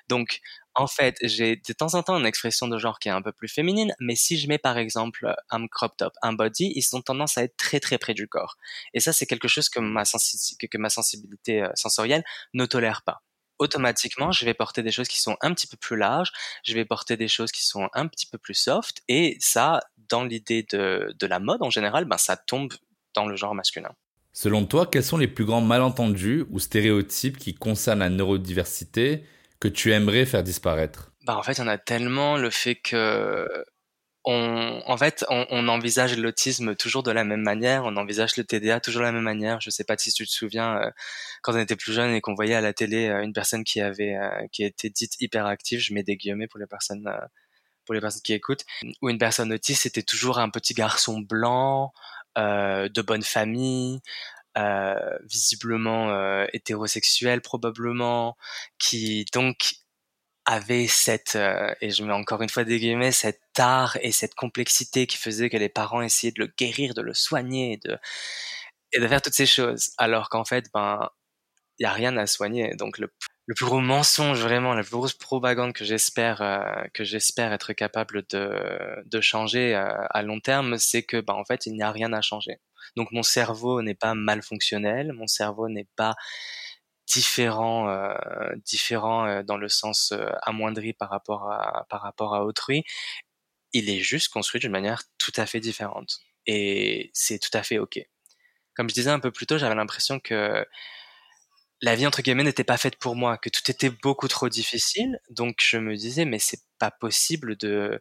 Donc, 0.08 0.40
en 0.74 0.86
fait, 0.86 1.16
j'ai 1.22 1.56
de 1.56 1.72
temps 1.72 1.94
en 1.94 2.02
temps 2.02 2.18
une 2.18 2.26
expression 2.26 2.68
de 2.68 2.78
genre 2.78 2.98
qui 2.98 3.08
est 3.08 3.12
un 3.12 3.22
peu 3.22 3.32
plus 3.32 3.48
féminine, 3.48 3.94
mais 4.00 4.14
si 4.14 4.38
je 4.38 4.48
mets 4.48 4.58
par 4.58 4.78
exemple 4.78 5.34
un 5.50 5.66
crop 5.66 5.96
top, 5.96 6.12
un 6.22 6.32
body, 6.32 6.72
ils 6.74 6.96
ont 6.96 7.02
tendance 7.02 7.36
à 7.38 7.44
être 7.44 7.56
très 7.56 7.80
très 7.80 7.98
près 7.98 8.14
du 8.14 8.28
corps. 8.28 8.56
Et 8.94 9.00
ça, 9.00 9.12
c'est 9.12 9.26
quelque 9.26 9.48
chose 9.48 9.68
que 9.68 9.80
ma, 9.80 10.04
que 10.04 10.78
ma 10.78 10.88
sensibilité 10.90 11.62
euh, 11.62 11.70
sensorielle 11.74 12.24
ne 12.54 12.64
tolère 12.66 13.02
pas 13.02 13.22
automatiquement, 13.58 14.32
je 14.32 14.44
vais 14.44 14.54
porter 14.54 14.82
des 14.82 14.90
choses 14.90 15.08
qui 15.08 15.20
sont 15.20 15.36
un 15.40 15.52
petit 15.52 15.66
peu 15.66 15.76
plus 15.76 15.96
larges, 15.96 16.32
je 16.64 16.74
vais 16.74 16.84
porter 16.84 17.16
des 17.16 17.28
choses 17.28 17.52
qui 17.52 17.66
sont 17.66 17.88
un 17.92 18.06
petit 18.06 18.26
peu 18.26 18.38
plus 18.38 18.54
soft, 18.54 19.02
et 19.08 19.36
ça, 19.40 19.80
dans 19.96 20.24
l'idée 20.24 20.64
de, 20.70 21.14
de 21.18 21.26
la 21.26 21.40
mode 21.40 21.62
en 21.62 21.70
général, 21.70 22.04
ben, 22.04 22.18
ça 22.18 22.36
tombe 22.36 22.72
dans 23.14 23.26
le 23.26 23.36
genre 23.36 23.54
masculin. 23.54 23.94
Selon 24.32 24.66
toi, 24.66 24.86
quels 24.86 25.04
sont 25.04 25.16
les 25.16 25.28
plus 25.28 25.44
grands 25.44 25.60
malentendus 25.60 26.44
ou 26.50 26.58
stéréotypes 26.58 27.38
qui 27.38 27.54
concernent 27.54 28.00
la 28.00 28.10
neurodiversité 28.10 29.24
que 29.60 29.68
tu 29.68 29.92
aimerais 29.92 30.26
faire 30.26 30.42
disparaître? 30.42 31.12
Bah 31.26 31.36
En 31.36 31.42
fait, 31.42 31.52
il 31.52 31.58
y 31.58 31.62
en 31.62 31.68
a 31.68 31.78
tellement. 31.78 32.36
Le 32.36 32.50
fait 32.50 32.76
que. 32.76 33.48
On, 34.24 34.82
en 34.84 34.96
fait, 34.98 35.24
on, 35.30 35.68
envisage 35.68 36.18
l'autisme 36.18 36.74
toujours 36.74 37.02
de 37.02 37.10
la 37.10 37.24
même 37.24 37.40
manière, 37.40 37.84
on 37.84 37.96
envisage 37.96 38.36
le 38.36 38.44
TDA 38.44 38.78
toujours 38.78 39.00
de 39.00 39.06
la 39.06 39.12
même 39.12 39.22
manière. 39.22 39.60
Je 39.62 39.70
sais 39.70 39.84
pas 39.84 39.96
si 39.96 40.12
tu 40.12 40.26
te 40.26 40.30
souviens 40.30 40.76
euh, 40.82 40.90
quand 41.40 41.54
on 41.54 41.58
était 41.58 41.76
plus 41.76 41.94
jeune 41.94 42.12
et 42.12 42.20
qu'on 42.20 42.34
voyait 42.34 42.54
à 42.54 42.60
la 42.60 42.74
télé 42.74 43.08
euh, 43.08 43.22
une 43.22 43.32
personne 43.32 43.64
qui 43.64 43.80
avait 43.80 44.16
euh, 44.16 44.46
qui 44.52 44.64
était 44.64 44.90
dite 44.90 45.14
hyperactive, 45.20 45.80
je 45.80 45.94
mets 45.94 46.02
des 46.02 46.16
guillemets 46.16 46.46
pour 46.46 46.60
les 46.60 46.66
personnes 46.66 47.08
pour 47.86 47.94
les 47.94 48.02
personnes 48.02 48.20
qui 48.22 48.34
écoutent, 48.34 48.66
ou 49.00 49.08
une 49.08 49.16
personne 49.16 49.50
autiste 49.50 49.84
c'était 49.84 50.02
toujours 50.02 50.38
un 50.38 50.50
petit 50.50 50.74
garçon 50.74 51.20
blanc, 51.20 51.94
de 52.36 53.02
bonne 53.02 53.22
famille, 53.22 54.00
euh, 54.56 55.18
visiblement 55.24 56.10
euh, 56.10 56.46
hétérosexuel 56.52 57.40
probablement, 57.40 58.36
qui 58.78 59.24
donc 59.32 59.74
avait 60.46 60.86
cette, 60.88 61.36
et 61.80 61.90
je 61.90 62.02
mets 62.04 62.12
encore 62.12 62.42
une 62.42 62.48
fois 62.48 62.64
des 62.64 62.78
guillemets, 62.78 63.12
cet 63.12 63.40
art 63.58 63.98
et 64.02 64.12
cette 64.12 64.34
complexité 64.34 65.06
qui 65.06 65.18
faisait 65.18 65.50
que 65.50 65.58
les 65.58 65.68
parents 65.68 66.00
essayaient 66.02 66.32
de 66.32 66.40
le 66.40 66.52
guérir, 66.58 66.94
de 66.94 67.02
le 67.02 67.14
soigner, 67.14 67.78
de, 67.84 67.98
et 68.92 69.00
de 69.00 69.08
faire 69.08 69.22
toutes 69.22 69.34
ces 69.34 69.46
choses. 69.46 69.90
Alors 69.98 70.28
qu'en 70.28 70.44
fait, 70.44 70.66
ben, 70.72 71.08
il 71.78 71.84
y 71.84 71.86
a 71.86 71.92
rien 71.92 72.16
à 72.16 72.26
soigner. 72.26 72.74
Donc 72.76 72.98
le, 72.98 73.12
le 73.48 73.54
plus 73.54 73.64
gros 73.66 73.80
mensonge 73.80 74.42
vraiment, 74.42 74.74
la 74.74 74.82
plus 74.82 74.92
grosse 74.92 75.14
propagande 75.14 75.72
que 75.72 75.84
j'espère 75.84 76.42
euh, 76.42 76.84
que 76.92 77.02
j'espère 77.04 77.52
être 77.54 77.72
capable 77.72 78.24
de, 78.30 78.52
de 79.06 79.20
changer 79.22 79.74
euh, 79.74 79.88
à 80.10 80.22
long 80.22 80.38
terme, 80.40 80.78
c'est 80.78 81.02
que 81.02 81.20
bah 81.22 81.34
en 81.34 81.44
fait 81.46 81.64
il 81.66 81.72
n'y 81.74 81.82
a 81.82 81.90
rien 81.90 82.12
à 82.12 82.20
changer. 82.20 82.58
Donc 82.96 83.10
mon 83.12 83.22
cerveau 83.22 83.80
n'est 83.82 83.94
pas 83.94 84.14
mal 84.14 84.42
fonctionnel, 84.42 85.14
mon 85.14 85.26
cerveau 85.26 85.68
n'est 85.70 85.88
pas 85.96 86.14
différent 87.06 87.88
euh, 87.88 88.14
différent 88.66 89.42
dans 89.42 89.56
le 89.56 89.68
sens 89.70 90.12
amoindri 90.42 90.92
par 90.92 91.08
rapport 91.10 91.50
à 91.50 91.86
par 91.88 92.02
rapport 92.02 92.34
à 92.34 92.44
autrui. 92.44 92.84
Il 93.72 93.90
est 93.90 94.00
juste 94.00 94.28
construit 94.30 94.60
d'une 94.60 94.72
manière 94.72 95.02
tout 95.18 95.32
à 95.36 95.46
fait 95.46 95.60
différente 95.60 96.18
et 96.46 97.10
c'est 97.14 97.38
tout 97.38 97.50
à 97.56 97.62
fait 97.62 97.78
ok. 97.78 98.00
Comme 98.74 98.88
je 98.90 98.94
disais 98.94 99.10
un 99.10 99.20
peu 99.20 99.32
plus 99.32 99.46
tôt, 99.46 99.58
j'avais 99.58 99.74
l'impression 99.74 100.20
que 100.20 100.64
la 101.82 101.94
vie 101.96 102.06
entre 102.06 102.22
guillemets 102.22 102.44
n'était 102.44 102.64
pas 102.64 102.76
faite 102.78 102.96
pour 102.96 103.16
moi, 103.16 103.38
que 103.38 103.48
tout 103.50 103.70
était 103.70 103.90
beaucoup 103.90 104.28
trop 104.28 104.48
difficile. 104.48 105.20
Donc 105.30 105.56
je 105.62 105.78
me 105.78 105.96
disais 105.96 106.24
mais 106.24 106.38
c'est 106.38 106.62
pas 106.78 106.90
possible 106.90 107.56
de 107.56 108.00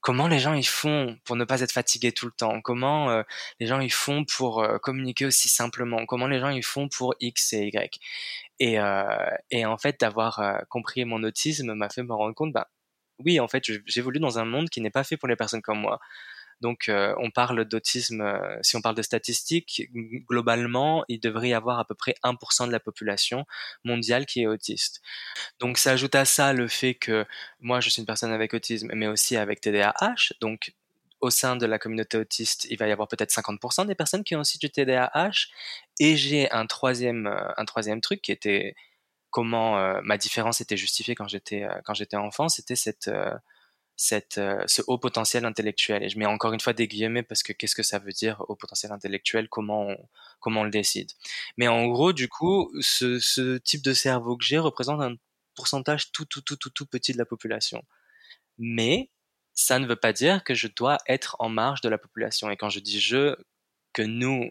comment 0.00 0.28
les 0.28 0.40
gens 0.40 0.54
ils 0.54 0.66
font 0.66 1.18
pour 1.24 1.36
ne 1.36 1.44
pas 1.44 1.60
être 1.62 1.72
fatigués 1.72 2.12
tout 2.12 2.26
le 2.26 2.32
temps, 2.32 2.60
comment 2.62 3.10
euh, 3.10 3.22
les 3.60 3.66
gens 3.68 3.80
ils 3.80 3.92
font 3.92 4.24
pour 4.24 4.62
euh, 4.62 4.78
communiquer 4.78 5.26
aussi 5.26 5.48
simplement, 5.48 6.06
comment 6.06 6.26
les 6.28 6.40
gens 6.40 6.50
ils 6.50 6.64
font 6.64 6.88
pour 6.88 7.14
X 7.20 7.52
et 7.54 7.66
Y? 7.68 8.00
Et, 8.60 8.80
euh, 8.80 9.04
et 9.50 9.64
en 9.66 9.78
fait 9.78 10.00
d'avoir 10.00 10.42
compris 10.68 11.04
mon 11.04 11.22
autisme 11.24 11.74
m'a 11.74 11.88
fait 11.90 12.02
me 12.02 12.14
rendre 12.14 12.34
compte 12.34 12.52
bah 12.52 12.68
oui 13.18 13.40
en 13.40 13.48
fait 13.48 13.64
j'évolue 13.86 14.20
dans 14.20 14.38
un 14.38 14.44
monde 14.44 14.70
qui 14.70 14.80
n'est 14.80 14.90
pas 14.90 15.04
fait 15.04 15.16
pour 15.16 15.28
les 15.28 15.36
personnes 15.36 15.62
comme 15.62 15.80
moi. 15.80 16.00
Donc, 16.60 16.88
euh, 16.88 17.14
on 17.18 17.30
parle 17.30 17.64
d'autisme, 17.64 18.20
euh, 18.20 18.58
si 18.62 18.76
on 18.76 18.80
parle 18.80 18.94
de 18.94 19.02
statistiques, 19.02 19.88
globalement, 20.28 21.04
il 21.08 21.20
devrait 21.20 21.50
y 21.50 21.54
avoir 21.54 21.78
à 21.78 21.84
peu 21.84 21.94
près 21.94 22.14
1% 22.22 22.66
de 22.66 22.72
la 22.72 22.80
population 22.80 23.46
mondiale 23.84 24.26
qui 24.26 24.42
est 24.42 24.46
autiste. 24.46 25.00
Donc, 25.58 25.78
ça 25.78 25.92
ajoute 25.92 26.14
à 26.14 26.24
ça 26.24 26.52
le 26.52 26.68
fait 26.68 26.94
que 26.94 27.26
moi, 27.60 27.80
je 27.80 27.90
suis 27.90 28.00
une 28.00 28.06
personne 28.06 28.32
avec 28.32 28.54
autisme, 28.54 28.90
mais 28.94 29.06
aussi 29.06 29.36
avec 29.36 29.60
TDAH. 29.60 30.34
Donc, 30.40 30.72
au 31.20 31.30
sein 31.30 31.56
de 31.56 31.66
la 31.66 31.78
communauté 31.78 32.18
autiste, 32.18 32.66
il 32.70 32.78
va 32.78 32.88
y 32.88 32.92
avoir 32.92 33.08
peut-être 33.08 33.30
50% 33.30 33.86
des 33.86 33.94
personnes 33.94 34.24
qui 34.24 34.34
ont 34.36 34.40
aussi 34.40 34.58
du 34.58 34.70
TDAH. 34.70 35.48
Et 36.00 36.16
j'ai 36.16 36.50
un 36.50 36.66
troisième, 36.66 37.26
euh, 37.26 37.52
un 37.56 37.64
troisième 37.64 38.00
truc 38.00 38.22
qui 38.22 38.32
était 38.32 38.74
comment 39.30 39.78
ma 40.02 40.18
différence 40.18 40.60
était 40.60 40.76
justifiée 40.76 41.14
quand 41.14 41.26
j'étais 41.26 41.66
quand 41.86 41.94
j'étais 41.94 42.18
enfant, 42.18 42.50
c'était 42.50 42.76
cette 42.76 43.10
cette, 43.96 44.38
euh, 44.38 44.62
ce 44.66 44.82
haut 44.86 44.98
potentiel 44.98 45.44
intellectuel. 45.44 46.02
Et 46.02 46.08
je 46.08 46.18
mets 46.18 46.26
encore 46.26 46.52
une 46.52 46.60
fois 46.60 46.72
des 46.72 46.88
guillemets 46.88 47.22
parce 47.22 47.42
que 47.42 47.52
qu'est-ce 47.52 47.74
que 47.74 47.82
ça 47.82 47.98
veut 47.98 48.12
dire 48.12 48.42
haut 48.48 48.56
potentiel 48.56 48.92
intellectuel 48.92 49.48
Comment 49.48 49.88
on, 49.88 50.08
comment 50.40 50.62
on 50.62 50.64
le 50.64 50.70
décide 50.70 51.10
Mais 51.56 51.68
en 51.68 51.86
gros, 51.86 52.12
du 52.12 52.28
coup, 52.28 52.70
ce, 52.80 53.18
ce 53.18 53.58
type 53.58 53.82
de 53.82 53.92
cerveau 53.92 54.36
que 54.36 54.44
j'ai 54.44 54.58
représente 54.58 55.00
un 55.00 55.14
pourcentage 55.54 56.12
tout, 56.12 56.24
tout, 56.24 56.40
tout, 56.42 56.56
tout, 56.56 56.70
tout 56.70 56.86
petit 56.86 57.12
de 57.12 57.18
la 57.18 57.26
population. 57.26 57.82
Mais 58.58 59.10
ça 59.54 59.78
ne 59.78 59.86
veut 59.86 59.96
pas 59.96 60.12
dire 60.12 60.44
que 60.44 60.54
je 60.54 60.68
dois 60.68 60.98
être 61.06 61.36
en 61.38 61.48
marge 61.48 61.80
de 61.80 61.88
la 61.88 61.98
population. 61.98 62.50
Et 62.50 62.56
quand 62.56 62.70
je 62.70 62.80
dis 62.80 63.00
je, 63.00 63.36
que 63.92 64.02
nous, 64.02 64.48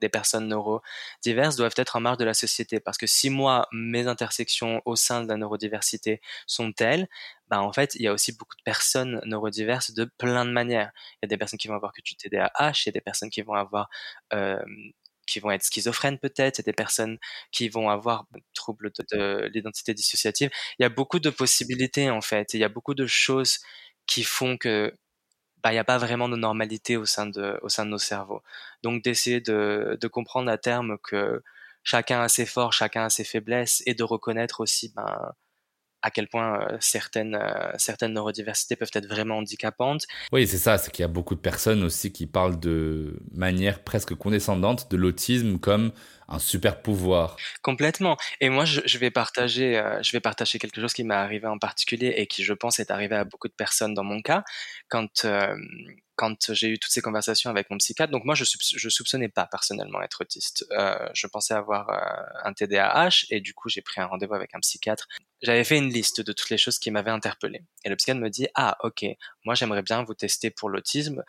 des 0.00 0.08
personnes 0.08 0.48
neurodiverses 0.48 1.56
doivent 1.56 1.74
être 1.76 1.96
en 1.96 2.00
marge 2.00 2.18
de 2.18 2.24
la 2.24 2.34
société. 2.34 2.80
Parce 2.80 2.98
que 2.98 3.06
si 3.06 3.30
moi, 3.30 3.68
mes 3.72 4.06
intersections 4.06 4.82
au 4.84 4.96
sein 4.96 5.22
de 5.22 5.28
la 5.28 5.36
neurodiversité 5.36 6.20
sont 6.46 6.72
telles, 6.72 7.08
bah 7.48 7.60
en 7.62 7.72
fait, 7.72 7.94
il 7.96 8.02
y 8.02 8.08
a 8.08 8.12
aussi 8.12 8.32
beaucoup 8.32 8.56
de 8.56 8.62
personnes 8.62 9.20
neurodiverses 9.24 9.92
de 9.92 10.04
plein 10.18 10.44
de 10.44 10.50
manières. 10.50 10.92
Il 11.14 11.18
y 11.24 11.26
a 11.26 11.28
des 11.28 11.36
personnes 11.36 11.58
qui 11.58 11.68
vont 11.68 11.74
avoir 11.74 11.92
que 11.92 12.02
du 12.02 12.14
TDAH, 12.16 12.72
il 12.84 12.86
y 12.86 12.88
a 12.90 12.92
des 12.92 13.00
personnes 13.00 13.30
qui 13.30 13.42
vont 13.42 13.54
avoir 13.54 13.88
euh, 14.32 14.58
qui 15.26 15.40
vont 15.40 15.50
être 15.52 15.64
schizophrènes 15.64 16.18
peut-être, 16.18 16.58
il 16.58 16.62
y 16.62 16.64
a 16.64 16.70
des 16.70 16.72
personnes 16.72 17.18
qui 17.52 17.68
vont 17.68 17.88
avoir 17.88 18.26
troubles 18.54 18.90
de, 18.98 19.04
de 19.16 19.50
l'identité 19.54 19.94
dissociative. 19.94 20.50
Il 20.78 20.82
y 20.82 20.86
a 20.86 20.88
beaucoup 20.88 21.20
de 21.20 21.30
possibilités 21.30 22.10
en 22.10 22.20
fait, 22.20 22.54
il 22.54 22.60
y 22.60 22.64
a 22.64 22.68
beaucoup 22.68 22.94
de 22.94 23.06
choses 23.06 23.60
qui 24.06 24.24
font 24.24 24.56
que 24.56 24.92
bah, 25.62 25.70
il 25.70 25.74
n'y 25.74 25.78
a 25.78 25.84
pas 25.84 25.98
vraiment 25.98 26.28
de 26.28 26.36
normalité 26.36 26.96
au 26.96 27.06
sein 27.06 27.26
de, 27.26 27.58
au 27.62 27.68
sein 27.68 27.84
de 27.84 27.90
nos 27.90 27.98
cerveaux. 27.98 28.42
Donc 28.82 29.02
d'essayer 29.02 29.40
de, 29.40 29.98
de 30.00 30.08
comprendre 30.08 30.50
à 30.50 30.58
terme 30.58 30.98
que 31.02 31.42
chacun 31.82 32.20
a 32.22 32.28
ses 32.28 32.46
forces, 32.46 32.76
chacun 32.76 33.04
a 33.04 33.10
ses 33.10 33.24
faiblesses, 33.24 33.82
et 33.86 33.94
de 33.94 34.04
reconnaître 34.04 34.60
aussi 34.60 34.92
ben, 34.94 35.32
à 36.02 36.10
quel 36.10 36.28
point 36.28 36.60
euh, 36.60 36.76
certaines, 36.80 37.34
euh, 37.34 37.72
certaines 37.78 38.12
neurodiversités 38.12 38.76
peuvent 38.76 38.90
être 38.94 39.06
vraiment 39.06 39.38
handicapantes. 39.38 40.06
Oui, 40.32 40.46
c'est 40.46 40.58
ça, 40.58 40.78
c'est 40.78 40.90
qu'il 40.90 41.02
y 41.02 41.04
a 41.04 41.08
beaucoup 41.08 41.34
de 41.34 41.40
personnes 41.40 41.82
aussi 41.82 42.12
qui 42.12 42.26
parlent 42.26 42.58
de 42.58 43.20
manière 43.32 43.82
presque 43.82 44.14
condescendante 44.14 44.90
de 44.90 44.96
l'autisme 44.96 45.58
comme 45.58 45.92
un 46.28 46.38
super 46.38 46.80
pouvoir. 46.80 47.36
Complètement. 47.62 48.16
Et 48.40 48.48
moi, 48.48 48.64
je, 48.64 48.80
je 48.84 48.98
vais 48.98 49.10
partager, 49.10 49.78
euh, 49.78 50.02
je 50.02 50.12
vais 50.12 50.20
partager 50.20 50.58
quelque 50.58 50.80
chose 50.80 50.92
qui 50.92 51.04
m'est 51.04 51.14
arrivé 51.14 51.46
en 51.46 51.58
particulier 51.58 52.14
et 52.16 52.26
qui, 52.26 52.44
je 52.44 52.52
pense, 52.52 52.78
est 52.78 52.90
arrivé 52.90 53.16
à 53.16 53.24
beaucoup 53.24 53.48
de 53.48 53.54
personnes 53.54 53.94
dans 53.94 54.04
mon 54.04 54.20
cas. 54.22 54.44
Quand 54.88 55.26
quand 56.16 56.52
j'ai 56.52 56.68
eu 56.68 56.78
toutes 56.78 56.92
ces 56.92 57.00
conversations 57.00 57.48
avec 57.48 57.70
mon 57.70 57.78
psychiatre, 57.78 58.12
donc 58.12 58.26
moi 58.26 58.34
je, 58.34 58.44
je 58.44 58.88
soupçonnais 58.90 59.30
pas 59.30 59.46
personnellement 59.46 60.02
être 60.02 60.20
autiste. 60.20 60.66
Euh, 60.72 61.08
je 61.14 61.26
pensais 61.26 61.54
avoir 61.54 61.88
un 62.44 62.52
TDAH 62.52 63.24
et 63.30 63.40
du 63.40 63.54
coup 63.54 63.70
j'ai 63.70 63.80
pris 63.80 64.02
un 64.02 64.06
rendez-vous 64.06 64.34
avec 64.34 64.54
un 64.54 64.60
psychiatre. 64.60 65.08
J'avais 65.42 65.64
fait 65.64 65.78
une 65.78 65.88
liste 65.88 66.20
de 66.20 66.32
toutes 66.32 66.50
les 66.50 66.58
choses 66.58 66.78
qui 66.78 66.90
m'avaient 66.90 67.10
interpellé. 67.10 67.62
Et 67.84 67.88
le 67.88 67.96
psychiatre 67.96 68.20
me 68.20 68.28
dit 68.28 68.46
ah 68.54 68.76
ok, 68.82 69.04
moi 69.44 69.54
j'aimerais 69.54 69.82
bien 69.82 70.02
vous 70.02 70.14
tester 70.14 70.50
pour 70.50 70.68
l'autisme. 70.68 71.24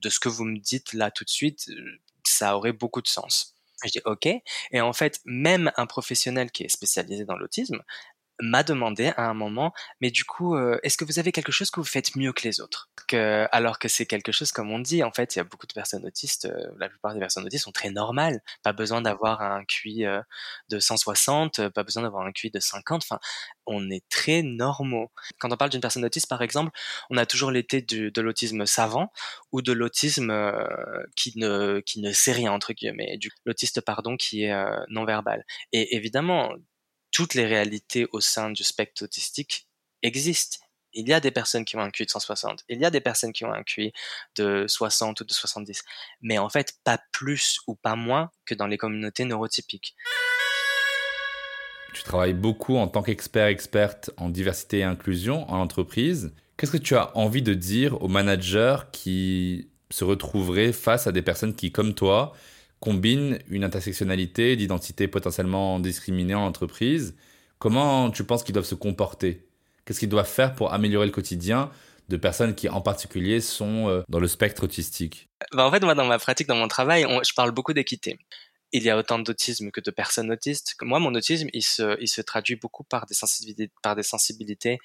De 0.00 0.08
ce 0.08 0.20
que 0.20 0.28
vous 0.28 0.44
me 0.44 0.58
dites 0.58 0.92
là 0.92 1.10
tout 1.10 1.24
de 1.24 1.30
suite, 1.30 1.70
ça 2.24 2.56
aurait 2.56 2.72
beaucoup 2.72 3.02
de 3.02 3.08
sens. 3.08 3.54
Je 3.84 3.90
dis 3.90 4.00
ok. 4.04 4.26
Et 4.70 4.80
en 4.80 4.92
fait, 4.92 5.20
même 5.24 5.70
un 5.76 5.86
professionnel 5.86 6.50
qui 6.50 6.64
est 6.64 6.68
spécialisé 6.68 7.24
dans 7.24 7.36
l'autisme 7.36 7.82
m'a 8.40 8.62
demandé 8.62 9.12
à 9.16 9.28
un 9.28 9.34
moment, 9.34 9.72
mais 10.00 10.10
du 10.10 10.24
coup, 10.24 10.56
euh, 10.56 10.78
est-ce 10.82 10.96
que 10.96 11.04
vous 11.04 11.18
avez 11.18 11.32
quelque 11.32 11.52
chose 11.52 11.70
que 11.70 11.80
vous 11.80 11.86
faites 11.86 12.16
mieux 12.16 12.32
que 12.32 12.42
les 12.42 12.60
autres? 12.60 12.90
Que, 13.08 13.46
Alors 13.52 13.78
que 13.78 13.88
c'est 13.88 14.06
quelque 14.06 14.32
chose, 14.32 14.52
comme 14.52 14.70
on 14.70 14.78
dit, 14.78 15.02
en 15.02 15.12
fait, 15.12 15.34
il 15.34 15.38
y 15.38 15.40
a 15.40 15.44
beaucoup 15.44 15.66
de 15.66 15.72
personnes 15.72 16.04
autistes, 16.04 16.46
euh, 16.46 16.70
la 16.78 16.88
plupart 16.88 17.14
des 17.14 17.20
personnes 17.20 17.44
autistes 17.44 17.64
sont 17.64 17.72
très 17.72 17.90
normales, 17.90 18.40
pas 18.62 18.72
besoin 18.72 19.00
d'avoir 19.00 19.40
un 19.42 19.64
QI 19.64 20.04
euh, 20.04 20.20
de 20.68 20.78
160, 20.78 21.68
pas 21.70 21.82
besoin 21.82 22.02
d'avoir 22.02 22.26
un 22.26 22.32
QI 22.32 22.50
de 22.50 22.60
50, 22.60 23.02
enfin, 23.04 23.18
on 23.66 23.90
est 23.90 24.06
très 24.08 24.42
normaux. 24.42 25.10
Quand 25.38 25.50
on 25.52 25.56
parle 25.56 25.70
d'une 25.70 25.80
personne 25.80 26.04
autiste, 26.04 26.28
par 26.28 26.42
exemple, 26.42 26.70
on 27.10 27.16
a 27.16 27.26
toujours 27.26 27.50
l'été 27.50 27.82
de 27.82 28.20
l'autisme 28.20 28.66
savant 28.66 29.12
ou 29.52 29.62
de 29.62 29.72
l'autisme 29.72 30.32
qui, 31.16 31.32
ne, 31.36 31.80
qui 31.80 32.00
ne 32.00 32.12
sait 32.12 32.32
rien, 32.32 32.52
entre 32.52 32.72
guillemets, 32.72 33.18
l'autiste, 33.44 33.80
pardon, 33.80 34.16
qui 34.16 34.44
est 34.44 34.54
non 34.88 35.04
verbal. 35.04 35.44
Et 35.72 35.96
évidemment, 35.96 36.54
toutes 37.10 37.34
les 37.34 37.46
réalités 37.46 38.06
au 38.12 38.20
sein 38.20 38.50
du 38.50 38.64
spectre 38.64 39.04
autistique 39.04 39.68
existent. 40.02 40.58
Il 40.92 41.08
y 41.08 41.12
a 41.12 41.20
des 41.20 41.30
personnes 41.30 41.64
qui 41.64 41.76
ont 41.76 41.80
un 41.80 41.90
QI 41.90 42.06
de 42.06 42.10
160, 42.10 42.64
il 42.68 42.80
y 42.80 42.84
a 42.84 42.90
des 42.90 43.00
personnes 43.00 43.32
qui 43.32 43.44
ont 43.44 43.52
un 43.52 43.62
QI 43.62 43.92
de 44.36 44.64
60 44.66 45.20
ou 45.20 45.24
de 45.24 45.32
70, 45.32 45.82
mais 46.22 46.38
en 46.38 46.48
fait 46.48 46.74
pas 46.84 46.98
plus 47.12 47.58
ou 47.66 47.74
pas 47.74 47.96
moins 47.96 48.30
que 48.46 48.54
dans 48.54 48.66
les 48.66 48.78
communautés 48.78 49.26
neurotypiques. 49.26 49.94
Tu 51.92 52.02
travailles 52.02 52.34
beaucoup 52.34 52.76
en 52.76 52.88
tant 52.88 53.02
qu'expert 53.02 53.46
experte 53.46 54.10
en 54.16 54.28
diversité 54.28 54.78
et 54.78 54.84
inclusion 54.84 55.50
en 55.50 55.60
entreprise. 55.60 56.34
Qu'est-ce 56.56 56.72
que 56.72 56.76
tu 56.76 56.94
as 56.94 57.16
envie 57.16 57.42
de 57.42 57.54
dire 57.54 58.02
aux 58.02 58.08
managers 58.08 58.76
qui 58.92 59.70
se 59.90 60.04
retrouveraient 60.04 60.72
face 60.72 61.06
à 61.06 61.12
des 61.12 61.22
personnes 61.22 61.54
qui, 61.54 61.72
comme 61.72 61.94
toi, 61.94 62.34
combine 62.80 63.38
une 63.48 63.64
intersectionnalité 63.64 64.56
d'identité 64.56 65.08
potentiellement 65.08 65.80
discriminée 65.80 66.34
en 66.34 66.46
entreprise. 66.46 67.14
Comment 67.58 68.10
tu 68.10 68.24
penses 68.24 68.44
qu'ils 68.44 68.52
doivent 68.52 68.66
se 68.66 68.74
comporter? 68.74 69.46
Qu'est-ce 69.84 70.00
qu'ils 70.00 70.08
doivent 70.08 70.28
faire 70.28 70.54
pour 70.54 70.72
améliorer 70.72 71.06
le 71.06 71.12
quotidien 71.12 71.70
de 72.08 72.16
personnes 72.16 72.54
qui 72.54 72.68
en 72.68 72.80
particulier 72.80 73.40
sont 73.40 73.88
euh, 73.88 74.02
dans 74.08 74.20
le 74.20 74.28
spectre 74.28 74.64
autistique? 74.64 75.28
Bah 75.52 75.66
En 75.66 75.70
fait, 75.70 75.82
moi, 75.82 75.94
dans 75.94 76.04
ma 76.04 76.18
pratique, 76.18 76.46
dans 76.46 76.56
mon 76.56 76.68
travail, 76.68 77.06
je 77.26 77.32
parle 77.34 77.52
beaucoup 77.52 77.72
d'équité. 77.72 78.18
Il 78.72 78.82
y 78.82 78.90
a 78.90 78.98
autant 78.98 79.18
d'autisme 79.18 79.70
que 79.70 79.80
de 79.80 79.90
personnes 79.90 80.30
autistes. 80.30 80.74
Moi, 80.82 80.98
mon 80.98 81.14
autisme, 81.14 81.48
il 81.52 81.62
se, 81.62 82.20
traduit 82.20 82.56
beaucoup 82.56 82.84
par 82.84 83.06
des 83.06 83.14
sensibilités, 83.14 83.70
sensibilités 84.02 84.78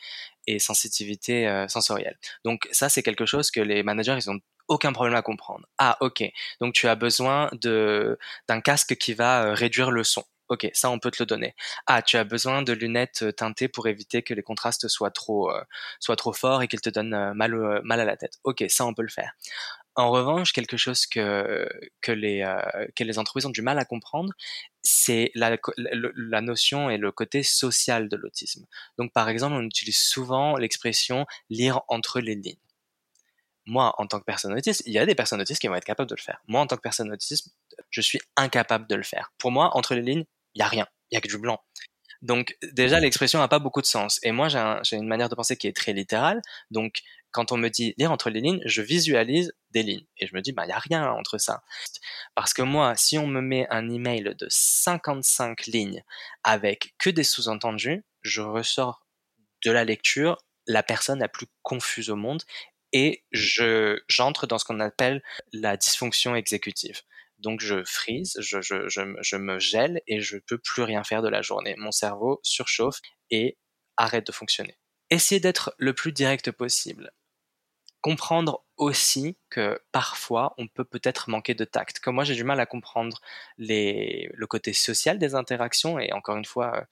et 0.47 0.59
sensitivités 0.59 1.47
euh, 1.47 1.67
sensorielles. 1.67 2.17
Donc 2.45 2.69
ça, 2.71 2.89
c'est 2.89 3.03
quelque 3.03 3.25
chose 3.25 3.49
que 3.49 3.59
les 3.59 3.83
managers, 3.83 4.17
ils 4.17 4.29
ont 4.29 4.39
aucun 4.71 4.93
problème 4.93 5.15
à 5.15 5.21
comprendre. 5.21 5.67
Ah, 5.77 5.97
ok. 5.99 6.23
Donc 6.61 6.73
tu 6.73 6.87
as 6.87 6.95
besoin 6.95 7.49
de 7.61 8.17
d'un 8.47 8.61
casque 8.61 8.95
qui 8.95 9.13
va 9.13 9.43
euh, 9.43 9.53
réduire 9.53 9.91
le 9.91 10.03
son. 10.05 10.23
Ok, 10.47 10.69
ça 10.73 10.89
on 10.89 10.99
peut 10.99 11.11
te 11.11 11.21
le 11.21 11.25
donner. 11.27 11.55
Ah, 11.87 12.01
tu 12.01 12.17
as 12.17 12.23
besoin 12.23 12.61
de 12.61 12.71
lunettes 12.73 13.21
euh, 13.23 13.31
teintées 13.33 13.67
pour 13.67 13.87
éviter 13.87 14.21
que 14.23 14.33
les 14.33 14.43
contrastes 14.43 14.87
soient 14.87 15.11
trop 15.11 15.51
euh, 15.51 15.61
soient 15.99 16.15
trop 16.15 16.31
forts 16.33 16.61
et 16.63 16.67
qu'ils 16.69 16.79
te 16.81 16.89
donnent 16.89 17.33
mal 17.33 17.81
mal 17.83 17.99
à 17.99 18.05
la 18.05 18.15
tête. 18.17 18.39
Ok, 18.45 18.63
ça 18.69 18.85
on 18.85 18.93
peut 18.93 19.01
le 19.03 19.09
faire. 19.09 19.33
En 19.95 20.09
revanche, 20.11 20.53
quelque 20.53 20.77
chose 20.77 21.05
que 21.05 21.67
que 22.01 22.13
les 22.13 22.45
que 22.95 23.03
les 23.03 23.19
entreprises 23.19 23.45
ont 23.45 23.49
du 23.49 23.61
mal 23.61 23.77
à 23.79 23.85
comprendre, 23.85 24.31
c'est 24.83 25.31
la, 25.35 25.57
la 25.77 26.41
notion 26.41 26.89
et 26.89 26.97
le 26.97 27.11
côté 27.11 27.43
social 27.43 28.07
de 28.09 28.15
l'autisme. 28.17 28.65
Donc 28.97 29.11
par 29.13 29.27
exemple, 29.29 29.55
on 29.55 29.63
utilise 29.63 29.97
souvent 29.99 30.55
l'expression 30.57 31.25
lire 31.49 31.81
entre 31.89 32.21
les 32.21 32.35
lignes 32.35 32.57
moi, 33.65 33.93
en 33.97 34.07
tant 34.07 34.19
que 34.19 34.25
personne 34.25 34.53
autiste, 34.53 34.83
il 34.85 34.93
y 34.93 34.99
a 34.99 35.05
des 35.05 35.15
personnes 35.15 35.41
autistes 35.41 35.61
qui 35.61 35.67
vont 35.67 35.75
être 35.75 35.85
capables 35.85 36.09
de 36.09 36.15
le 36.15 36.21
faire. 36.21 36.41
Moi, 36.47 36.61
en 36.61 36.67
tant 36.67 36.75
que 36.75 36.81
personne 36.81 37.11
autiste, 37.11 37.49
je 37.89 38.01
suis 38.01 38.19
incapable 38.35 38.87
de 38.87 38.95
le 38.95 39.03
faire. 39.03 39.31
Pour 39.37 39.51
moi, 39.51 39.75
entre 39.75 39.95
les 39.95 40.01
lignes, 40.01 40.25
il 40.55 40.59
y 40.59 40.61
a 40.63 40.67
rien. 40.67 40.87
Il 41.11 41.15
y 41.15 41.17
a 41.17 41.21
que 41.21 41.27
du 41.27 41.37
blanc. 41.37 41.59
Donc, 42.21 42.55
déjà, 42.61 42.99
l'expression 42.99 43.39
n'a 43.39 43.47
pas 43.47 43.59
beaucoup 43.59 43.81
de 43.81 43.87
sens. 43.87 44.19
Et 44.23 44.31
moi, 44.31 44.47
j'ai 44.83 44.95
une 44.95 45.07
manière 45.07 45.29
de 45.29 45.35
penser 45.35 45.57
qui 45.57 45.67
est 45.67 45.75
très 45.75 45.93
littérale. 45.93 46.41
Donc, 46.69 47.01
quand 47.31 47.51
on 47.51 47.57
me 47.57 47.69
dit 47.69 47.93
lire 47.97 48.11
entre 48.11 48.29
les 48.29 48.41
lignes, 48.41 48.61
je 48.65 48.81
visualise 48.81 49.53
des 49.71 49.83
lignes. 49.83 50.05
Et 50.17 50.27
je 50.27 50.35
me 50.35 50.41
dis, 50.41 50.51
bah, 50.51 50.63
il 50.65 50.67
n'y 50.67 50.73
a 50.73 50.79
rien 50.79 51.09
entre 51.11 51.37
ça. 51.37 51.63
Parce 52.35 52.53
que 52.53 52.61
moi, 52.61 52.95
si 52.95 53.17
on 53.17 53.27
me 53.27 53.41
met 53.41 53.67
un 53.69 53.89
email 53.89 54.35
de 54.37 54.47
55 54.49 55.65
lignes 55.67 56.03
avec 56.43 56.93
que 56.99 57.09
des 57.09 57.23
sous-entendus, 57.23 58.03
je 58.21 58.41
ressors 58.41 59.05
de 59.65 59.71
la 59.71 59.83
lecture 59.83 60.37
la 60.67 60.83
personne 60.83 61.19
la 61.19 61.27
plus 61.27 61.47
confuse 61.63 62.09
au 62.09 62.15
monde 62.15 62.43
et 62.93 63.23
je 63.31 63.99
j'entre 64.07 64.47
dans 64.47 64.57
ce 64.57 64.65
qu'on 64.65 64.79
appelle 64.79 65.21
la 65.53 65.77
dysfonction 65.77 66.35
exécutive. 66.35 67.01
Donc 67.39 67.59
je 67.59 67.83
freeze, 67.83 68.37
je, 68.39 68.61
je, 68.61 68.87
je, 68.87 69.01
je, 69.19 69.35
me 69.35 69.57
gèle 69.59 70.01
et 70.07 70.21
je 70.21 70.37
peux 70.37 70.59
plus 70.59 70.83
rien 70.83 71.03
faire 71.03 71.23
de 71.23 71.29
la 71.29 71.41
journée. 71.41 71.75
Mon 71.77 71.91
cerveau 71.91 72.39
surchauffe 72.43 72.99
et 73.31 73.57
arrête 73.97 74.27
de 74.27 74.31
fonctionner. 74.31 74.77
Essayez 75.09 75.39
d'être 75.41 75.73
le 75.77 75.93
plus 75.93 76.11
direct 76.11 76.51
possible. 76.51 77.11
Comprendre 78.01 78.63
aussi 78.77 79.37
que 79.49 79.79
parfois 79.91 80.53
on 80.57 80.67
peut 80.67 80.85
peut-être 80.85 81.29
manquer 81.29 81.55
de 81.55 81.65
tact. 81.65 81.99
Comme 81.99 82.15
moi 82.15 82.23
j'ai 82.23 82.35
du 82.35 82.43
mal 82.43 82.59
à 82.59 82.65
comprendre 82.65 83.19
les, 83.57 84.29
le 84.33 84.47
côté 84.47 84.73
social 84.73 85.17
des 85.19 85.35
interactions 85.35 85.99
et 85.99 86.11
encore 86.13 86.37
une 86.37 86.45
fois 86.45 86.85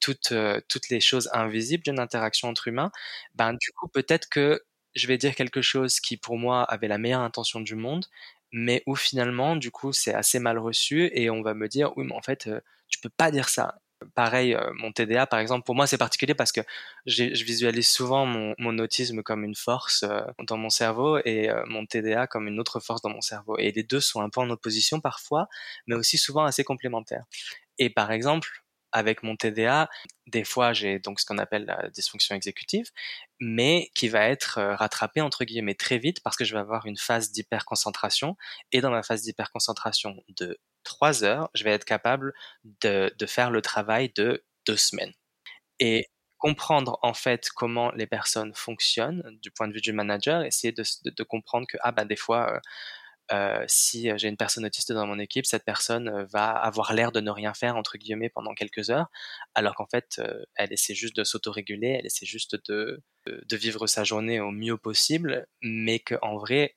toutes, 0.00 0.32
euh, 0.32 0.60
toutes 0.68 0.88
les 0.88 1.00
choses 1.00 1.30
invisibles 1.32 1.84
d'une 1.84 2.00
interaction 2.00 2.48
entre 2.48 2.68
humains, 2.68 2.90
ben 3.34 3.54
du 3.54 3.70
coup 3.72 3.88
peut-être 3.88 4.28
que 4.28 4.62
je 4.94 5.06
vais 5.06 5.18
dire 5.18 5.34
quelque 5.34 5.62
chose 5.62 6.00
qui 6.00 6.16
pour 6.16 6.38
moi 6.38 6.62
avait 6.64 6.88
la 6.88 6.98
meilleure 6.98 7.20
intention 7.20 7.60
du 7.60 7.74
monde, 7.74 8.06
mais 8.52 8.82
où 8.86 8.94
finalement, 8.96 9.56
du 9.56 9.70
coup, 9.70 9.92
c'est 9.92 10.14
assez 10.14 10.38
mal 10.38 10.58
reçu 10.58 11.10
et 11.14 11.30
on 11.30 11.42
va 11.42 11.54
me 11.54 11.68
dire, 11.68 11.96
oui, 11.96 12.04
mais 12.06 12.14
en 12.14 12.22
fait, 12.22 12.46
euh, 12.46 12.60
tu 12.88 12.98
peux 13.00 13.10
pas 13.10 13.30
dire 13.30 13.48
ça. 13.48 13.76
Pareil, 14.14 14.54
euh, 14.54 14.70
mon 14.74 14.92
TDA, 14.92 15.26
par 15.26 15.40
exemple, 15.40 15.64
pour 15.64 15.74
moi, 15.74 15.86
c'est 15.86 15.98
particulier 15.98 16.34
parce 16.34 16.52
que 16.52 16.62
je 17.06 17.44
visualise 17.44 17.88
souvent 17.88 18.24
mon, 18.26 18.78
autisme 18.78 19.22
comme 19.22 19.44
une 19.44 19.54
force 19.54 20.04
euh, 20.04 20.22
dans 20.46 20.56
mon 20.56 20.70
cerveau 20.70 21.18
et 21.24 21.50
mon 21.66 21.84
TDA 21.86 22.26
comme 22.26 22.48
une 22.48 22.58
autre 22.58 22.80
force 22.80 23.02
dans 23.02 23.10
mon 23.10 23.20
cerveau. 23.20 23.58
Et 23.58 23.72
les 23.72 23.82
deux 23.82 24.00
sont 24.00 24.22
un 24.22 24.30
peu 24.30 24.40
en 24.40 24.50
opposition 24.50 25.00
parfois, 25.00 25.48
mais 25.86 25.94
aussi 25.96 26.18
souvent 26.18 26.44
assez 26.44 26.64
complémentaires. 26.64 27.24
Et 27.78 27.90
par 27.90 28.10
exemple, 28.10 28.64
avec 28.92 29.22
mon 29.22 29.36
TDA, 29.36 29.88
des 30.26 30.44
fois 30.44 30.72
j'ai 30.72 30.98
donc 30.98 31.20
ce 31.20 31.26
qu'on 31.26 31.38
appelle 31.38 31.64
la 31.64 31.88
dysfonction 31.90 32.34
exécutive, 32.34 32.90
mais 33.40 33.90
qui 33.94 34.08
va 34.08 34.28
être 34.28 34.58
euh, 34.58 34.74
rattrapée 34.76 35.20
entre 35.20 35.44
guillemets 35.44 35.74
très 35.74 35.98
vite 35.98 36.22
parce 36.22 36.36
que 36.36 36.44
je 36.44 36.54
vais 36.54 36.60
avoir 36.60 36.86
une 36.86 36.96
phase 36.96 37.32
d'hyperconcentration 37.32 38.36
et 38.72 38.80
dans 38.80 38.90
ma 38.90 39.02
phase 39.02 39.22
d'hyperconcentration 39.22 40.22
de 40.36 40.58
trois 40.84 41.24
heures, 41.24 41.50
je 41.54 41.64
vais 41.64 41.70
être 41.70 41.84
capable 41.84 42.32
de, 42.64 43.12
faire 43.26 43.50
le 43.50 43.62
travail 43.62 44.12
de 44.14 44.44
deux 44.66 44.76
semaines. 44.76 45.12
Et 45.78 46.08
comprendre 46.38 46.98
en 47.02 47.14
fait 47.14 47.50
comment 47.50 47.92
les 47.92 48.06
personnes 48.06 48.54
fonctionnent 48.54 49.22
du 49.42 49.50
point 49.50 49.68
de 49.68 49.74
vue 49.74 49.80
du 49.80 49.92
manager, 49.92 50.42
essayer 50.42 50.72
de, 50.72 51.22
comprendre 51.22 51.66
que 51.68 51.76
ah 51.82 51.92
ben 51.92 52.06
des 52.06 52.16
fois 52.16 52.54
euh, 52.54 52.60
euh, 53.32 53.64
si 53.68 54.10
euh, 54.10 54.18
j'ai 54.18 54.28
une 54.28 54.36
personne 54.36 54.64
autiste 54.64 54.92
dans 54.92 55.06
mon 55.06 55.18
équipe, 55.18 55.46
cette 55.46 55.64
personne 55.64 56.08
euh, 56.08 56.24
va 56.24 56.50
avoir 56.50 56.92
l'air 56.92 57.12
de 57.12 57.20
ne 57.20 57.30
rien 57.30 57.54
faire 57.54 57.76
entre 57.76 57.96
guillemets 57.96 58.28
pendant 58.28 58.54
quelques 58.54 58.90
heures, 58.90 59.06
alors 59.54 59.74
qu'en 59.74 59.86
fait, 59.86 60.20
elle 60.56 60.72
essaie 60.72 60.94
juste 60.94 61.16
de 61.16 61.24
s'autoréguler, 61.24 61.96
elle 61.98 62.06
essaie 62.06 62.26
juste 62.26 62.56
de, 62.68 63.02
de 63.26 63.56
vivre 63.56 63.86
sa 63.86 64.04
journée 64.04 64.40
au 64.40 64.50
mieux 64.50 64.76
possible, 64.76 65.46
mais 65.62 66.00
qu'en 66.00 66.36
vrai, 66.38 66.76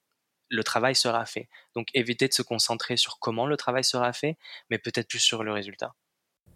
le 0.49 0.63
travail 0.63 0.95
sera 0.95 1.25
fait. 1.25 1.49
Donc 1.75 1.87
éviter 1.93 2.27
de 2.27 2.33
se 2.33 2.41
concentrer 2.41 2.97
sur 2.97 3.19
comment 3.19 3.47
le 3.47 3.57
travail 3.57 3.83
sera 3.83 4.13
fait, 4.13 4.37
mais 4.69 4.77
peut-être 4.77 5.07
plus 5.07 5.19
sur 5.19 5.43
le 5.43 5.51
résultat. 5.51 5.93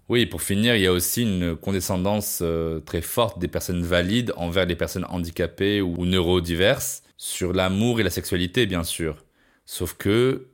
Oui, 0.09 0.25
pour 0.25 0.41
finir, 0.41 0.75
il 0.75 0.81
y 0.81 0.87
a 0.87 0.93
aussi 0.93 1.23
une 1.23 1.57
condescendance 1.57 2.43
très 2.85 3.01
forte 3.01 3.39
des 3.39 3.47
personnes 3.47 3.83
valides 3.83 4.33
envers 4.37 4.65
les 4.65 4.75
personnes 4.75 5.05
handicapées 5.09 5.81
ou 5.81 6.05
neurodiverses, 6.05 7.03
sur 7.17 7.51
l'amour 7.51 7.99
et 7.99 8.03
la 8.03 8.09
sexualité, 8.09 8.65
bien 8.67 8.83
sûr. 8.83 9.26
Sauf 9.67 9.95
que, 9.95 10.47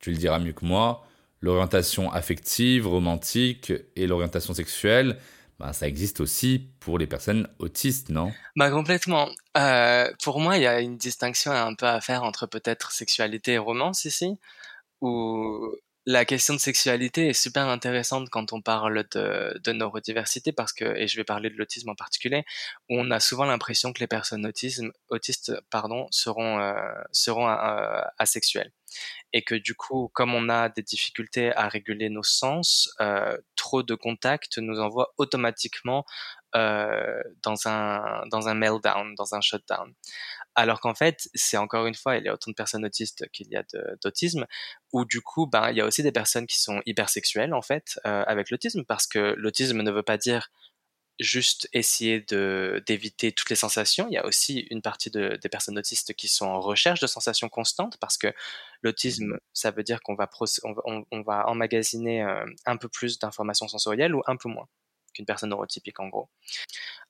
tu 0.00 0.10
le 0.10 0.16
diras 0.16 0.40
mieux 0.40 0.52
que 0.52 0.66
moi, 0.66 1.06
l'orientation 1.40 2.12
affective, 2.12 2.86
romantique 2.86 3.72
et 3.94 4.08
l'orientation 4.08 4.52
sexuelle, 4.52 5.18
bah, 5.60 5.72
ça 5.72 5.86
existe 5.86 6.20
aussi 6.20 6.68
pour 6.80 6.98
les 6.98 7.06
personnes 7.06 7.48
autistes, 7.60 8.08
non? 8.08 8.32
Bah 8.56 8.70
complètement. 8.70 9.28
Euh, 9.56 10.10
pour 10.24 10.40
moi, 10.40 10.56
il 10.56 10.64
y 10.64 10.66
a 10.66 10.80
une 10.80 10.96
distinction 10.96 11.52
un 11.52 11.74
peu 11.74 11.86
à 11.86 12.00
faire 12.00 12.24
entre 12.24 12.46
peut-être 12.46 12.90
sexualité 12.90 13.52
et 13.52 13.58
romance 13.58 14.04
ici, 14.04 14.36
où 15.00 15.70
la 16.10 16.24
question 16.24 16.54
de 16.54 16.58
sexualité 16.58 17.28
est 17.28 17.32
super 17.32 17.68
intéressante 17.68 18.30
quand 18.30 18.52
on 18.52 18.60
parle 18.60 19.04
de, 19.12 19.72
neurodiversité 19.72 20.50
parce 20.50 20.72
que, 20.72 20.84
et 20.84 21.06
je 21.06 21.16
vais 21.16 21.22
parler 21.22 21.50
de 21.50 21.56
l'autisme 21.56 21.88
en 21.88 21.94
particulier, 21.94 22.44
on 22.88 23.12
a 23.12 23.20
souvent 23.20 23.44
l'impression 23.44 23.92
que 23.92 24.00
les 24.00 24.08
personnes 24.08 24.44
autistes 25.08 25.52
pardon, 25.70 26.08
seront, 26.10 26.58
euh, 26.58 26.74
seront 27.12 27.48
euh, 27.48 28.00
asexuelles. 28.18 28.72
Et 29.32 29.42
que 29.42 29.54
du 29.54 29.76
coup, 29.76 30.10
comme 30.12 30.34
on 30.34 30.48
a 30.48 30.68
des 30.68 30.82
difficultés 30.82 31.54
à 31.54 31.68
réguler 31.68 32.08
nos 32.08 32.24
sens, 32.24 32.92
euh, 33.00 33.36
trop 33.54 33.84
de 33.84 33.94
contacts 33.94 34.58
nous 34.58 34.80
envoie 34.80 35.14
automatiquement 35.16 36.04
euh, 36.56 37.22
dans 37.42 37.68
un 37.68 38.26
dans 38.30 38.48
un 38.48 38.54
meltdown, 38.54 39.14
dans 39.14 39.34
un 39.34 39.40
shutdown. 39.40 39.92
Alors 40.56 40.80
qu'en 40.80 40.94
fait, 40.94 41.28
c'est 41.34 41.56
encore 41.56 41.86
une 41.86 41.94
fois, 41.94 42.16
il 42.16 42.24
y 42.24 42.28
a 42.28 42.34
autant 42.34 42.50
de 42.50 42.56
personnes 42.56 42.84
autistes 42.84 43.28
qu'il 43.32 43.48
y 43.48 43.56
a 43.56 43.64
d'autisme, 44.02 44.46
où 44.92 45.04
du 45.04 45.20
coup, 45.20 45.46
ben, 45.46 45.70
il 45.70 45.76
y 45.76 45.80
a 45.80 45.86
aussi 45.86 46.02
des 46.02 46.12
personnes 46.12 46.46
qui 46.46 46.60
sont 46.60 46.82
hypersexuelles 46.86 47.54
en 47.54 47.62
fait 47.62 48.00
euh, 48.06 48.24
avec 48.26 48.50
l'autisme, 48.50 48.84
parce 48.84 49.06
que 49.06 49.34
l'autisme 49.38 49.82
ne 49.82 49.90
veut 49.90 50.02
pas 50.02 50.18
dire 50.18 50.50
juste 51.20 51.68
essayer 51.72 52.20
de 52.22 52.82
d'éviter 52.86 53.32
toutes 53.32 53.50
les 53.50 53.56
sensations. 53.56 54.08
Il 54.08 54.14
y 54.14 54.18
a 54.18 54.26
aussi 54.26 54.66
une 54.70 54.82
partie 54.82 55.10
de, 55.10 55.38
des 55.40 55.48
personnes 55.48 55.78
autistes 55.78 56.14
qui 56.14 56.28
sont 56.28 56.46
en 56.46 56.60
recherche 56.60 57.00
de 57.00 57.06
sensations 57.06 57.48
constantes, 57.48 57.96
parce 58.00 58.18
que 58.18 58.32
l'autisme, 58.82 59.38
ça 59.52 59.70
veut 59.70 59.82
dire 59.84 60.02
qu'on 60.02 60.14
va, 60.14 60.28
on, 60.64 61.04
on, 61.12 61.22
va 61.22 61.46
emmagasiner 61.48 62.22
euh, 62.22 62.44
un 62.66 62.76
peu 62.76 62.88
plus 62.88 63.18
d'informations 63.18 63.68
sensorielles 63.68 64.14
ou 64.14 64.22
un 64.26 64.36
peu 64.36 64.48
moins 64.48 64.68
qu'une 65.12 65.26
personne 65.26 65.50
neurotypique 65.50 66.00
en 66.00 66.08
gros. 66.08 66.28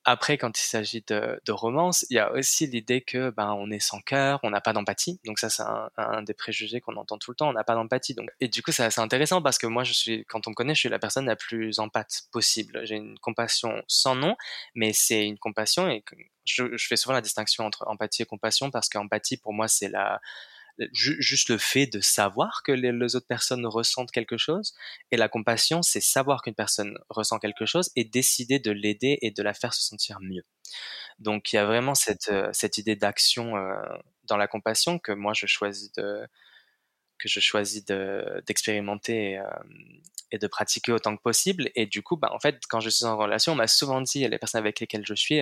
Après, 0.05 0.39
quand 0.39 0.59
il 0.59 0.63
s'agit 0.63 1.05
de, 1.07 1.41
romance, 1.51 2.07
il 2.09 2.17
y 2.17 2.19
a 2.19 2.33
aussi 2.33 2.67
l'idée 2.67 3.03
que 3.03 3.31
ben 3.31 3.53
on 3.53 3.71
est 3.71 3.81
sans 3.81 4.01
cœur, 4.01 4.41
on 4.43 4.51
n'a 4.51 4.63
pas 4.63 4.73
d'empathie. 4.73 5.21
Donc 5.27 5.39
ça, 5.39 5.51
c'est 5.51 5.63
un, 5.63 5.91
un, 5.99 6.23
des 6.23 6.33
préjugés 6.33 6.81
qu'on 6.81 6.97
entend 6.97 7.19
tout 7.19 7.31
le 7.31 7.35
temps. 7.35 7.51
On 7.51 7.53
n'a 7.53 7.65
pas 7.65 7.75
d'empathie. 7.75 8.15
Donc 8.15 8.31
et 8.41 8.49
du 8.49 8.63
coup, 8.63 8.73
c'est 8.73 8.85
assez 8.85 9.01
intéressant 9.01 9.43
parce 9.43 9.59
que 9.59 9.67
moi, 9.67 9.85
je 9.85 9.93
suis, 9.93 10.25
quand 10.27 10.47
on 10.47 10.51
me 10.51 10.55
connaît, 10.55 10.75
je 10.75 10.81
suis 10.81 10.89
la 10.89 10.99
personne 10.99 11.27
la 11.27 11.37
plus 11.37 11.79
empathe 11.81 12.23
possible. 12.33 12.81
J'ai 12.85 12.97
une 12.97 13.19
compassion 13.19 13.83
sans 13.89 14.15
nom, 14.15 14.37
mais 14.75 14.93
c'est 14.95 15.27
une 15.27 15.39
compassion 15.39 15.89
et 15.89 16.03
je, 16.45 16.77
je 16.77 16.87
fais 16.87 16.97
souvent 16.97 17.15
la 17.15 17.21
distinction 17.21 17.67
entre 17.67 17.85
empathie 17.87 18.23
et 18.23 18.27
compassion 18.27 18.71
parce 18.71 18.89
qu'empathie 18.89 19.37
pour 19.37 19.53
moi, 19.53 19.69
c'est 19.69 19.89
la 19.89 20.21
juste 20.93 21.49
le 21.49 21.59
fait 21.59 21.87
de 21.87 22.01
savoir 22.01 22.63
que 22.63 22.73
les, 22.73 23.17
autres 23.17 23.27
personnes 23.27 23.67
ressentent 23.67 24.11
quelque 24.11 24.37
chose. 24.37 24.75
Et 25.11 25.17
la 25.17 25.29
compassion, 25.29 25.83
c'est 25.83 26.01
savoir 26.01 26.43
qu'une 26.43 26.55
personne 26.55 26.99
ressent 27.09 27.39
quelque 27.39 27.67
chose 27.67 27.91
et 27.97 28.05
décider 28.05 28.59
de 28.59 28.71
l'aider 28.71 29.19
et 29.23 29.31
de 29.31 29.43
la 29.43 29.55
faire 29.55 29.75
se 29.75 29.83
sentir 29.83 30.21
mieux. 30.21 30.45
Donc 31.19 31.53
il 31.53 31.57
y 31.57 31.59
a 31.59 31.67
vraiment 31.67 31.95
cette, 31.95 32.29
euh, 32.31 32.53
idée 32.77 32.97
d'action 32.97 33.57
euh, 33.57 33.75
dans 34.25 34.37
la 34.37 34.49
compassion 34.49 34.99
que 34.99 35.13
moi 35.13 35.33
je 35.35 35.47
choisis 35.47 35.93
de 35.93 36.27
que 37.19 37.29
je 37.29 37.41
choisis 37.41 37.85
d'expérimenter 37.85 39.37
euh, 39.39 39.45
et 40.33 40.39
de 40.39 40.47
pratiquer 40.47 40.93
autant 40.93 41.15
que 41.15 41.21
possible. 41.21 41.71
Et 41.75 41.85
du 41.85 42.03
coup, 42.03 42.17
bah, 42.17 42.31
en 42.33 42.39
fait, 42.41 42.63
quand 42.67 42.81
je 42.81 42.89
suis 42.89 43.05
en 43.05 43.19
relation, 43.19 43.53
on 43.53 43.57
m'a 43.57 43.67
souvent 43.67 44.01
dit, 44.01 44.27
les 44.27 44.39
personnes 44.39 44.61
avec 44.61 44.81
lesquelles 44.81 45.05
je 45.05 45.13
suis, 45.13 45.41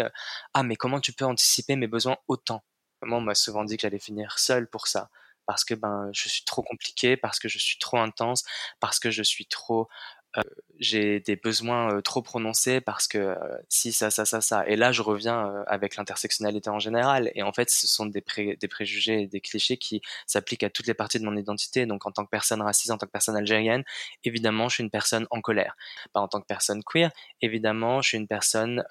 ah, 0.55 0.63
mais 0.65 0.75
comment 0.75 0.99
tu 0.99 1.13
peux 1.13 1.25
anticiper 1.25 1.77
mes 1.77 1.87
besoins 1.87 2.17
autant? 2.27 2.65
Moi, 3.03 3.19
on 3.19 3.21
m'a 3.21 3.37
souvent 3.37 3.63
dit 3.63 3.77
que 3.77 3.83
j'allais 3.83 4.01
finir 4.01 4.41
seule 4.41 4.67
pour 4.67 4.89
ça 4.89 5.09
parce 5.49 5.65
que 5.65 5.75
ben 5.75 6.11
je 6.13 6.29
suis 6.29 6.45
trop 6.45 6.63
compliqué, 6.63 7.17
parce 7.17 7.41
que 7.41 7.49
je 7.49 7.59
suis 7.59 7.79
trop 7.79 7.99
intense, 7.99 8.45
parce 8.81 9.01
que 9.01 9.11
je 9.11 9.25
suis 9.25 9.47
trop 9.47 9.89
euh, 10.37 10.43
j'ai 10.79 11.21
des 11.21 11.37
besoins 11.37 11.95
euh, 11.95 12.01
trop 12.03 12.23
prononcés 12.23 12.81
parce 12.81 13.09
que 13.09 13.19
euh, 13.19 13.35
si 13.69 13.93
ça 13.93 14.11
ça 14.11 14.25
ça 14.27 14.41
ça. 14.41 14.67
Et 14.69 14.77
là 14.77 14.93
je 14.93 15.03
reviens 15.03 15.65
avec 15.67 15.97
l'intersectionnalité 15.97 16.71
en 16.71 16.79
général. 16.79 17.33
Et 17.35 17.43
en 17.43 17.53
fait 17.53 17.71
ce 17.71 17.87
sont 17.87 18.07
des, 18.07 18.23
des 18.61 18.69
préjugés 18.69 19.23
et 19.23 19.27
des 19.27 19.41
clichés 19.41 19.79
qui 19.79 20.03
s'appliquent 20.27 20.65
à 20.65 20.71
toutes 20.71 20.87
les 20.87 20.95
parties 20.95 21.19
de 21.19 21.25
mon 21.25 21.37
identité. 21.37 21.87
Donc 21.87 22.07
en 22.07 22.13
tant 22.13 22.25
que 22.25 22.31
personne 22.31 22.63
raciste 22.63 22.91
en 22.91 22.99
tant 22.99 23.07
que 23.07 23.13
personne 23.13 23.37
algérienne 23.37 23.85
évidemment 24.25 24.69
je 24.69 24.77
suis 24.77 24.85
une 24.85 24.91
personne 24.91 25.27
en 25.31 25.41
colère. 25.41 25.77
Bah, 26.15 26.21
en 26.21 26.29
tant 26.29 26.41
que 26.41 26.47
personne 26.47 26.83
queer 26.85 27.11
évidemment 27.41 28.03
je 28.03 28.09
suis 28.11 28.19
une 28.19 28.29
personne 28.29 28.85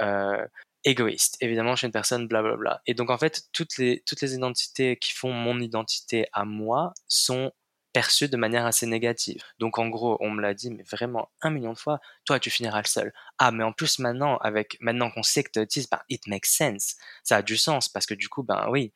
égoïste. 0.87 1.37
Évidemment, 1.41 1.73
je 1.73 1.79
suis 1.79 1.87
une 1.87 1.91
personne 1.91 2.27
blablabla. 2.27 2.81
Et 2.87 2.93
donc, 2.93 3.09
en 3.09 3.17
fait, 3.17 3.43
toutes 3.51 3.77
les, 3.77 4.01
toutes 4.05 4.21
les 4.21 4.33
identités 4.33 4.97
qui 4.97 5.11
font 5.11 5.33
mon 5.33 5.59
identité 5.59 6.27
à 6.31 6.45
moi 6.45 6.93
sont 7.07 7.51
perçues 7.91 8.29
de 8.29 8.37
manière 8.37 8.65
assez 8.65 8.85
négative. 8.85 9.43
Donc, 9.59 9.79
en 9.79 9.89
gros, 9.89 10.17
on 10.21 10.29
me 10.31 10.41
l'a 10.41 10.53
dit, 10.53 10.71
mais 10.71 10.83
vraiment 10.83 11.29
un 11.41 11.49
million 11.49 11.73
de 11.73 11.77
fois, 11.77 11.99
toi, 12.25 12.39
tu 12.39 12.49
finiras 12.49 12.81
le 12.81 12.87
seul. 12.87 13.13
Ah, 13.37 13.51
mais 13.51 13.63
en 13.65 13.73
plus, 13.73 13.99
maintenant, 13.99 14.37
avec, 14.37 14.77
maintenant 14.79 15.11
qu'on 15.11 15.23
sait 15.23 15.43
que 15.43 15.51
tu 15.51 15.59
autistes, 15.59 15.91
ben, 15.91 15.99
it 16.07 16.25
makes 16.27 16.45
sense. 16.45 16.95
Ça 17.23 17.37
a 17.37 17.41
du 17.41 17.57
sens 17.57 17.89
parce 17.89 18.05
que 18.05 18.13
du 18.13 18.29
coup, 18.29 18.43
ben 18.43 18.67
oui, 18.69 18.93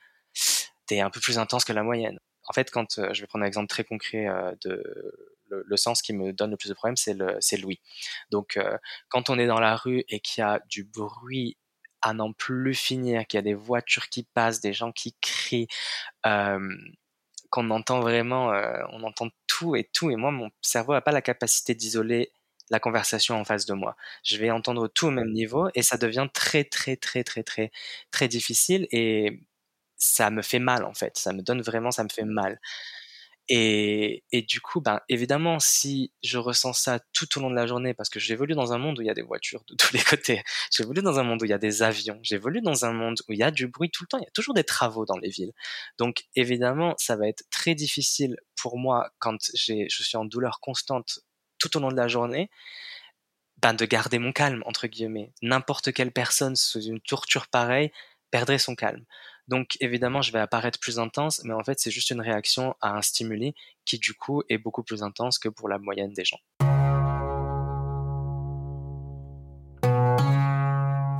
t'es 0.86 1.02
un 1.02 1.10
peu 1.10 1.20
plus 1.20 1.40
intense 1.40 1.66
que 1.66 1.74
la 1.74 1.84
moyenne. 1.84 2.20
En 2.48 2.54
fait, 2.54 2.72
quand 2.72 3.00
euh, 3.00 3.14
je 3.14 3.22
vais 3.22 3.28
prendre 3.28 3.44
un 3.44 3.48
exemple 3.48 3.68
très 3.68 3.84
concret 3.84 4.28
euh, 4.28 4.54
de 4.64 4.82
le, 5.50 5.78
sens 5.78 6.02
qui 6.02 6.14
me 6.14 6.32
donne 6.32 6.52
le 6.52 6.58
plus 6.58 6.70
de 6.70 6.74
problèmes, 6.74 6.96
c'est 6.96 7.14
le, 7.14 7.36
c'est 7.40 7.58
Louis. 7.58 7.82
Donc, 8.32 8.56
euh, 8.58 8.78
quand 9.10 9.30
on 9.30 9.38
est 9.38 9.48
dans 9.48 9.60
la 9.60 9.76
rue 9.76 10.04
et 10.08 10.20
qu'il 10.22 10.42
y 10.42 10.46
a 10.46 10.62
du 10.70 10.84
bruit 10.84 11.58
à 12.02 12.14
n'en 12.14 12.34
plus 12.34 12.76
finir, 12.76 13.26
qu'il 13.28 13.38
y 13.38 13.40
a 13.40 13.44
des 13.44 13.54
voitures 13.54 14.10
qui 14.10 14.24
passent, 14.24 14.62
des 14.62 14.74
gens 14.74 14.92
qui 14.92 15.16
crient, 15.22 15.68
euh, 16.26 16.60
qu'on 17.50 17.70
entend 17.72 18.00
vraiment, 18.02 18.54
euh, 18.54 18.82
on 18.92 19.04
entend 19.04 19.30
tout 19.48 19.76
et 19.76 19.84
tout. 19.94 20.10
Et 20.12 20.16
moi, 20.16 20.32
mon 20.32 20.50
cerveau 20.62 20.94
n'a 20.94 21.02
pas 21.02 21.12
la 21.12 21.22
capacité 21.22 21.76
d'isoler 21.76 22.32
la 22.70 22.80
conversation 22.80 23.36
en 23.40 23.44
face 23.46 23.66
de 23.66 23.74
moi. 23.74 23.96
Je 24.24 24.38
vais 24.38 24.50
entendre 24.52 24.88
tout 24.88 25.08
au 25.08 25.12
même 25.12 25.32
niveau 25.32 25.70
et 25.76 25.84
ça 25.84 25.98
devient 25.98 26.28
très, 26.34 26.64
très, 26.64 26.96
très, 26.96 27.24
très, 27.24 27.44
très, 27.44 27.72
très 28.12 28.28
difficile 28.30 28.88
et 28.92 29.42
ça 29.98 30.30
me 30.32 30.42
fait 30.42 30.60
mal 30.60 30.86
en 30.86 30.94
fait. 30.94 31.18
Ça 31.18 31.34
me 31.34 31.42
donne 31.42 31.62
vraiment, 31.62 31.92
ça 31.92 32.04
me 32.04 32.10
fait 32.10 32.26
mal. 32.26 32.60
Et, 33.50 34.24
et, 34.32 34.44
du 34.44 34.62
coup, 34.62 34.82
ben, 34.82 35.02
évidemment, 35.10 35.60
si 35.60 36.14
je 36.24 36.38
ressens 36.38 36.74
ça 36.74 37.00
tout 37.12 37.28
au 37.38 37.42
long 37.42 37.50
de 37.50 37.56
la 37.56 37.68
journée, 37.68 37.94
parce 37.94 38.10
que 38.10 38.20
j'évolue 38.20 38.54
dans 38.54 38.72
un 38.72 38.78
monde 38.78 39.00
où 39.00 39.02
il 39.02 39.08
y 39.08 39.10
a 39.10 39.14
des 39.14 39.22
voitures 39.22 39.64
de 39.68 39.76
tous 39.80 39.94
les 39.94 40.02
côtés, 40.02 40.44
j'évolue 40.72 41.02
dans 41.02 41.20
un 41.20 41.24
monde 41.24 41.42
où 41.42 41.46
il 41.46 41.50
y 41.50 41.54
a 41.54 41.58
des 41.58 41.84
avions, 41.84 42.20
j'évolue 42.24 42.62
dans 42.62 42.86
un 42.86 42.94
monde 42.94 43.18
où 43.28 43.34
il 43.34 43.40
y 43.40 43.44
a 43.44 43.52
du 43.52 43.68
bruit 43.68 43.90
tout 43.92 44.04
le 44.04 44.08
temps, 44.08 44.18
il 44.20 44.24
y 44.24 44.28
a 44.28 44.32
toujours 44.32 44.54
des 44.54 44.64
travaux 44.64 45.06
dans 45.06 45.18
les 45.18 45.30
villes. 45.30 45.52
Donc, 45.98 46.24
évidemment, 46.36 46.96
ça 46.98 47.16
va 47.16 47.28
être 47.28 47.44
très 47.50 47.76
difficile 47.76 48.38
pour 48.56 48.78
moi 48.78 49.12
quand 49.20 49.38
je 49.56 49.86
suis 49.90 50.18
en 50.18 50.26
douleur 50.26 50.60
constante 50.62 51.20
tout 51.60 51.78
au 51.78 51.80
long 51.80 51.90
de 51.90 51.98
la 51.98 52.08
journée, 52.08 52.50
ben, 53.62 53.74
de 53.74 53.86
garder 53.86 54.18
mon 54.20 54.32
calme, 54.32 54.64
entre 54.66 54.88
guillemets. 54.88 55.32
N'importe 55.42 55.94
quelle 55.94 56.12
personne 56.12 56.56
sous 56.56 56.82
une 56.82 57.00
torture 57.00 57.48
pareille 57.48 57.92
perdrait 58.32 58.58
son 58.58 58.76
calme. 58.76 59.06
Donc 59.52 59.76
évidemment, 59.82 60.22
je 60.22 60.32
vais 60.32 60.40
apparaître 60.40 60.80
plus 60.80 60.98
intense, 60.98 61.42
mais 61.44 61.54
en 61.54 61.62
fait, 61.62 61.78
c'est 61.78 61.92
juste 61.92 62.10
une 62.10 62.22
réaction 62.22 62.74
à 62.80 62.96
un 62.96 63.02
stimuli 63.02 63.54
qui 63.84 64.00
du 64.00 64.14
coup 64.14 64.44
est 64.48 64.58
beaucoup 64.58 64.82
plus 64.82 65.04
intense 65.04 65.38
que 65.40 65.50
pour 65.50 65.68
la 65.68 65.78
moyenne 65.78 66.14
des 66.14 66.24
gens. 66.24 66.40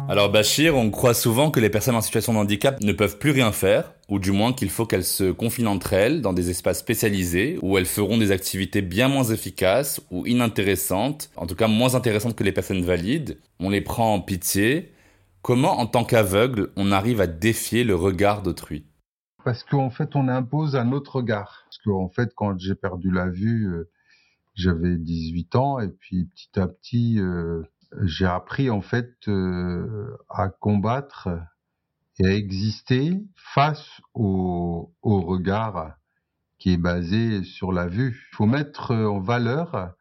Alors 0.08 0.30
Bachir, 0.30 0.78
on 0.78 0.90
croit 0.92 1.14
souvent 1.14 1.52
que 1.52 1.60
les 1.60 1.70
personnes 1.70 1.96
en 1.96 2.02
situation 2.02 2.34
de 2.34 2.38
handicap 2.38 2.80
ne 2.82 2.94
peuvent 2.94 3.18
plus 3.18 3.32
rien 3.32 3.52
faire, 3.52 3.94
ou 4.08 4.18
du 4.18 4.32
moins 4.32 4.54
qu'il 4.54 4.70
faut 4.70 4.86
qu'elles 4.86 5.06
se 5.06 5.32
confinent 5.32 5.68
entre 5.68 5.92
elles 5.92 6.22
dans 6.22 6.34
des 6.34 6.50
espaces 6.50 6.80
spécialisés 6.80 7.60
où 7.62 7.78
elles 7.78 7.86
feront 7.86 8.18
des 8.18 8.32
activités 8.32 8.82
bien 8.82 9.10
moins 9.10 9.26
efficaces 9.26 10.02
ou 10.10 10.26
inintéressantes, 10.26 11.30
en 11.36 11.48
tout 11.48 11.56
cas 11.56 11.68
moins 11.68 11.96
intéressantes 11.96 12.36
que 12.36 12.46
les 12.46 12.52
personnes 12.54 12.84
valides. 12.84 13.40
On 13.60 13.70
les 13.70 13.82
prend 13.82 14.14
en 14.14 14.22
pitié, 14.22 14.94
Comment, 15.42 15.80
en 15.80 15.88
tant 15.88 16.04
qu'aveugle, 16.04 16.72
on 16.76 16.92
arrive 16.92 17.20
à 17.20 17.26
défier 17.26 17.84
le 17.84 17.96
regard 17.96 18.44
d'autrui? 18.44 18.86
Parce 19.44 19.64
qu'en 19.64 19.90
fait, 19.90 20.16
on 20.16 20.28
impose 20.28 20.76
un 20.76 20.92
autre 20.92 21.16
regard. 21.16 21.64
Parce 21.66 21.80
qu'en 21.80 22.10
fait, 22.10 22.32
quand 22.36 22.60
j'ai 22.60 22.76
perdu 22.76 23.10
la 23.10 23.28
vue, 23.28 23.66
euh, 23.66 23.90
j'avais 24.54 24.98
18 24.98 25.56
ans 25.56 25.80
et 25.80 25.88
puis 25.88 26.26
petit 26.26 26.60
à 26.60 26.68
petit, 26.68 27.20
euh, 27.20 27.64
j'ai 28.04 28.28
appris 28.28 28.70
en 28.70 28.82
fait 28.82 29.16
euh, 29.28 30.16
à 30.30 30.50
combattre 30.50 31.30
et 32.20 32.28
à 32.28 32.36
exister 32.36 33.20
face 33.36 34.00
au, 34.14 34.94
au 35.02 35.22
regard 35.22 35.96
qui 36.60 36.74
est 36.74 36.78
basé 36.78 37.44
sur 37.44 37.72
la 37.72 37.88
vue. 37.88 38.10
Il 38.32 38.36
faut 38.36 38.46
mettre 38.46 38.94
en 38.94 39.20
valeur 39.20 39.96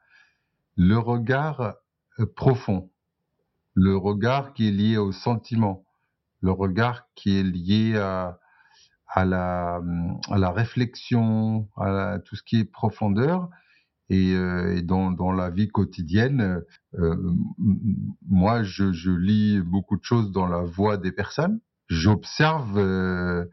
le 0.76 0.99
regard 0.99 1.76
profond 2.36 2.89
le 3.75 3.97
regard 3.97 4.53
qui 4.53 4.68
est 4.68 4.73
lié 4.73 4.97
au 4.97 5.12
sentiment, 5.12 5.85
le 6.41 6.53
regard 6.53 7.07
qui 7.14 7.39
est 7.39 7.43
lié 7.43 7.97
à, 7.97 8.39
à, 9.07 9.25
la, 9.25 9.81
à 10.31 10.39
la 10.39 10.51
réflexion, 10.51 11.68
à 11.77 12.18
tout 12.25 12.37
ce 12.37 12.43
qui 12.43 12.61
est 12.61 12.64
profondeur. 12.64 13.49
Et, 14.09 14.35
euh, 14.35 14.83
dans, 14.83 15.12
dans, 15.12 15.31
la 15.31 15.51
vie 15.51 15.68
quotidienne, 15.68 16.62
euh, 16.99 17.16
moi, 18.29 18.64
je, 18.64 18.93
je, 18.93 19.12
lis 19.12 19.61
beaucoup 19.61 19.97
de 19.97 20.03
choses 20.03 20.33
dans 20.33 20.49
la 20.49 20.62
voix 20.62 20.97
des 20.97 21.12
personnes. 21.12 21.61
J'observe 21.89 22.77
euh, 22.77 23.45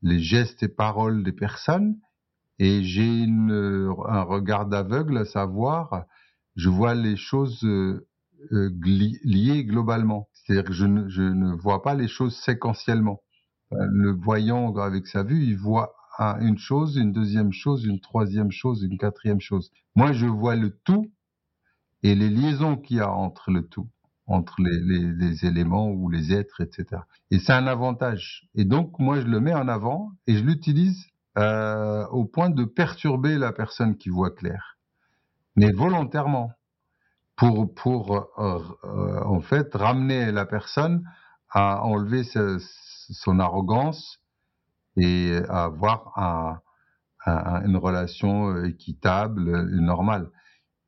les 0.00 0.18
gestes 0.18 0.62
et 0.62 0.68
paroles 0.68 1.22
des 1.22 1.32
personnes 1.32 1.98
et 2.58 2.82
j'ai 2.82 3.24
un 3.24 4.22
regard 4.22 4.66
d'aveugle, 4.66 5.18
à 5.18 5.24
savoir, 5.26 6.04
je 6.54 6.70
vois 6.70 6.94
les 6.94 7.16
choses 7.16 7.66
euh, 8.52 8.70
liées 8.82 9.64
globalement. 9.64 10.28
C'est-à-dire 10.32 10.64
que 10.64 10.72
je 10.72 10.86
ne, 10.86 11.54
vois 11.54 11.82
pas 11.82 11.94
les 11.94 12.08
choses 12.08 12.36
séquentiellement. 12.36 13.22
Euh, 13.72 13.86
le 13.90 14.12
voyant 14.12 14.74
avec 14.76 15.06
sa 15.06 15.22
vue, 15.22 15.42
il 15.42 15.56
voit 15.56 15.94
une 16.40 16.56
chose, 16.56 16.96
une 16.96 17.12
deuxième 17.12 17.52
chose, 17.52 17.84
une 17.84 18.00
troisième 18.00 18.50
chose, 18.50 18.82
une 18.82 18.96
quatrième 18.96 19.40
chose. 19.40 19.70
Moi, 19.94 20.12
je 20.12 20.26
vois 20.26 20.56
le 20.56 20.70
tout 20.70 21.10
et 22.02 22.14
les 22.14 22.30
liaisons 22.30 22.76
qu'il 22.76 22.98
y 22.98 23.00
a 23.00 23.12
entre 23.12 23.50
le 23.50 23.66
tout, 23.66 23.88
entre 24.26 24.54
les, 24.62 25.12
les, 25.12 25.44
éléments 25.44 25.90
ou 25.90 26.08
les 26.08 26.32
êtres, 26.32 26.62
etc. 26.62 27.02
Et 27.30 27.38
c'est 27.38 27.52
un 27.52 27.66
avantage. 27.66 28.48
Et 28.54 28.64
donc, 28.64 28.98
moi, 28.98 29.20
je 29.20 29.26
le 29.26 29.40
mets 29.40 29.54
en 29.54 29.68
avant 29.68 30.10
et 30.26 30.36
je 30.36 30.44
l'utilise 30.44 31.06
euh, 31.36 32.06
au 32.08 32.24
point 32.24 32.48
de 32.48 32.64
perturber 32.64 33.36
la 33.36 33.52
personne 33.52 33.98
qui 33.98 34.08
voit 34.08 34.30
clair, 34.30 34.78
mais 35.54 35.70
volontairement, 35.70 36.52
pour, 37.36 37.72
pour 37.74 38.16
euh, 38.38 38.60
euh, 38.84 39.22
en 39.24 39.40
fait 39.40 39.74
ramener 39.74 40.32
la 40.32 40.46
personne 40.46 41.04
à 41.50 41.82
enlever 41.82 42.22
son 42.24 43.38
arrogance 43.38 44.18
et 44.96 45.38
à 45.48 45.64
avoir 45.64 46.62
une 47.26 47.76
relation 47.76 48.64
équitable, 48.64 49.62
normale. 49.80 50.30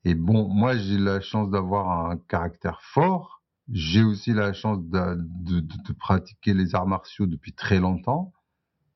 Et 0.05 0.14
bon, 0.14 0.49
moi, 0.49 0.76
j'ai 0.76 0.99
la 0.99 1.20
chance 1.20 1.51
d'avoir 1.51 2.11
un 2.11 2.16
caractère 2.16 2.80
fort. 2.82 3.42
J'ai 3.70 4.03
aussi 4.03 4.32
la 4.32 4.53
chance 4.53 4.78
de, 4.84 5.16
de, 5.18 5.61
de, 5.61 5.92
pratiquer 5.92 6.55
les 6.55 6.74
arts 6.74 6.86
martiaux 6.86 7.26
depuis 7.26 7.53
très 7.53 7.78
longtemps. 7.78 8.32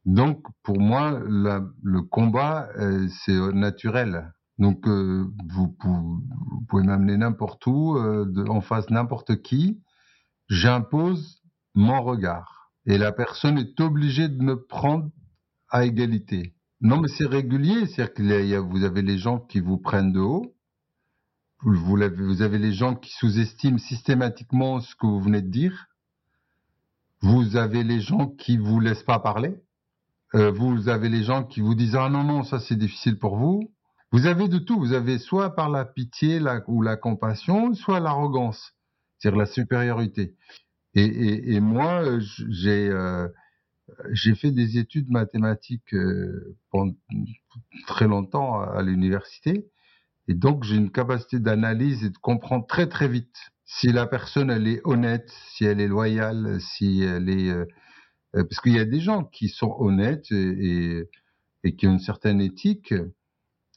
Donc, 0.07 0.46
pour 0.62 0.80
moi, 0.80 1.20
le 1.20 2.00
combat, 2.00 2.68
euh, 2.78 3.07
c'est 3.09 3.36
naturel. 3.53 4.32
Donc, 4.62 4.86
euh, 4.88 5.26
vous, 5.48 5.76
pouvez 6.68 6.84
m'amener 6.84 7.16
n'importe 7.16 7.66
où, 7.66 7.96
euh, 7.96 8.24
en 8.48 8.60
face 8.60 8.88
n'importe 8.90 9.42
qui. 9.42 9.82
J'impose 10.48 11.42
mon 11.74 12.02
regard. 12.02 12.70
Et 12.86 12.96
la 12.96 13.12
personne 13.12 13.58
est 13.58 13.78
obligée 13.80 14.28
de 14.28 14.42
me 14.42 14.64
prendre 14.64 15.10
à 15.68 15.84
égalité. 15.84 16.54
Non, 16.80 17.00
mais 17.00 17.08
c'est 17.08 17.26
régulier. 17.26 17.86
C'est-à-dire 17.86 18.14
que 18.14 18.70
vous 18.70 18.84
avez 18.84 19.02
les 19.02 19.18
gens 19.18 19.38
qui 19.38 19.60
vous 19.60 19.78
prennent 19.78 20.12
de 20.12 20.20
haut 20.20 20.54
vous, 21.64 22.42
avez, 22.42 22.58
les 22.58 22.72
gens 22.72 22.94
qui 22.94 23.12
sous-estiment 23.12 23.78
systématiquement 23.78 24.80
ce 24.80 24.94
que 24.96 25.06
vous 25.06 25.20
venez 25.20 25.42
de 25.42 25.50
dire. 25.50 25.86
Vous 27.20 27.56
avez 27.56 27.84
les 27.84 28.00
gens 28.00 28.28
qui 28.28 28.56
vous 28.56 28.80
laissent 28.80 29.04
pas 29.04 29.20
parler. 29.20 29.54
Euh, 30.34 30.50
vous 30.50 30.88
avez 30.88 31.08
les 31.08 31.22
gens 31.22 31.44
qui 31.44 31.60
vous 31.60 31.74
disent 31.74 31.94
ah 31.94 32.08
non 32.08 32.24
non 32.24 32.42
ça 32.42 32.58
c'est 32.58 32.74
difficile 32.74 33.18
pour 33.18 33.36
vous. 33.36 33.70
Vous 34.12 34.26
avez 34.26 34.48
de 34.48 34.58
tout. 34.58 34.78
Vous 34.78 34.92
avez 34.92 35.18
soit 35.18 35.54
par 35.54 35.70
la 35.70 35.84
pitié 35.84 36.40
ou 36.66 36.82
la 36.82 36.96
compassion, 36.96 37.74
soit 37.74 38.00
l'arrogance, 38.00 38.74
c'est-à-dire 39.18 39.38
la 39.38 39.46
supériorité. 39.46 40.36
Et, 40.94 41.58
moi 41.60 42.18
j'ai 42.50 42.88
euh, 42.90 43.28
fait 44.36 44.50
des 44.50 44.78
études 44.78 45.10
mathématiques 45.10 45.94
euh, 45.94 46.56
pendant 46.70 46.94
très 47.86 48.06
longtemps 48.06 48.60
à 48.60 48.82
l'université 48.82 49.72
et 50.28 50.34
donc, 50.34 50.64
j'ai 50.64 50.76
une 50.76 50.90
capacité 50.90 51.40
d'analyse 51.40 52.04
et 52.04 52.10
de 52.10 52.18
comprendre 52.18 52.66
très 52.66 52.88
très 52.88 53.08
vite 53.08 53.36
si 53.64 53.88
la 53.88 54.06
personne 54.06 54.50
elle 54.50 54.68
est 54.68 54.80
honnête, 54.84 55.30
si 55.54 55.64
elle 55.64 55.80
est 55.80 55.88
loyale, 55.88 56.60
si 56.60 57.02
elle 57.02 57.28
est 57.28 57.50
euh, 57.50 57.64
euh, 58.36 58.44
parce 58.44 58.60
qu'il 58.60 58.74
y 58.74 58.78
a 58.78 58.84
des 58.84 59.00
gens 59.00 59.24
qui 59.24 59.48
sont 59.48 59.74
honnêtes 59.78 60.30
et, 60.30 61.08
et, 61.64 61.76
qui 61.76 61.86
ont 61.86 61.92
une 61.92 61.98
certaine 61.98 62.40
éthique 62.40 62.94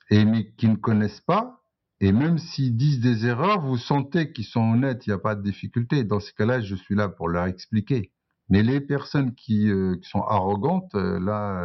et 0.10 0.26
mais 0.26 0.52
qui 0.58 0.68
ne 0.68 0.76
connaissent 0.76 1.22
pas 1.22 1.62
et 2.02 2.12
même 2.12 2.38
s'ils 2.38 2.76
disent 2.76 3.00
des 3.00 3.26
erreurs, 3.26 3.62
vous 3.62 3.78
sentez 3.78 4.32
qu'ils 4.34 4.46
sont 4.46 4.74
honnêtes, 4.74 5.08
il 5.08 5.12
n'y 5.12 5.16
a 5.16 5.20
pas 5.20 5.36
de 5.36 5.42
difficulté. 5.42 6.04
Dans 6.04 6.20
ce 6.20 6.34
cas-là, 6.34 6.62
je 6.62 6.76
suis 6.76 6.96
là 6.96 7.08
pour 7.08 7.30
leur 7.30 7.46
expliquer. 7.46 8.12
Mais 8.50 8.64
les 8.64 8.82
personnes 8.82 9.34
qui, 9.34 9.70
euh, 9.72 9.96
sont 10.04 10.22
arrogantes, 10.22 10.94
là, 10.94 11.62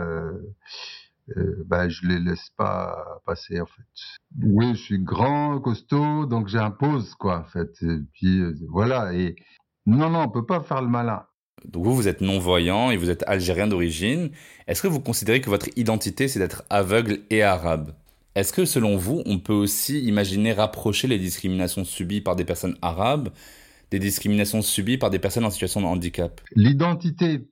euh, 1.36 1.64
bah, 1.66 1.88
je 1.88 2.06
les 2.06 2.20
laisse 2.20 2.50
pas 2.56 3.20
passer 3.26 3.60
en 3.60 3.66
fait. 3.66 3.82
Oui, 4.42 4.74
je 4.74 4.80
suis 4.80 4.98
grand, 4.98 5.60
costaud, 5.60 6.26
donc 6.26 6.48
j'impose 6.48 7.14
quoi 7.16 7.40
en 7.40 7.44
fait. 7.44 7.72
Puis 8.14 8.40
euh, 8.40 8.54
voilà. 8.68 9.12
Et 9.14 9.36
non, 9.86 10.10
non, 10.10 10.22
on 10.22 10.28
peut 10.28 10.46
pas 10.46 10.60
faire 10.60 10.80
le 10.80 10.88
malin. 10.88 11.24
Donc 11.66 11.84
vous, 11.84 11.94
vous 11.94 12.08
êtes 12.08 12.22
non-voyant 12.22 12.90
et 12.90 12.96
vous 12.96 13.10
êtes 13.10 13.24
algérien 13.26 13.66
d'origine. 13.66 14.30
Est-ce 14.66 14.80
que 14.80 14.88
vous 14.88 15.00
considérez 15.00 15.40
que 15.40 15.50
votre 15.50 15.68
identité, 15.76 16.28
c'est 16.28 16.38
d'être 16.38 16.64
aveugle 16.70 17.20
et 17.28 17.42
arabe? 17.42 17.92
Est-ce 18.34 18.52
que 18.52 18.64
selon 18.64 18.96
vous, 18.96 19.22
on 19.26 19.38
peut 19.38 19.52
aussi 19.52 20.00
imaginer 20.00 20.52
rapprocher 20.52 21.08
les 21.08 21.18
discriminations 21.18 21.84
subies 21.84 22.20
par 22.20 22.36
des 22.36 22.44
personnes 22.44 22.76
arabes 22.82 23.30
des 23.90 23.98
discriminations 23.98 24.62
subies 24.62 24.98
par 24.98 25.10
des 25.10 25.18
personnes 25.18 25.44
en 25.44 25.50
situation 25.50 25.80
de 25.80 25.86
handicap? 25.86 26.40
L'identité 26.54 27.48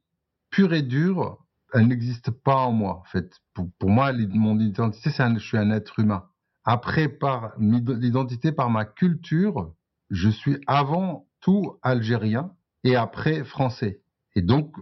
pure 0.51 0.73
et 0.73 0.83
dure, 0.83 1.45
elle 1.75 1.89
n'existe 1.89 2.31
pas 2.31 2.57
en 2.57 2.73
moi. 2.73 3.01
En 3.01 3.05
fait, 3.05 3.33
pour, 3.55 3.91
moi, 3.91 4.13
mon 4.13 4.59
identité, 4.59 5.11
c'est 5.11 5.35
je 5.35 5.45
suis 5.45 5.59
un 5.59 5.71
être 5.71 5.99
humain. 5.99 6.25
Après, 6.65 7.09
par 7.09 7.53
l'identité, 7.59 8.53
par 8.53 8.71
ma 8.71 8.85
culture, 8.85 9.75
je 10.11 10.29
suis 10.29 10.59
avant 10.67 11.29
tout 11.41 11.79
algérien 11.83 12.53
et 12.85 12.97
après 12.97 13.45
français. 13.45 14.01
Et 14.37 14.43
donc, 14.43 14.77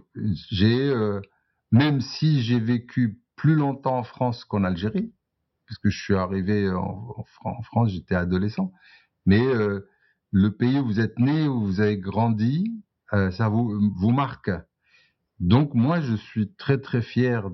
euh, 0.61 1.21
même 1.71 2.01
si 2.01 2.41
j'ai 2.41 2.59
vécu 2.59 3.19
plus 3.35 3.55
longtemps 3.55 3.99
en 3.99 4.03
France 4.03 4.45
qu'en 4.45 4.63
Algérie, 4.63 5.11
puisque 5.67 5.89
je 5.89 6.01
suis 6.01 6.15
arrivé 6.15 6.69
en, 6.71 7.15
en 7.43 7.61
France, 7.61 7.91
j'étais 7.91 8.15
adolescent, 8.15 8.71
mais 9.25 9.45
euh, 9.45 9.87
le 10.31 10.49
pays 10.49 10.79
où 10.79 10.85
vous 10.85 10.99
êtes 10.99 11.19
né, 11.19 11.47
où 11.47 11.65
vous 11.65 11.81
avez 11.81 11.97
grandi, 11.97 12.83
euh, 13.13 13.29
ça 13.31 13.49
vous, 13.49 13.79
vous 13.95 14.11
marque. 14.11 14.49
Donc 15.39 15.75
moi, 15.75 16.01
je 16.01 16.15
suis 16.15 16.53
très 16.55 16.79
très 16.79 17.01
fier 17.01 17.49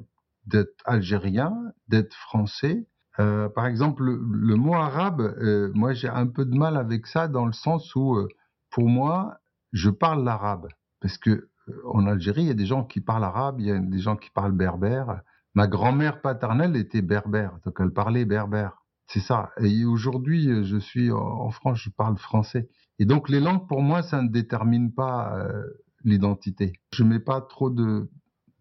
d'être 0.46 0.82
algérien, 0.86 1.54
d'être 1.88 2.14
français. 2.14 2.88
Euh, 3.20 3.50
par 3.50 3.68
exemple, 3.68 4.04
le, 4.04 4.56
mot 4.56 4.74
arabe, 4.74 5.22
euh, 5.22 5.72
moi 5.76 5.94
j'ai 5.94 6.10
un 6.10 6.28
peu 6.28 6.46
de 6.46 6.58
mal 6.58 6.78
avec 6.78 7.06
ça 7.06 7.28
dans 7.28 7.46
le 7.46 7.54
sens 7.54 7.94
où, 7.96 8.16
euh, 8.16 8.28
pour 8.72 8.88
moi, 8.90 9.38
je 9.72 9.90
parle 9.90 10.24
l'arabe 10.24 10.68
parce 11.00 11.18
que 11.18 11.50
en 11.86 12.08
Algérie, 12.08 12.42
il 12.42 12.48
y 12.48 12.52
a 12.52 12.56
des 12.56 12.66
gens 12.66 12.84
qui 12.84 13.02
parlent 13.02 13.24
arabe, 13.24 13.60
il 13.60 13.68
y 13.68 13.72
a 13.72 13.80
des 13.80 14.00
gens 14.00 14.18
qui 14.18 14.30
parlent 14.32 14.52
berbère. 14.52 15.22
Ma 15.56 15.68
grand-mère 15.68 16.22
paternelle 16.22 16.76
était 16.76 17.02
berbère, 17.02 17.58
donc 17.66 17.76
elle 17.80 17.92
parlait 17.92 18.26
berbère. 18.26 18.84
C'est 19.08 19.20
ça. 19.20 19.52
Et 19.60 19.86
aujourd'hui, 19.86 20.64
je 20.64 20.78
suis 20.78 21.12
en 21.12 21.50
France, 21.52 21.80
je 21.80 21.90
parle 21.90 22.18
français. 22.18 22.70
Et 23.00 23.06
donc 23.06 23.30
les 23.30 23.40
langues, 23.40 23.68
pour 23.68 23.82
moi, 23.82 24.02
ça 24.02 24.22
ne 24.22 24.30
détermine 24.30 24.94
pas 24.94 25.38
l'identité. 26.04 26.74
Je 26.94 27.04
mets 27.04 27.20
pas 27.20 27.42
trop 27.42 27.70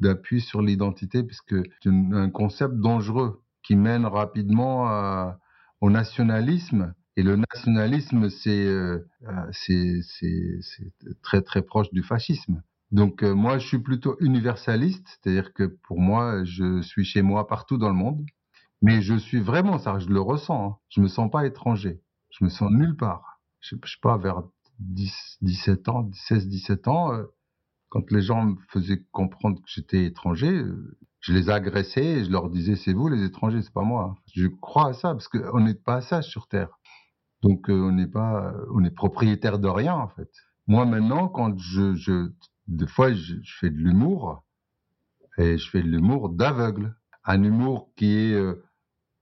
d'appui 0.01 0.41
sur 0.41 0.63
l'identité 0.63 1.23
puisque 1.23 1.57
c'est 1.83 1.91
un 1.91 2.31
concept 2.31 2.75
dangereux 2.75 3.43
qui 3.63 3.77
mène 3.77 4.05
rapidement 4.05 5.33
au 5.81 5.91
nationalisme. 5.91 6.95
Et 7.17 7.23
le 7.23 7.37
nationalisme, 7.37 8.29
euh, 8.47 8.99
c'est 9.53 10.01
c'est 10.03 10.93
très 11.23 11.43
très 11.43 11.63
proche 11.63 11.91
du 11.93 12.03
fascisme. 12.03 12.63
Donc 12.93 13.23
euh, 13.23 13.35
moi, 13.35 13.59
je 13.59 13.67
suis 13.67 13.79
plutôt 13.79 14.17
universaliste, 14.21 15.07
c'est-à-dire 15.09 15.55
que 15.55 15.65
pour 15.65 15.99
moi, 15.99 16.45
je 16.45 16.83
suis 16.83 17.05
chez 17.05 17.23
moi 17.23 17.47
partout 17.47 17.79
dans 17.79 17.89
le 17.89 17.95
monde, 17.95 18.25
mais 18.83 19.01
je 19.01 19.15
suis 19.15 19.41
vraiment 19.41 19.79
ça, 19.79 19.99
je 19.99 20.09
le 20.09 20.21
ressens. 20.21 20.67
Hein. 20.67 20.77
Je 20.91 21.01
me 21.01 21.09
sens 21.09 21.31
pas 21.31 21.47
étranger, 21.47 22.03
je 22.31 22.45
me 22.45 22.51
sens 22.51 22.71
nulle 22.71 22.97
part. 22.97 23.41
Je, 23.61 23.77
je 23.83 23.93
sais 23.93 23.99
pas 24.03 24.19
vers 24.19 24.43
10, 24.81 25.39
17 25.41 25.89
ans, 25.89 26.11
16, 26.13 26.49
17 26.49 26.89
ans, 26.89 27.15
euh, 27.15 27.25
quand 27.89 28.11
les 28.11 28.21
gens 28.21 28.45
me 28.45 28.57
faisaient 28.69 29.03
comprendre 29.11 29.59
que 29.59 29.69
j'étais 29.69 30.05
étranger, 30.05 30.51
euh, 30.51 30.99
je 31.21 31.33
les 31.33 31.49
agressais 31.49 32.05
et 32.05 32.25
je 32.25 32.31
leur 32.31 32.51
disais 32.51 32.77
c'est 32.77 32.93
vous 32.93 33.09
les 33.09 33.25
étrangers, 33.25 33.63
c'est 33.63 33.73
pas 33.73 33.83
moi. 33.83 34.17
Je 34.35 34.49
crois 34.49 34.89
à 34.89 34.93
ça 34.93 35.13
parce 35.13 35.29
qu'on 35.29 35.61
n'est 35.61 35.75
pas 35.75 36.03
ça 36.03 36.21
sur 36.21 36.47
Terre. 36.47 36.79
Donc 37.43 37.67
on 37.69 37.93
n'est 37.93 38.07
pas, 38.07 38.53
on 38.75 38.85
est 38.85 38.91
propriétaire 38.91 39.59
de 39.59 39.69
rien 39.69 39.95
en 39.95 40.09
fait. 40.09 40.31
Moi 40.67 40.85
maintenant, 40.85 41.29
quand 41.29 41.57
je 41.59 41.95
des 42.67 42.87
fois 42.87 43.13
je, 43.13 43.35
fais 43.61 43.71
de 43.71 43.79
l'humour 43.79 44.45
et 45.39 45.59
je 45.59 45.71
fais 45.71 45.83
de 45.83 45.89
l'humour 45.89 46.29
d'aveugle, 46.29 46.95
un 47.25 47.43
humour 47.43 47.91
qui 47.97 48.17
est 48.17 48.41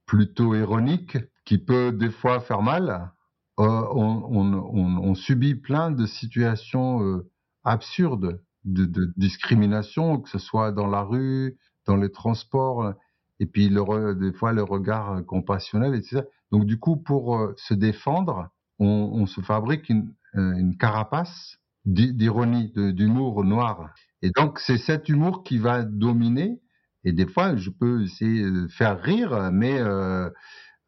plutôt 0.05 0.55
ironique, 0.55 1.17
qui 1.45 1.57
peut 1.57 1.91
des 1.91 2.09
fois 2.09 2.39
faire 2.39 2.61
mal, 2.61 3.11
euh, 3.59 3.85
on, 3.93 5.13
subit 5.13 5.55
plein 5.55 5.91
de 5.91 6.05
situations 6.05 7.03
euh, 7.03 7.29
absurdes 7.63 8.41
de, 8.63 9.11
discrimination, 9.17 10.19
que 10.19 10.29
ce 10.29 10.39
soit 10.39 10.71
dans 10.71 10.87
la 10.87 11.01
rue, 11.01 11.57
dans 11.85 11.95
les 11.95 12.11
transports, 12.11 12.93
et 13.39 13.45
puis 13.45 13.69
des 13.69 14.33
fois 14.33 14.53
le 14.53 14.63
regard 14.63 15.23
compassionnel, 15.25 15.95
etc. 15.95 16.23
Donc 16.51 16.65
du 16.65 16.79
coup, 16.79 16.97
pour 16.97 17.37
euh, 17.37 17.53
se 17.57 17.73
défendre, 17.73 18.49
on, 18.79 19.27
se 19.27 19.41
fabrique 19.41 19.89
une, 19.89 20.13
carapace 20.79 21.59
d'ironie, 21.85 22.71
d'humour 22.75 23.43
noir. 23.43 23.93
Et 24.21 24.31
donc 24.31 24.59
c'est 24.59 24.77
cet 24.77 25.09
humour 25.09 25.43
qui 25.43 25.57
va 25.57 25.83
dominer. 25.83 26.59
Et 27.03 27.13
des 27.13 27.25
fois, 27.25 27.55
je 27.55 27.71
peux 27.71 28.03
essayer 28.03 28.43
de 28.43 28.67
faire 28.67 29.01
rire, 29.01 29.49
mais 29.51 29.81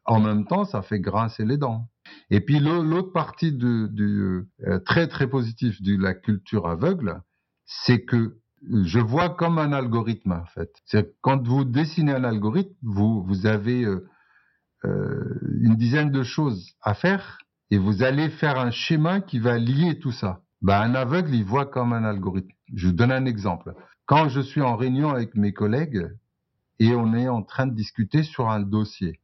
en 0.04 0.20
même 0.20 0.46
temps, 0.46 0.64
ça 0.64 0.82
fait 0.82 1.00
grincer 1.00 1.44
les 1.44 1.56
dents. 1.56 1.88
Et 2.30 2.40
puis 2.40 2.60
l'autre 2.60 3.12
partie 3.12 3.52
du, 3.52 4.46
euh, 4.66 4.78
très 4.84 5.08
très 5.08 5.28
positif 5.28 5.80
de 5.82 6.00
la 6.00 6.14
culture 6.14 6.66
aveugle, 6.66 7.22
c'est 7.64 8.04
que 8.04 8.38
je 8.84 8.98
vois 8.98 9.30
comme 9.30 9.58
un 9.58 9.72
algorithme 9.72 10.32
en 10.32 10.46
fait. 10.46 10.70
C'est 10.84 11.14
quand 11.20 11.46
vous 11.46 11.64
dessinez 11.64 12.12
un 12.12 12.24
algorithme, 12.24 12.74
vous 12.82 13.22
vous 13.24 13.46
avez 13.46 13.84
euh, 13.84 14.06
euh, 14.84 15.40
une 15.60 15.76
dizaine 15.76 16.10
de 16.10 16.22
choses 16.22 16.72
à 16.82 16.94
faire 16.94 17.38
et 17.70 17.78
vous 17.78 18.02
allez 18.02 18.28
faire 18.30 18.58
un 18.58 18.70
schéma 18.70 19.20
qui 19.20 19.38
va 19.38 19.58
lier 19.58 19.98
tout 19.98 20.12
ça. 20.12 20.43
Ben, 20.64 20.80
un 20.80 20.94
aveugle, 20.94 21.34
il 21.34 21.44
voit 21.44 21.66
comme 21.66 21.92
un 21.92 22.04
algorithme. 22.04 22.48
Je 22.72 22.86
vous 22.86 22.94
donne 22.94 23.12
un 23.12 23.26
exemple. 23.26 23.74
Quand 24.06 24.30
je 24.30 24.40
suis 24.40 24.62
en 24.62 24.76
réunion 24.76 25.10
avec 25.10 25.34
mes 25.34 25.52
collègues 25.52 26.10
et 26.78 26.94
on 26.94 27.12
est 27.12 27.28
en 27.28 27.42
train 27.42 27.66
de 27.66 27.74
discuter 27.74 28.22
sur 28.22 28.48
un 28.48 28.60
dossier, 28.60 29.20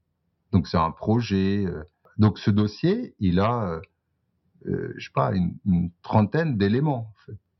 donc 0.53 0.69
c'est 0.69 0.77
un 0.77 0.91
projet. 0.91 1.65
Euh, 1.65 1.83
donc 2.19 2.39
ce 2.39 2.51
dossier, 2.51 3.15
il 3.21 3.41
a, 3.41 3.81
euh, 4.67 4.93
je 4.99 5.03
sais 5.07 5.13
pas, 5.15 5.33
une, 5.33 5.91
trentaine 6.03 6.59
d'éléments. 6.59 7.11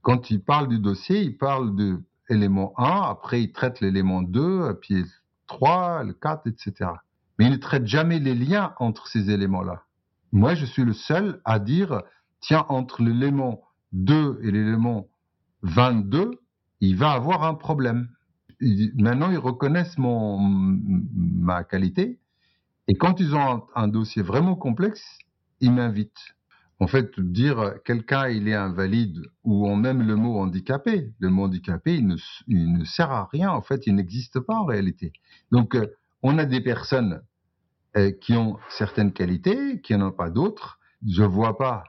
Quand 0.03 0.31
il 0.31 0.43
parle 0.43 0.69
du 0.69 0.79
dossier, 0.79 1.23
il 1.23 1.39
parle 1.39 1.75
de 1.75 2.03
l'élément 2.29 2.75
1, 2.77 2.85
après 2.85 3.43
il 3.45 3.51
traite 3.51 3.81
l'élément 3.81 4.21
2, 4.21 4.75
puis 4.83 5.07
3, 5.47 6.05
le 6.05 6.13
4, 6.13 6.49
etc. 6.49 6.91
Mais 7.39 7.47
il 7.47 7.53
ne 7.53 7.57
traite 7.57 7.87
jamais 7.87 8.19
les 8.19 8.35
liens 8.35 8.75
entre 8.79 9.07
ces 9.07 9.31
éléments-là. 9.31 9.85
Moi, 10.33 10.55
je 10.55 10.67
suis 10.67 10.85
le 10.85 10.93
seul 10.93 11.41
à 11.47 11.59
dire, 11.59 12.03
tiens, 12.41 12.67
entre 12.69 13.03
l'élément 13.03 13.63
2 13.93 14.41
et 14.43 14.51
l'élément 14.51 15.09
22, 15.63 16.41
il 16.81 16.97
va 16.97 17.13
avoir 17.13 17.45
un 17.45 17.55
problème. 17.55 18.09
Maintenant, 18.61 19.31
ils 19.31 19.39
reconnaissent 19.39 19.99
mon, 19.99 20.39
ma 20.39 21.65
qualité. 21.65 22.19
Et 22.89 22.95
quand 22.95 23.21
ils 23.21 23.35
ont 23.35 23.65
un, 23.75 23.89
dossier 23.89 24.23
vraiment 24.23 24.57
complexe, 24.57 25.19
ils 25.61 25.73
m'invitent. 25.73 26.35
En 26.79 26.87
fait, 26.87 27.21
dire 27.21 27.75
quelqu'un 27.85 28.29
il 28.29 28.49
est 28.49 28.55
invalide 28.55 29.21
ou 29.45 29.69
on 29.69 29.77
même 29.77 30.01
le 30.03 30.17
mot 30.17 30.39
handicapé, 30.39 31.13
le 31.19 31.29
mot 31.29 31.45
handicapé 31.45 31.97
il 31.97 32.07
ne, 32.07 32.17
ne 32.49 32.85
sert 32.85 33.11
à 33.11 33.29
rien. 33.31 33.51
En 33.51 33.61
fait, 33.61 33.87
il 33.87 33.95
n'existe 33.95 34.41
pas 34.41 34.55
en 34.55 34.65
réalité. 34.65 35.13
Donc, 35.53 35.75
euh, 35.75 35.95
on 36.23 36.39
a 36.39 36.47
des 36.47 36.61
personnes 36.61 37.23
euh, 37.97 38.13
qui 38.13 38.35
ont 38.35 38.57
certaines 38.69 39.13
qualités, 39.13 39.81
qui 39.81 39.97
n'en 39.97 40.09
ont 40.09 40.13
pas 40.13 40.31
d'autres. 40.31 40.79
Je 41.07 41.25
vois 41.25 41.59
pas, 41.59 41.85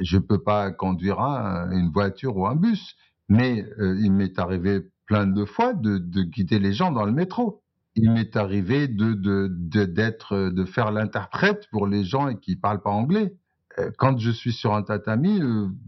je 0.00 0.18
peux 0.18 0.42
pas 0.42 0.70
conduire 0.70 1.20
une 1.20 1.90
voiture 1.90 2.36
ou 2.36 2.46
un 2.46 2.54
bus, 2.54 2.96
mais 3.28 3.64
euh, 3.78 3.98
il 4.00 4.12
m'est 4.12 4.38
arrivé 4.38 4.80
plein 5.06 5.26
de 5.26 5.44
fois 5.44 5.72
de, 5.72 5.98
de, 5.98 6.22
guider 6.22 6.58
les 6.58 6.72
gens 6.72 6.92
dans 6.92 7.04
le 7.04 7.12
métro. 7.12 7.62
Il 7.94 8.12
m'est 8.12 8.36
arrivé 8.36 8.86
de 8.88 9.14
d'être 9.14 10.36
de, 10.36 10.50
de, 10.50 10.64
faire 10.64 10.92
l'interprète 10.92 11.66
pour 11.70 11.86
les 11.86 12.04
gens 12.04 12.34
qui 12.34 12.56
parlent 12.56 12.82
pas 12.82 12.90
anglais. 12.90 13.34
Euh, 13.78 13.90
quand 13.98 14.18
je 14.18 14.30
suis 14.30 14.52
sur 14.52 14.74
un 14.74 14.82
tatami, 14.82 15.40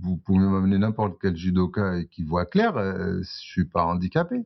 vous 0.03 0.17
pouvez 0.17 0.47
m'amener 0.47 0.79
n'importe 0.79 1.19
quel 1.21 1.37
judoka 1.37 2.05
qui 2.11 2.25
voit 2.25 2.47
clair, 2.47 2.75
je 2.77 3.23
suis 3.23 3.65
pas 3.65 3.85
handicapé. 3.85 4.45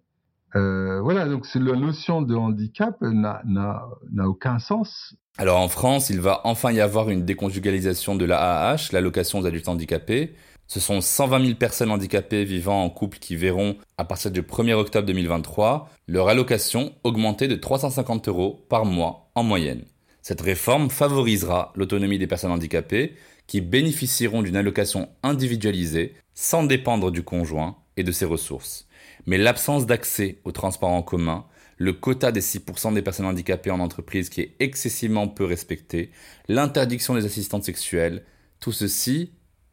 Euh, 0.56 1.00
voilà, 1.00 1.26
donc 1.26 1.46
la 1.54 1.76
notion 1.76 2.22
de 2.22 2.34
handicap 2.34 2.96
n'a 3.00 3.82
aucun 4.26 4.58
sens. 4.58 5.14
Alors 5.36 5.58
en 5.58 5.68
France, 5.68 6.10
il 6.10 6.20
va 6.20 6.40
enfin 6.44 6.70
y 6.70 6.80
avoir 6.80 7.10
une 7.10 7.24
déconjugalisation 7.24 8.14
de 8.14 8.24
l'AAH, 8.24 8.92
l'allocation 8.92 9.40
aux 9.40 9.46
adultes 9.46 9.68
handicapés. 9.68 10.34
Ce 10.66 10.80
sont 10.80 11.00
120 11.00 11.44
000 11.44 11.54
personnes 11.56 11.90
handicapées 11.90 12.44
vivant 12.44 12.84
en 12.84 12.90
couple 12.90 13.18
qui 13.18 13.36
verront, 13.36 13.76
à 13.98 14.04
partir 14.04 14.30
du 14.30 14.42
1er 14.42 14.74
octobre 14.74 15.06
2023, 15.06 15.90
leur 16.06 16.28
allocation 16.28 16.92
augmenter 17.02 17.48
de 17.48 17.56
350 17.56 18.28
euros 18.28 18.64
par 18.68 18.84
mois 18.84 19.30
en 19.34 19.42
moyenne. 19.42 19.84
Cette 20.22 20.40
réforme 20.40 20.88
favorisera 20.88 21.72
l'autonomie 21.74 22.18
des 22.18 22.26
personnes 22.26 22.52
handicapées 22.52 23.14
qui 23.46 23.60
bénéficieront 23.60 24.40
d'une 24.40 24.56
allocation 24.56 25.10
individualisée 25.22 26.14
sans 26.32 26.64
dépendre 26.64 27.10
du 27.10 27.22
conjoint 27.22 27.76
et 27.96 28.04
de 28.04 28.12
ses 28.12 28.24
ressources. 28.24 28.88
Mais 29.26 29.38
l'absence 29.38 29.86
d'accès 29.86 30.40
au 30.44 30.52
transport 30.52 30.90
en 30.90 31.02
commun, 31.02 31.46
le 31.76 31.92
quota 31.92 32.32
des 32.32 32.40
6% 32.40 32.94
des 32.94 33.02
personnes 33.02 33.26
handicapées 33.26 33.70
en 33.70 33.80
entreprise 33.80 34.28
qui 34.28 34.40
est 34.40 34.56
excessivement 34.60 35.28
peu 35.28 35.44
respecté, 35.44 36.10
l'interdiction 36.48 37.14
des 37.14 37.24
assistantes 37.24 37.64
sexuelles, 37.64 38.24
tout 38.60 38.72
ceci 38.72 39.32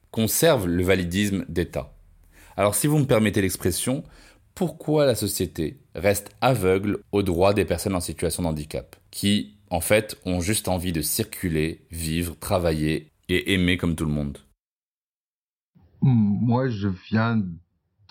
conserve 0.10 0.68
le 0.68 0.84
validisme 0.84 1.46
d'État. 1.48 1.94
Alors 2.58 2.76
si 2.76 2.88
vous 2.88 2.98
me 2.98 3.06
permettez 3.06 3.42
l'expression, 3.42 4.04
pourquoi 4.56 5.06
la 5.06 5.16
société 5.16 5.80
reste 5.96 6.32
aveugle 6.42 7.00
aux 7.12 7.24
droits 7.24 7.54
des 7.54 7.66
personnes 7.66 7.96
en 7.96 8.02
situation 8.02 8.44
de 8.44 8.50
handicap, 8.50 8.96
qui, 9.10 9.56
en 9.70 9.80
fait, 9.80 10.18
ont 10.26 10.42
juste 10.42 10.68
envie 10.68 10.92
de 10.92 11.02
circuler, 11.02 11.86
vivre, 11.90 12.36
travailler 12.38 13.12
et 13.30 13.54
aimer 13.54 13.78
comme 13.78 13.96
tout 13.96 14.06
le 14.06 14.12
monde? 14.12 14.38
Moi, 16.02 16.68
je 16.68 16.90
viens 17.10 17.42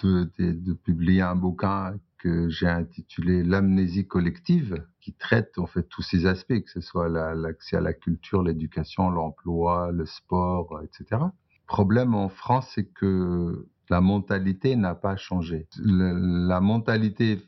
de, 0.06 0.72
publier 0.72 1.22
un 1.22 1.36
bouquin 1.36 1.94
que 2.18 2.48
j'ai 2.48 2.68
intitulé 2.68 3.42
L'amnésie 3.42 4.06
collective, 4.06 4.84
qui 5.00 5.14
traite 5.14 5.58
en 5.58 5.66
fait 5.66 5.84
tous 5.84 6.02
ces 6.02 6.26
aspects, 6.26 6.60
que 6.60 6.70
ce 6.70 6.80
soit 6.80 7.08
l'accès 7.08 7.76
à 7.76 7.80
la 7.80 7.92
culture, 7.92 8.42
l'éducation, 8.42 9.10
l'emploi, 9.10 9.90
le 9.92 10.04
sport, 10.04 10.80
etc. 10.82 11.22
Le 11.22 11.66
problème 11.66 12.14
en 12.14 12.28
France, 12.28 12.72
c'est 12.74 12.86
que 12.86 13.66
la 13.88 14.00
mentalité 14.00 14.76
n'a 14.76 14.94
pas 14.94 15.16
changé. 15.16 15.66
la 15.82 16.60
mentalité 16.60 17.42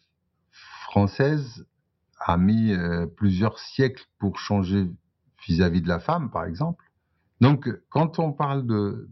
française 0.51 1.67
a 2.19 2.37
mis 2.37 2.73
euh, 2.73 3.07
plusieurs 3.07 3.59
siècles 3.59 4.05
pour 4.19 4.39
changer 4.39 4.91
vis-à-vis 5.47 5.81
-vis 5.81 5.85
de 5.85 5.89
la 5.89 5.99
femme, 5.99 6.31
par 6.31 6.45
exemple. 6.45 6.85
Donc, 7.41 7.69
quand 7.89 8.19
on 8.21 8.33
parle 8.33 8.67
de, 8.67 9.09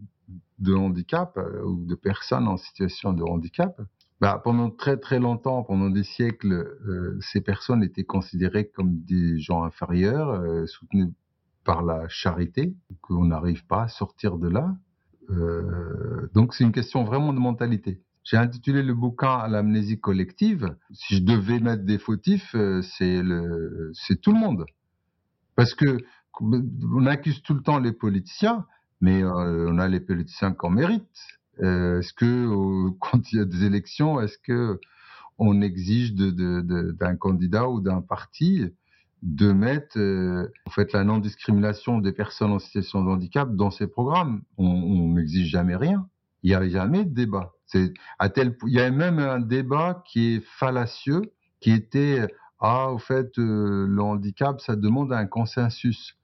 de 0.61 0.73
handicap 0.73 1.37
euh, 1.37 1.63
ou 1.63 1.85
de 1.85 1.95
personnes 1.95 2.47
en 2.47 2.57
situation 2.57 3.13
de 3.13 3.23
handicap, 3.23 3.81
bah, 4.21 4.39
pendant 4.43 4.69
très 4.69 4.97
très 4.97 5.19
longtemps, 5.19 5.63
pendant 5.63 5.89
des 5.89 6.03
siècles, 6.03 6.53
euh, 6.53 7.17
ces 7.19 7.41
personnes 7.41 7.83
étaient 7.83 8.03
considérées 8.03 8.67
comme 8.67 9.01
des 9.01 9.39
gens 9.39 9.63
inférieurs, 9.63 10.29
euh, 10.29 10.65
soutenus 10.67 11.09
par 11.63 11.83
la 11.83 12.07
charité, 12.07 12.75
qu'on 13.01 13.25
n'arrive 13.25 13.65
pas 13.65 13.83
à 13.83 13.87
sortir 13.87 14.37
de 14.37 14.47
là. 14.47 14.75
donc 16.33 16.53
c'est 16.53 16.63
une 16.65 16.73
question 16.73 17.03
vraiment 17.05 17.33
de 17.33 17.39
mentalité. 17.39 18.01
J'ai 18.23 18.37
intitulé 18.37 18.83
le 18.83 18.93
bouquin 18.93 19.47
l'amnésie 19.47 19.99
collective. 19.99 20.75
Si 20.91 21.17
je 21.17 21.23
devais 21.23 21.59
mettre 21.59 21.83
des 21.83 21.99
fautifs, 21.99 22.55
c'est 22.81 23.21
le, 23.21 23.91
c'est 23.93 24.19
tout 24.19 24.33
le 24.33 24.39
monde, 24.39 24.65
parce 25.55 25.73
que 25.75 25.99
on 26.41 27.05
accuse 27.05 27.41
tout 27.43 27.53
le 27.53 27.61
temps 27.61 27.79
les 27.79 27.93
politiciens, 27.93 28.65
mais 29.01 29.23
euh, 29.23 29.67
on 29.69 29.79
a 29.79 29.87
les 29.87 29.99
politiciens 29.99 30.53
qu'on 30.53 30.69
mérite. 30.69 31.09
Euh, 31.61 31.99
est-ce 31.99 32.13
que 32.13 32.25
euh, 32.25 32.91
quand 32.99 33.31
il 33.33 33.39
y 33.39 33.41
a 33.41 33.45
des 33.45 33.65
élections, 33.65 34.21
est-ce 34.21 34.37
que 34.37 34.79
on 35.37 35.61
exige 35.61 36.13
d'un 36.13 36.29
de, 36.31 36.61
de, 36.61 37.15
candidat 37.19 37.67
ou 37.67 37.81
d'un 37.81 38.01
parti 38.01 38.63
de 39.23 39.51
mettre 39.51 39.97
en 40.67 40.69
fait 40.69 40.93
la 40.93 41.03
non-discrimination 41.03 41.97
des 41.97 42.11
personnes 42.11 42.51
en 42.51 42.59
situation 42.59 43.03
de 43.03 43.09
handicap 43.09 43.55
dans 43.55 43.71
ses 43.71 43.87
programmes? 43.87 44.43
On 44.57 45.13
n'exige 45.15 45.47
jamais 45.47 45.75
rien. 45.75 46.07
Il 46.43 46.49
n'y 46.49 46.55
a 46.55 46.69
jamais 46.69 47.05
de 47.05 47.13
débat. 47.13 47.53
Il 47.73 47.91
y 48.65 48.79
a 48.79 48.91
même 48.91 49.17
un 49.17 49.39
débat 49.39 50.03
qui 50.05 50.35
est 50.35 50.45
fallacieux, 50.45 51.33
qui 51.59 51.71
était 51.71 52.27
ah 52.59 52.91
au 52.91 52.99
fait 52.99 53.31
le 53.37 53.99
handicap 53.99 54.61
ça 54.61 54.75
demande 54.75 55.11
un 55.11 55.25
consensus. 55.25 56.20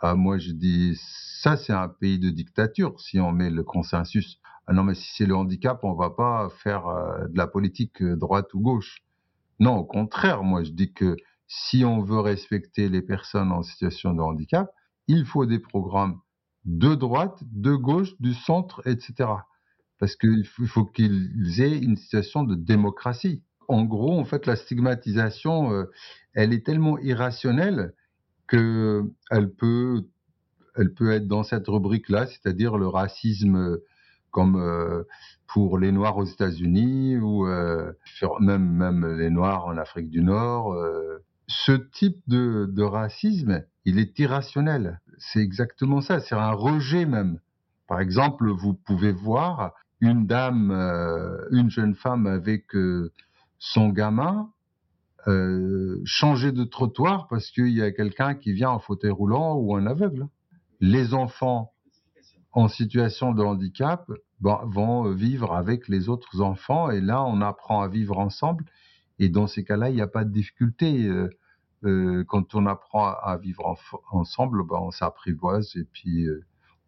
Ah, 0.00 0.14
moi, 0.14 0.38
je 0.38 0.52
dis, 0.52 0.98
ça, 1.40 1.56
c'est 1.56 1.72
un 1.72 1.88
pays 1.88 2.18
de 2.18 2.30
dictature 2.30 3.00
si 3.00 3.20
on 3.20 3.32
met 3.32 3.50
le 3.50 3.62
consensus. 3.62 4.40
Ah 4.66 4.72
non, 4.72 4.82
mais 4.84 4.94
si 4.94 5.12
c'est 5.14 5.26
le 5.26 5.36
handicap, 5.36 5.80
on 5.82 5.94
va 5.94 6.10
pas 6.10 6.48
faire 6.62 6.86
euh, 6.86 7.28
de 7.28 7.36
la 7.36 7.46
politique 7.46 8.02
euh, 8.02 8.16
droite 8.16 8.52
ou 8.54 8.60
gauche. 8.60 9.02
Non, 9.60 9.76
au 9.76 9.84
contraire, 9.84 10.42
moi, 10.42 10.64
je 10.64 10.70
dis 10.70 10.92
que 10.92 11.16
si 11.46 11.84
on 11.84 12.02
veut 12.02 12.20
respecter 12.20 12.88
les 12.88 13.02
personnes 13.02 13.52
en 13.52 13.62
situation 13.62 14.14
de 14.14 14.20
handicap, 14.20 14.70
il 15.06 15.24
faut 15.26 15.46
des 15.46 15.58
programmes 15.58 16.20
de 16.64 16.94
droite, 16.94 17.38
de 17.52 17.74
gauche, 17.74 18.14
du 18.20 18.34
centre, 18.34 18.82
etc. 18.86 19.30
Parce 19.98 20.16
qu'il 20.16 20.46
faut 20.46 20.86
qu'ils 20.86 21.60
aient 21.60 21.78
une 21.78 21.96
situation 21.96 22.42
de 22.42 22.54
démocratie. 22.54 23.42
En 23.68 23.84
gros, 23.84 24.18
en 24.18 24.24
fait, 24.24 24.46
la 24.46 24.56
stigmatisation, 24.56 25.72
euh, 25.72 25.90
elle 26.32 26.52
est 26.52 26.64
tellement 26.64 26.98
irrationnelle 26.98 27.94
que 28.46 29.04
elle 29.30 29.50
peut, 29.50 30.04
elle 30.76 30.92
peut 30.92 31.12
être 31.12 31.26
dans 31.26 31.42
cette 31.42 31.66
rubrique-là, 31.68 32.26
c'est-à-dire 32.26 32.76
le 32.78 32.88
racisme 32.88 33.78
comme 34.34 34.56
euh, 34.56 35.04
pour 35.46 35.78
les 35.78 35.92
Noirs 35.92 36.16
aux 36.16 36.24
États-Unis 36.24 37.16
ou 37.18 37.46
euh, 37.46 37.92
même 38.40 38.68
même 38.68 39.06
les 39.16 39.30
Noirs 39.30 39.66
en 39.66 39.78
Afrique 39.78 40.10
du 40.10 40.22
Nord. 40.22 40.74
Euh. 40.74 41.24
Ce 41.46 41.72
type 41.72 42.22
de, 42.26 42.66
de 42.72 42.82
racisme, 42.82 43.64
il 43.84 43.98
est 43.98 44.18
irrationnel. 44.18 45.00
C'est 45.18 45.40
exactement 45.40 46.00
ça. 46.00 46.20
C'est 46.20 46.34
un 46.34 46.52
rejet 46.52 47.04
même. 47.04 47.38
Par 47.86 48.00
exemple, 48.00 48.48
vous 48.48 48.72
pouvez 48.72 49.12
voir 49.12 49.74
une 50.00 50.26
dame, 50.26 50.70
une 51.50 51.68
jeune 51.68 51.94
femme 51.94 52.26
avec 52.26 52.64
son 53.58 53.90
gamin 53.90 54.48
euh, 55.26 56.02
changer 56.04 56.52
de 56.52 56.64
trottoir 56.64 57.28
parce 57.28 57.50
qu'il 57.50 57.70
y 57.70 57.82
a 57.82 57.90
quelqu'un 57.92 58.34
qui 58.34 58.52
vient 58.52 58.70
en 58.70 58.78
fauteuil 58.78 59.10
roulant 59.10 59.56
ou 59.56 59.74
un 59.74 59.86
aveugle. 59.86 60.28
Les 60.80 61.14
enfants 61.14 61.72
en 62.52 62.68
situation 62.68 63.32
de 63.32 63.42
handicap 63.42 64.10
vont 64.40 65.10
vivre 65.12 65.54
avec 65.54 65.88
les 65.88 66.10
autres 66.10 66.42
enfants 66.42 66.90
et 66.90 67.00
là 67.00 67.24
on 67.24 67.40
apprend 67.40 67.80
à 67.80 67.88
vivre 67.88 68.18
ensemble 68.18 68.66
et 69.18 69.30
dans 69.30 69.46
ces 69.46 69.64
cas-là 69.64 69.88
il 69.88 69.94
n'y 69.94 70.02
a 70.02 70.06
pas 70.06 70.24
de 70.24 70.30
difficulté. 70.30 71.06
Euh, 71.06 71.30
euh, 71.84 72.24
quand 72.24 72.54
on 72.54 72.66
apprend 72.66 73.14
à 73.22 73.36
vivre 73.38 73.76
ensemble, 74.10 74.66
ben, 74.66 74.76
on 74.80 74.90
s'apprivoise 74.90 75.74
et 75.76 75.84
puis 75.84 76.26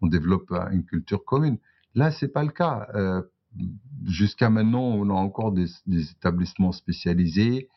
on 0.01 0.07
développe 0.07 0.51
une 0.73 0.85
culture 0.85 1.25
commune. 1.25 1.59
Là, 1.95 2.11
c'est 2.11 2.29
pas 2.29 2.45
le 2.45 2.51
cas. 2.51 2.89
Jusqu'à 4.05 4.49
maintenant, 4.49 4.83
on 4.83 5.11
a 5.11 5.13
encore 5.13 5.53
des, 5.53 5.69
établissements 5.87 6.73
spécialisés, 6.73 7.69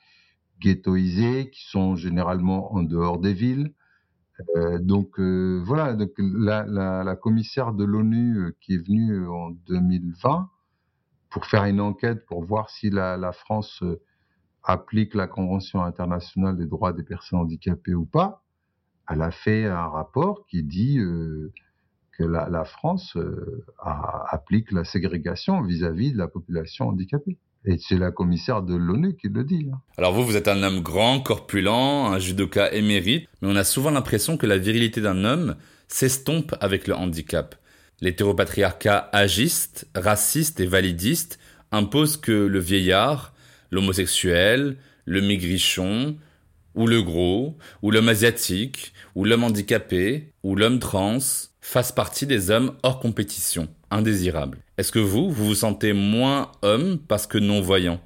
ghettoisés, 0.60 1.50
qui 1.50 1.64
sont 1.70 1.96
généralement 1.96 2.74
en 2.74 2.84
dehors 2.84 3.20
des 3.20 3.34
villes. 3.34 3.74
Euh, 4.56 4.80
donc 4.80 5.20
euh, 5.20 5.62
voilà, 5.66 5.94
donc 5.94 6.12
la, 6.18 7.16
commissaire 7.16 7.74
de 7.74 7.84
l'ONU 7.84 8.38
euh, 8.38 8.56
qui 8.62 8.76
est 8.76 8.88
venue 8.88 9.28
en 9.28 9.52
2020 9.68 10.50
pour 11.30 11.46
faire 11.46 11.66
une 11.66 11.82
enquête 11.82 12.26
pour 12.26 12.44
voir 12.44 12.70
si 12.70 12.90
la, 12.90 13.32
France 13.34 13.84
applique 14.64 15.14
la 15.14 15.28
Convention 15.28 15.84
internationale 15.84 16.58
des 16.58 16.66
droits 16.66 16.94
des 16.94 17.04
personnes 17.04 17.40
handicapées 17.40 17.94
ou 17.94 18.06
pas, 18.06 18.44
elle 19.10 19.22
a 19.22 19.32
fait 19.32 19.66
un 19.66 19.88
rapport 19.88 20.46
qui 20.48 20.64
dit 20.64 20.98
que 22.12 22.24
la, 22.24 22.64
France 22.66 23.16
applique 23.88 24.72
la 24.72 24.84
ségrégation 24.84 25.62
vis-à-vis 25.62 26.10
-vis 26.10 26.14
de 26.14 26.18
la 26.18 26.28
population 26.28 26.88
handicapée. 26.88 27.38
Et 27.66 27.78
c'est 27.78 27.98
la 27.98 28.12
commissaire 28.12 28.62
de 28.62 28.76
l'ONU 28.76 29.16
qui 29.16 29.28
le 29.28 29.44
dit. 29.44 29.68
Hein. 29.72 29.82
Alors 29.98 30.14
vous, 30.14 30.26
vous 30.26 30.38
êtes 30.38 30.48
un 30.48 30.64
homme 30.64 30.82
grand, 30.82 31.20
corpulent, 31.20 32.08
un 32.14 32.20
judoka 32.20 32.72
émérite, 32.72 33.28
mais 33.42 33.50
on 33.50 33.56
a 33.56 33.64
souvent 33.64 33.92
l'impression 33.92 34.38
que 34.38 34.46
la 34.46 34.58
virilité 34.58 35.02
d'un 35.02 35.26
homme 35.26 35.56
s'estompe 35.88 36.56
avec 36.62 36.88
le 36.88 36.96
handicap. 36.96 37.56
L'hétéropatriarcat 38.02 39.10
agiste, 39.12 39.88
raciste 39.94 40.60
et 40.62 40.68
validiste 40.68 41.38
impose 41.72 42.18
que 42.18 42.32
le 42.32 42.60
vieillard, 42.60 43.34
l'homosexuel, 43.72 44.78
le 45.06 45.22
migrichon, 45.22 46.16
ou 46.80 46.88
le 46.88 47.02
gros, 47.02 47.58
ou 47.82 47.92
l'homme 47.92 48.08
asiatique, 48.08 48.94
ou 49.14 49.26
l'homme 49.26 49.44
handicapé, 49.44 50.32
ou 50.44 50.56
l'homme 50.56 50.80
trans, 50.80 51.20
fassent 51.60 51.92
partie 51.92 52.26
des 52.26 52.52
hommes 52.52 52.72
hors 52.84 53.02
compétition, 53.02 53.68
indésirables. 53.92 54.60
Est-ce 54.78 54.94
que 54.94 55.00
vous, 55.00 55.30
vous 55.30 55.48
vous 55.48 55.56
sentez 55.56 55.92
moins 55.92 56.54
homme 56.62 56.98
parce 56.98 57.28
que 57.28 57.38
non-voyant? 57.38 58.00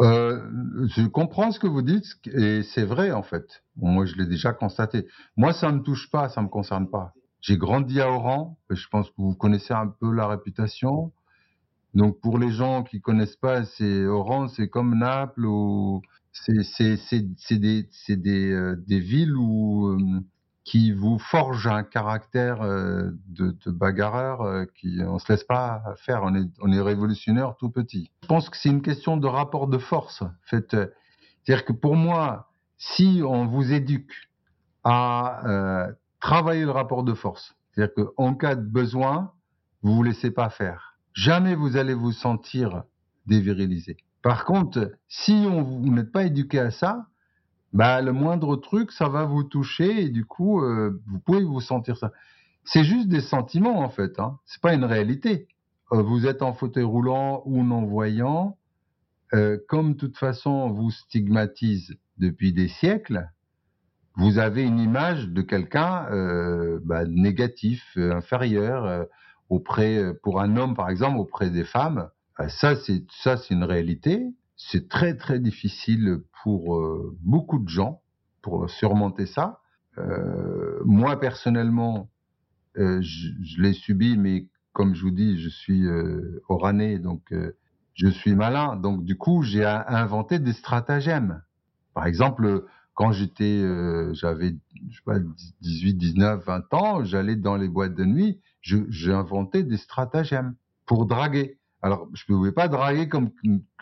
Euh, 0.00 0.40
je 0.96 1.06
comprends 1.06 1.50
ce 1.52 1.60
que 1.60 1.66
vous 1.66 1.82
dites 1.82 2.06
et 2.32 2.62
c'est 2.62 2.84
vrai 2.84 3.12
en 3.12 3.22
fait. 3.22 3.62
Moi, 3.76 4.06
je 4.06 4.14
l'ai 4.16 4.26
déjà 4.26 4.54
constaté. 4.54 5.06
Moi, 5.36 5.52
ça 5.52 5.70
me 5.70 5.82
touche 5.82 6.10
pas, 6.10 6.30
ça 6.30 6.40
me 6.40 6.48
concerne 6.48 6.88
pas. 6.88 7.12
J'ai 7.42 7.58
grandi 7.58 8.00
à 8.00 8.10
Oran. 8.10 8.58
Je 8.70 8.86
pense 8.90 9.08
que 9.10 9.14
vous 9.18 9.34
connaissez 9.34 9.74
un 9.74 9.88
peu 10.00 10.10
la 10.10 10.26
réputation. 10.26 11.12
Donc 11.92 12.18
pour 12.22 12.38
les 12.38 12.50
gens 12.50 12.84
qui 12.84 13.02
connaissent 13.02 13.36
pas, 13.36 13.64
Oran, 14.08 14.48
c'est 14.48 14.68
comme 14.68 14.98
Naples 14.98 15.44
ou 15.44 16.00
c'est 16.34 17.58
des 17.58 17.88
des 18.08 18.52
euh, 18.52 18.76
des 18.86 19.00
villes 19.00 19.36
où 19.36 19.88
euh, 19.88 20.20
qui 20.64 20.92
vous 20.92 21.18
forgent 21.18 21.66
un 21.66 21.82
caractère 21.82 22.62
euh, 22.62 23.10
de, 23.28 23.54
bagarreur 23.70 24.66
qui 24.74 24.98
on 25.06 25.18
se 25.18 25.32
laisse 25.32 25.44
pas 25.44 25.82
faire, 25.96 26.22
on 26.22 26.34
est 26.34 26.48
on 26.60 26.72
est 26.72 26.80
révolutionnaire 26.80 27.56
tout 27.58 27.70
petit. 27.70 28.10
Je 28.22 28.28
pense 28.28 28.50
que 28.50 28.56
c'est 28.56 28.70
une 28.70 28.82
question 28.82 29.16
de 29.16 29.26
rapport 29.26 29.66
de 29.66 29.78
force. 29.78 30.22
C'est-à-dire 30.50 31.64
que 31.64 31.72
pour 31.72 31.96
moi, 31.96 32.50
si 32.78 33.22
on 33.24 33.46
vous 33.46 33.72
éduque 33.72 34.12
à 34.84 35.88
travailler 36.20 36.64
le 36.64 36.70
rapport 36.70 37.04
de 37.04 37.14
force, 37.14 37.54
c'est-à-dire 37.72 37.94
qu'en 37.94 38.34
cas 38.34 38.54
de 38.54 38.66
besoin, 38.66 39.32
vous 39.82 39.94
vous 39.94 40.02
laissez 40.02 40.30
pas 40.30 40.50
faire 40.50 40.94
jamais 41.14 41.54
vous 41.54 41.76
allez 41.76 41.94
vous 41.94 42.12
sentir 42.12 42.82
dévirilisé. 43.26 43.96
Par 44.24 44.46
contre, 44.46 44.92
si 45.06 45.44
on, 45.46 45.62
vous 45.62 45.92
n'êtes 45.92 46.10
pas 46.10 46.24
éduqué 46.24 46.58
à 46.58 46.70
ça, 46.70 47.08
bah, 47.74 48.00
le 48.00 48.14
moindre 48.14 48.56
truc, 48.56 48.90
ça 48.90 49.10
va 49.10 49.26
vous 49.26 49.44
toucher 49.44 50.00
et 50.04 50.08
du 50.08 50.24
coup, 50.24 50.62
euh, 50.62 50.98
vous 51.06 51.18
pouvez 51.18 51.44
vous 51.44 51.60
sentir 51.60 51.98
ça. 51.98 52.10
C'est 52.64 52.84
juste 52.84 53.08
des 53.08 53.20
sentiments 53.20 53.80
en 53.80 53.90
fait, 53.90 54.18
hein. 54.18 54.38
c'est 54.46 54.62
pas 54.62 54.72
une 54.72 54.86
réalité. 54.86 55.46
Euh, 55.92 56.00
vous 56.00 56.26
êtes 56.26 56.40
en 56.40 56.54
fauteuil 56.54 56.84
roulant 56.84 57.42
ou 57.44 57.62
non-voyant, 57.62 58.56
euh, 59.34 59.58
comme 59.68 59.92
de 59.92 59.98
toute 59.98 60.16
façon 60.16 60.50
on 60.50 60.70
vous 60.70 60.90
stigmatise 60.90 61.94
depuis 62.16 62.54
des 62.54 62.68
siècles, 62.68 63.28
vous 64.16 64.38
avez 64.38 64.62
une 64.62 64.78
image 64.78 65.28
de 65.28 65.42
quelqu'un 65.42 66.06
bah, 66.84 67.04
négatif, 67.04 67.82
inférieur 67.96 69.06
auprès, 69.50 70.14
pour 70.22 70.40
un 70.40 70.56
homme 70.56 70.74
par 70.74 70.88
exemple, 70.88 71.18
auprès 71.18 71.50
des 71.50 71.64
femmes, 71.64 72.08
ça 72.48 72.76
c'est 72.76 73.04
ça 73.10 73.36
c'est 73.36 73.54
une 73.54 73.64
réalité. 73.64 74.34
C'est 74.56 74.88
très 74.88 75.16
très 75.16 75.40
difficile 75.40 76.20
pour 76.42 76.76
euh, 76.76 77.16
beaucoup 77.20 77.58
de 77.58 77.68
gens 77.68 78.02
pour 78.42 78.68
surmonter 78.68 79.26
ça. 79.26 79.60
Euh, 79.98 80.80
moi 80.84 81.18
personnellement, 81.18 82.10
euh, 82.76 83.00
je, 83.00 83.28
je 83.42 83.62
l'ai 83.62 83.72
subi, 83.72 84.16
mais 84.16 84.48
comme 84.72 84.94
je 84.94 85.02
vous 85.02 85.10
dis, 85.10 85.40
je 85.40 85.48
suis 85.48 85.86
euh, 85.86 86.42
oranais, 86.48 86.98
donc 86.98 87.32
je 87.94 88.08
suis 88.08 88.34
malin. 88.34 88.76
Donc 88.76 89.04
du 89.04 89.16
coup, 89.16 89.42
j'ai 89.42 89.64
inventé 89.64 90.38
des 90.38 90.52
stratagèmes. 90.52 91.42
Par 91.94 92.06
exemple, 92.06 92.64
quand 92.94 93.12
j'étais, 93.12 93.62
j'avais, 94.14 94.56
je 94.90 94.96
sais 94.96 95.02
pas, 95.04 95.18
18, 95.60 95.94
19, 95.94 96.44
20 96.44 96.74
ans, 96.74 97.04
j'allais 97.04 97.36
dans 97.36 97.56
les 97.56 97.68
boîtes 97.68 97.94
de 97.94 98.04
nuit 98.04 98.40
j'ai 98.64 99.12
inventé 99.12 99.62
des 99.62 99.76
stratagèmes 99.76 100.54
pour 100.86 101.06
draguer. 101.06 101.58
Alors, 101.84 102.08
je 102.14 102.24
ne 102.26 102.34
pouvais 102.34 102.50
pas 102.50 102.66
draguer 102.66 103.10
comme 103.10 103.28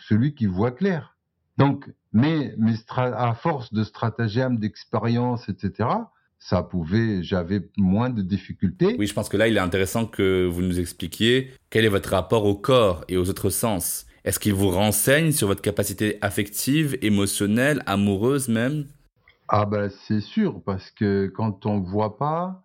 celui 0.01 0.35
qui 0.35 0.47
voit 0.47 0.73
clair. 0.73 1.17
Donc, 1.57 1.89
mais, 2.13 2.53
mais 2.59 2.73
à 2.97 3.33
force 3.33 3.73
de 3.73 3.85
stratagèmes, 3.85 4.59
d'expérience, 4.59 5.49
etc., 5.49 5.89
ça 6.41 6.65
pouvait, 6.65 7.23
j'avais 7.23 7.61
moins 7.77 8.11
de 8.11 8.21
difficultés. 8.21 8.97
Oui, 8.99 9.07
je 9.07 9.15
pense 9.15 9.29
que 9.29 9.37
là, 9.37 9.47
il 9.47 9.57
est 9.57 9.61
intéressant 9.61 10.07
que 10.07 10.45
vous 10.45 10.63
nous 10.63 10.81
expliquiez 10.81 11.53
quel 11.71 11.85
est 11.85 11.89
votre 11.89 12.11
rapport 12.11 12.45
au 12.45 12.57
corps 12.57 13.05
et 13.07 13.17
aux 13.17 13.31
autres 13.31 13.51
sens. 13.51 14.05
Est-ce 14.25 14.41
qu'il 14.41 14.55
vous 14.55 14.71
renseigne 14.71 15.31
sur 15.31 15.47
votre 15.47 15.63
capacité 15.63 16.19
affective, 16.23 16.99
émotionnelle, 17.03 17.85
amoureuse 17.87 18.49
même? 18.49 18.87
Ah 19.47 19.65
ben 19.65 19.89
c'est 20.09 20.21
sûr, 20.21 20.61
parce 20.65 20.91
que 20.91 21.29
quand 21.29 21.67
on 21.67 21.79
voit 21.79 22.19
pas, 22.19 22.65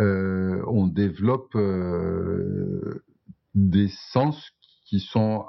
euh, 0.00 0.64
on 0.66 0.88
développe 0.88 1.54
euh, 1.54 3.04
des 3.58 3.88
sens 4.12 4.52
qui 4.84 5.00
sont 5.00 5.46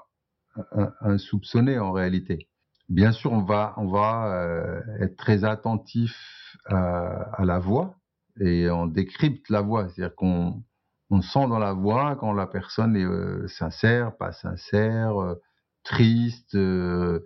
insoupçonnés 1.02 1.80
en 1.80 1.92
réalité. 1.92 2.50
Bien 2.90 3.12
sûr, 3.12 3.32
on 3.32 3.44
va, 3.44 3.74
on 3.78 3.88
va 3.88 4.34
euh, 4.34 4.82
être 5.00 5.16
très 5.16 5.44
attentif 5.44 6.58
à, 6.66 7.40
à, 7.40 7.46
la 7.46 7.60
voix 7.60 7.96
et 8.40 8.70
on 8.70 8.88
décrypte 8.88 9.50
la 9.50 9.62
voix, 9.62 9.88
c'est-à-dire 9.88 10.16
qu'on 10.16 10.64
on 11.12 11.22
sent 11.22 11.48
dans 11.48 11.60
la 11.60 11.74
voix 11.74 12.16
quand 12.16 12.34
la 12.34 12.48
personne 12.48 12.96
est 12.96 13.06
euh, 13.06 13.48
sincère, 13.48 14.18
pas 14.18 14.32
sincère, 14.32 15.22
euh, 15.22 15.36
triste, 15.84 16.56
euh, 16.56 17.22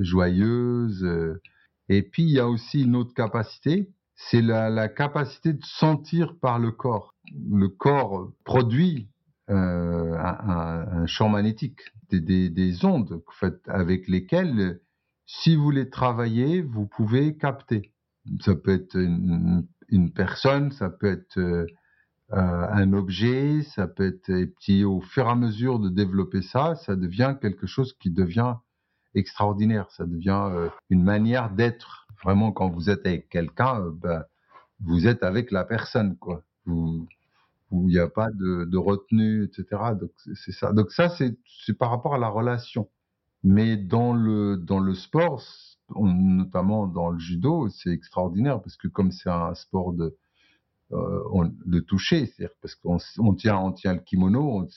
joyeuse. 0.00 1.06
Et 1.88 2.02
puis 2.02 2.22
il 2.22 2.30
y 2.30 2.40
a 2.40 2.48
aussi 2.48 2.82
une 2.82 2.96
autre 2.96 3.14
capacité 3.14 3.92
c'est 4.28 4.42
la, 4.42 4.88
capacité 4.88 5.54
de 5.54 5.64
sentir 5.64 6.36
par 6.40 6.58
le 6.58 6.70
corps. 6.70 7.14
Le 7.50 7.68
corps 7.68 8.30
produit 8.44 9.08
euh, 9.50 10.16
un, 10.16 11.06
champ 11.06 11.28
magnétique, 11.28 11.80
des, 12.10 12.20
des, 12.20 12.50
des 12.50 12.84
ondes 12.84 13.22
avec 13.66 14.08
lesquelles, 14.08 14.80
si 15.26 15.56
vous 15.56 15.70
les 15.70 15.90
travaillez, 15.90 16.62
vous 16.62 16.86
pouvez 16.86 17.36
capter. 17.36 17.92
Ça 18.40 18.54
peut 18.54 18.72
être 18.72 18.96
une, 18.96 20.12
personne, 20.14 20.70
ça 20.70 20.88
peut 20.88 21.10
être 21.10 21.38
euh, 21.38 21.66
un 22.28 22.92
objet, 22.92 23.62
ça 23.62 23.88
peut 23.88 24.06
être, 24.06 24.30
et 24.30 24.46
puis 24.46 24.84
au 24.84 25.00
fur 25.00 25.26
et 25.26 25.30
à 25.30 25.34
mesure 25.34 25.80
de 25.80 25.88
développer 25.88 26.42
ça, 26.42 26.76
ça 26.76 26.94
devient 26.94 27.36
quelque 27.40 27.66
chose 27.66 27.92
qui 27.94 28.10
devient 28.10 28.54
extraordinaire. 29.14 29.90
Ça 29.90 30.06
devient 30.06 30.48
euh, 30.52 30.68
une 30.90 31.02
manière 31.02 31.50
d'être. 31.50 32.06
Vraiment, 32.22 32.52
quand 32.52 32.68
vous 32.68 32.90
êtes 32.90 33.06
avec 33.06 33.28
quelqu'un, 33.28 33.90
ben, 33.90 34.24
vous 34.80 35.08
êtes 35.08 35.22
avec 35.22 35.50
la 35.50 35.64
personne, 35.64 36.16
quoi. 36.16 36.44
Vous, 36.66 37.08
où 37.70 37.88
il 37.88 37.92
n'y 37.92 37.98
a 37.98 38.08
pas 38.08 38.28
de, 38.32 38.76
retenue, 38.76 39.44
etc. 39.44 39.94
Donc 40.00 40.10
c'est 40.34 40.52
ça. 40.52 40.72
Donc 40.72 40.90
ça 40.90 41.08
c'est 41.08 41.38
par 41.78 41.90
rapport 41.90 42.14
à 42.14 42.18
la 42.18 42.28
relation. 42.28 42.88
Mais 43.42 43.76
dans 43.76 44.12
le 44.12 44.56
dans 44.56 44.80
le 44.80 44.94
sport, 44.94 45.42
notamment 45.96 46.86
dans 46.86 47.10
le 47.10 47.18
judo, 47.18 47.68
c'est 47.70 47.90
extraordinaire 47.90 48.60
parce 48.60 48.76
que 48.76 48.88
comme 48.88 49.12
c'est 49.12 49.30
un 49.30 49.54
sport 49.54 49.92
de 49.92 50.16
euh, 50.92 51.48
de 51.66 51.80
toucher, 51.80 52.26
c'est-à-dire 52.26 52.54
parce 52.60 52.74
qu'on 52.74 52.98
on 53.18 53.34
tient 53.34 53.56
on 53.58 53.72
tient 53.72 53.94
le 53.94 54.00
kimono, 54.00 54.68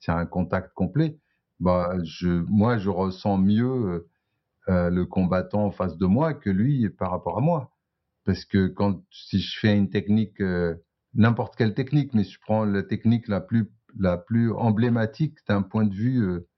c'est 0.00 0.12
un 0.12 0.26
contact 0.26 0.72
complet 0.74 1.18
bah, 1.62 1.94
je, 2.02 2.28
moi, 2.28 2.76
je 2.78 2.90
ressens 2.90 3.38
mieux 3.38 4.08
euh, 4.68 4.90
le 4.90 5.06
combattant 5.06 5.66
en 5.66 5.70
face 5.70 5.96
de 5.96 6.06
moi 6.06 6.34
que 6.34 6.50
lui 6.50 6.88
par 6.90 7.10
rapport 7.12 7.38
à 7.38 7.40
moi. 7.40 7.70
Parce 8.24 8.44
que 8.44 8.66
quand, 8.66 9.02
si 9.10 9.40
je 9.40 9.58
fais 9.60 9.76
une 9.76 9.88
technique, 9.88 10.40
euh, 10.40 10.74
n'importe 11.14 11.56
quelle 11.56 11.74
technique, 11.74 12.14
mais 12.14 12.24
je 12.24 12.38
prends 12.40 12.64
la 12.64 12.82
technique 12.82 13.28
la 13.28 13.40
plus 13.40 13.70
la 13.98 14.16
plus 14.16 14.52
emblématique 14.52 15.36
d'un 15.48 15.62
point 15.62 15.84
de 15.84 15.94
vue 15.94 16.22
euh, 16.22 16.48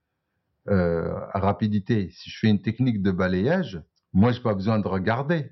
euh, 0.69 1.13
rapidité. 1.33 2.09
Si 2.11 2.29
je 2.29 2.39
fais 2.39 2.49
une 2.49 2.61
technique 2.61 3.01
de 3.01 3.11
balayage, 3.11 3.81
moi, 4.13 4.31
j'ai 4.31 4.41
pas 4.41 4.53
besoin 4.53 4.79
de 4.79 4.87
regarder. 4.87 5.51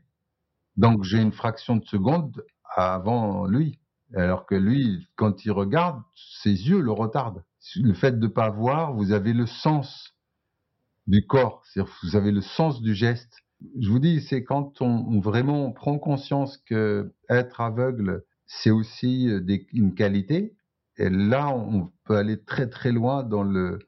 Donc, 0.77 1.03
j'ai 1.03 1.21
une 1.21 1.33
fraction 1.33 1.75
de 1.75 1.85
seconde 1.85 2.45
avant 2.75 3.45
lui. 3.45 3.79
Alors 4.15 4.45
que 4.45 4.55
lui, 4.55 5.07
quand 5.15 5.43
il 5.43 5.51
regarde, 5.51 6.01
ses 6.15 6.69
yeux 6.69 6.79
le 6.79 6.91
retardent. 6.91 7.43
Le 7.75 7.93
fait 7.93 8.19
de 8.19 8.27
pas 8.27 8.49
voir, 8.49 8.93
vous 8.93 9.11
avez 9.11 9.33
le 9.33 9.47
sens 9.47 10.13
du 11.07 11.25
corps, 11.25 11.63
vous 12.03 12.15
avez 12.15 12.31
le 12.31 12.41
sens 12.41 12.81
du 12.81 12.93
geste. 12.93 13.39
Je 13.79 13.89
vous 13.89 13.99
dis, 13.99 14.21
c'est 14.21 14.43
quand 14.43 14.81
on, 14.81 15.19
vraiment 15.19 15.71
prend 15.71 15.97
conscience 15.97 16.57
que 16.57 17.13
être 17.29 17.61
aveugle, 17.61 18.23
c'est 18.45 18.71
aussi 18.71 19.29
euh, 19.29 19.41
une 19.71 19.93
qualité. 19.95 20.55
Et 20.97 21.09
là, 21.09 21.49
on 21.49 21.91
peut 22.05 22.15
aller 22.15 22.41
très 22.43 22.69
très 22.69 22.91
loin 22.91 23.23
dans 23.23 23.43
le 23.43 23.79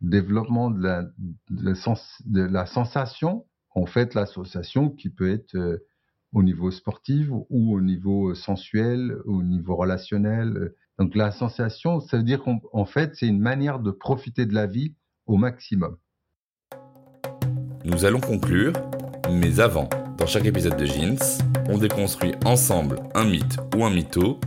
développement 0.00 0.70
de 0.70 0.82
la, 0.82 1.04
de 1.48 2.42
la 2.42 2.66
sensation. 2.66 3.46
En 3.70 3.86
fait, 3.86 4.14
l'association 4.14 4.90
qui 4.90 5.08
peut 5.08 5.30
être 5.30 5.54
euh, 5.56 5.78
au 6.32 6.42
niveau 6.42 6.70
sportif 6.70 7.28
ou 7.30 7.74
au 7.74 7.80
niveau 7.80 8.30
euh, 8.30 8.34
sensuel, 8.34 9.16
au 9.24 9.42
niveau 9.42 9.76
relationnel. 9.76 10.74
Donc 10.98 11.14
la 11.14 11.30
sensation, 11.32 12.00
ça 12.00 12.18
veut 12.18 12.22
dire 12.22 12.42
qu'en 12.42 12.84
fait, 12.84 13.14
c'est 13.14 13.26
une 13.26 13.40
manière 13.40 13.80
de 13.80 13.90
profiter 13.90 14.46
de 14.46 14.54
la 14.54 14.66
vie 14.66 14.94
au 15.26 15.36
maximum. 15.36 15.96
Nous 17.84 18.04
allons 18.04 18.20
conclure, 18.20 18.72
mais 19.30 19.60
avant, 19.60 19.88
dans 20.16 20.26
chaque 20.26 20.46
épisode 20.46 20.76
de 20.76 20.86
Jeans, 20.86 21.18
on 21.68 21.78
déconstruit 21.78 22.32
ensemble 22.44 23.00
un 23.14 23.24
mythe 23.24 23.58
ou 23.76 23.84
un 23.84 23.90
mytho 23.90 24.38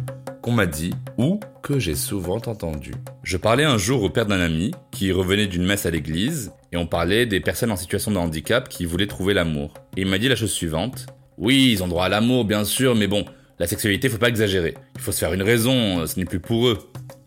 qu'on 0.42 0.52
m'a 0.52 0.66
dit 0.66 0.94
ou 1.18 1.40
que 1.62 1.80
j'ai 1.80 1.96
souvent 1.96 2.38
entendu. 2.38 2.94
Je 3.24 3.38
parlais 3.38 3.64
un 3.64 3.78
jour 3.78 4.04
au 4.04 4.10
père 4.10 4.26
d'un 4.26 4.40
ami 4.40 4.72
qui 4.92 5.12
revenait 5.12 5.48
d'une 5.48 5.66
messe 5.66 5.86
à 5.86 5.92
l'église 5.92 6.54
et 6.72 6.78
on 6.78 6.88
parlait 6.88 7.26
des 7.26 7.40
personnes 7.40 7.72
en 7.72 7.76
situation 7.76 8.12
de 8.12 8.18
handicap 8.18 8.70
qui 8.70 8.86
voulaient 8.86 9.08
trouver 9.08 9.34
l'amour. 9.34 9.74
Et 9.96 10.02
il 10.02 10.08
m'a 10.08 10.18
dit 10.18 10.30
la 10.30 10.36
chose 10.36 10.52
suivante 10.52 11.08
oui, 11.38 11.72
ils 11.72 11.84
ont 11.84 11.88
droit 11.88 12.06
à 12.06 12.10
l'amour, 12.10 12.46
bien 12.46 12.66
sûr, 12.66 12.96
mais 12.96 13.06
bon, 13.06 13.24
la 13.60 13.68
sexualité, 13.68 14.10
faut 14.10 14.18
pas 14.18 14.30
exagérer. 14.30 14.74
Il 14.96 15.02
faut 15.02 15.12
se 15.12 15.20
faire 15.20 15.34
une 15.34 15.44
raison, 15.44 16.06
ce 16.08 16.20
n'est 16.20 16.26
plus 16.26 16.40
pour 16.40 16.68
eux. 16.68 16.80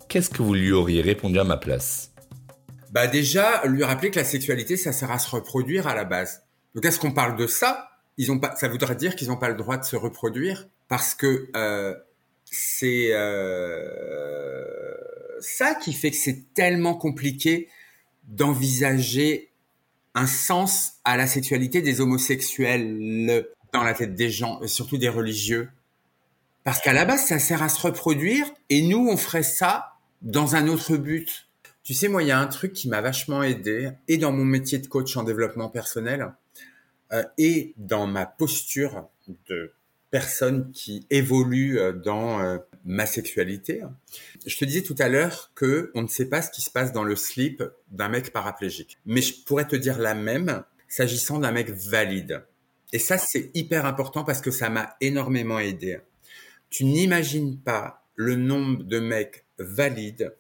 Qu'est-ce 0.08 0.30
que 0.30 0.42
vous 0.42 0.54
lui 0.54 0.72
auriez 0.72 1.00
répondu 1.00 1.38
à 1.38 1.44
ma 1.44 1.56
place? 1.56 2.12
Bah 2.90 3.06
déjà, 3.06 3.62
lui 3.66 3.84
rappeler 3.84 4.10
que 4.10 4.18
la 4.18 4.24
sexualité, 4.24 4.76
ça 4.76 4.90
sert 4.90 5.12
à 5.12 5.20
se 5.20 5.30
reproduire 5.30 5.86
à 5.86 5.94
la 5.94 6.04
base. 6.04 6.42
Donc 6.74 6.84
est-ce 6.84 6.98
qu'on 6.98 7.12
parle 7.12 7.36
de 7.36 7.46
ça? 7.46 7.89
Ils 8.20 8.30
ont 8.30 8.38
pas, 8.38 8.54
ça 8.54 8.68
voudrait 8.68 8.96
dire 8.96 9.16
qu'ils 9.16 9.28
n'ont 9.28 9.38
pas 9.38 9.48
le 9.48 9.54
droit 9.54 9.78
de 9.78 9.84
se 9.84 9.96
reproduire 9.96 10.68
parce 10.88 11.14
que 11.14 11.48
euh, 11.56 11.94
c'est 12.44 13.14
euh, 13.14 14.62
ça 15.40 15.74
qui 15.74 15.94
fait 15.94 16.10
que 16.10 16.18
c'est 16.18 16.52
tellement 16.52 16.92
compliqué 16.92 17.68
d'envisager 18.28 19.48
un 20.14 20.26
sens 20.26 20.98
à 21.04 21.16
la 21.16 21.26
sexualité 21.26 21.80
des 21.80 22.02
homosexuels 22.02 23.46
dans 23.72 23.82
la 23.82 23.94
tête 23.94 24.14
des 24.14 24.28
gens, 24.28 24.60
et 24.60 24.68
surtout 24.68 24.98
des 24.98 25.08
religieux. 25.08 25.70
Parce 26.62 26.82
qu'à 26.82 26.92
la 26.92 27.06
base, 27.06 27.24
ça 27.24 27.38
sert 27.38 27.62
à 27.62 27.70
se 27.70 27.80
reproduire, 27.80 28.44
et 28.68 28.82
nous, 28.82 29.08
on 29.08 29.16
ferait 29.16 29.44
ça 29.44 29.94
dans 30.20 30.56
un 30.56 30.68
autre 30.68 30.98
but. 30.98 31.48
Tu 31.84 31.94
sais, 31.94 32.08
moi, 32.08 32.22
il 32.22 32.28
y 32.28 32.32
a 32.32 32.38
un 32.38 32.48
truc 32.48 32.74
qui 32.74 32.90
m'a 32.90 33.00
vachement 33.00 33.42
aidé, 33.42 33.92
et 34.08 34.18
dans 34.18 34.32
mon 34.32 34.44
métier 34.44 34.76
de 34.76 34.86
coach 34.88 35.16
en 35.16 35.22
développement 35.22 35.70
personnel, 35.70 36.34
et 37.38 37.74
dans 37.76 38.06
ma 38.06 38.24
posture 38.24 39.08
de 39.48 39.72
personne 40.10 40.70
qui 40.72 41.06
évolue 41.10 41.78
euh, 41.78 41.92
dans 41.92 42.40
euh, 42.40 42.58
ma 42.84 43.06
sexualité. 43.06 43.82
Je 44.46 44.56
te 44.56 44.64
disais 44.64 44.82
tout 44.82 44.96
à 44.98 45.08
l'heure 45.08 45.52
que 45.54 45.90
on 45.94 46.02
ne 46.02 46.08
sait 46.08 46.28
pas 46.28 46.42
ce 46.42 46.50
qui 46.50 46.62
se 46.62 46.70
passe 46.70 46.92
dans 46.92 47.04
le 47.04 47.16
slip 47.16 47.62
d'un 47.90 48.08
mec 48.08 48.32
paraplégique, 48.32 48.98
mais 49.06 49.22
je 49.22 49.34
pourrais 49.44 49.66
te 49.66 49.76
dire 49.76 49.98
la 49.98 50.14
même 50.14 50.64
s'agissant 50.88 51.38
d'un 51.38 51.52
mec 51.52 51.70
valide. 51.70 52.44
Et 52.92 52.98
ça, 52.98 53.18
c'est 53.18 53.50
hyper 53.54 53.86
important 53.86 54.24
parce 54.24 54.40
que 54.40 54.50
ça 54.50 54.68
m'a 54.68 54.96
énormément 55.00 55.60
aidé. 55.60 56.00
Tu 56.70 56.84
n'imagines 56.84 57.58
pas 57.58 58.04
le 58.16 58.34
nombre 58.34 58.82
de 58.82 58.98
mecs 58.98 59.44
valides 59.58 60.34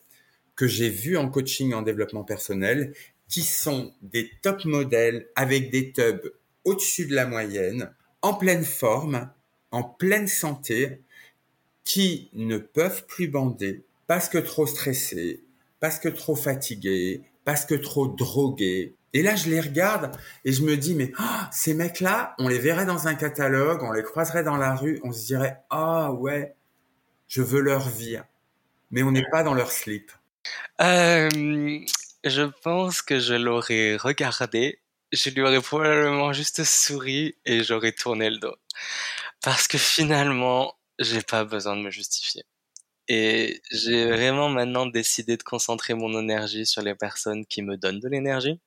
que 0.56 0.66
j'ai 0.66 0.90
vus 0.90 1.16
en 1.16 1.28
coaching 1.28 1.72
en 1.74 1.82
développement 1.82 2.24
personnel 2.24 2.92
qui 3.28 3.42
sont 3.42 3.94
des 4.02 4.28
top 4.42 4.64
modèles 4.64 5.28
avec 5.36 5.70
des 5.70 5.92
tubs 5.92 6.32
au-dessus 6.70 7.06
de 7.06 7.14
la 7.14 7.26
moyenne, 7.26 7.92
en 8.22 8.34
pleine 8.34 8.64
forme, 8.64 9.30
en 9.70 9.82
pleine 9.82 10.28
santé, 10.28 11.02
qui 11.84 12.30
ne 12.34 12.58
peuvent 12.58 13.06
plus 13.06 13.28
bander 13.28 13.84
parce 14.06 14.28
que 14.28 14.38
trop 14.38 14.66
stressés, 14.66 15.44
parce 15.80 15.98
que 15.98 16.08
trop 16.08 16.36
fatigués, 16.36 17.22
parce 17.44 17.64
que 17.64 17.74
trop 17.74 18.06
drogués, 18.06 18.94
et 19.12 19.22
là, 19.22 19.34
je 19.34 19.50
les 19.50 19.60
regarde 19.60 20.12
et 20.44 20.52
je 20.52 20.62
me 20.62 20.76
dis, 20.76 20.94
mais 20.94 21.12
oh, 21.18 21.42
ces 21.50 21.74
mecs-là, 21.74 22.34
on 22.38 22.48
les 22.48 22.58
verrait 22.58 22.86
dans 22.86 23.08
un 23.08 23.14
catalogue, 23.14 23.82
on 23.82 23.92
les 23.92 24.04
croiserait 24.04 24.44
dans 24.44 24.56
la 24.56 24.76
rue, 24.76 25.00
on 25.02 25.12
se 25.12 25.26
dirait, 25.26 25.58
ah 25.70 26.12
ouais, 26.12 26.54
je 27.26 27.42
veux 27.42 27.60
leur 27.60 27.88
vie. 27.88 28.18
Mais 28.92 29.02
on 29.02 29.10
n'est 29.10 29.28
pas 29.30 29.42
dans 29.42 29.54
leur 29.54 29.72
slip. 29.72 30.12
Euh, 30.80 31.28
je 32.24 32.42
pense 32.62 33.02
que 33.02 33.18
je 33.18 33.34
l'aurais 33.34 33.96
regardé, 33.96 34.79
je 35.12 35.30
lui 35.30 35.42
aurais 35.42 35.60
probablement 35.60 36.32
juste 36.32 36.64
souri 36.64 37.36
et 37.44 37.62
j'aurais 37.64 37.92
tourné 37.92 38.30
le 38.30 38.38
dos. 38.38 38.56
Parce 39.42 39.68
que 39.68 39.78
finalement, 39.78 40.76
j'ai 40.98 41.22
pas 41.22 41.44
besoin 41.44 41.76
de 41.76 41.82
me 41.82 41.90
justifier. 41.90 42.44
Et 43.08 43.62
j'ai 43.72 44.06
vraiment 44.06 44.48
maintenant 44.48 44.86
décidé 44.86 45.36
de 45.36 45.42
concentrer 45.44 45.94
mon 45.94 46.18
énergie 46.20 46.66
sur 46.66 46.82
les 46.82 46.94
personnes 46.94 47.46
qui 47.46 47.62
me 47.62 47.76
donnent 47.76 48.00
de 48.00 48.08
l'énergie 48.08 48.60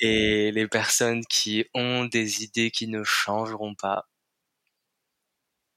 et 0.00 0.52
les 0.52 0.68
personnes 0.68 1.24
qui 1.26 1.64
ont 1.74 2.04
des 2.04 2.44
idées 2.44 2.70
qui 2.70 2.88
ne 2.88 3.04
changeront 3.04 3.74
pas, 3.74 4.06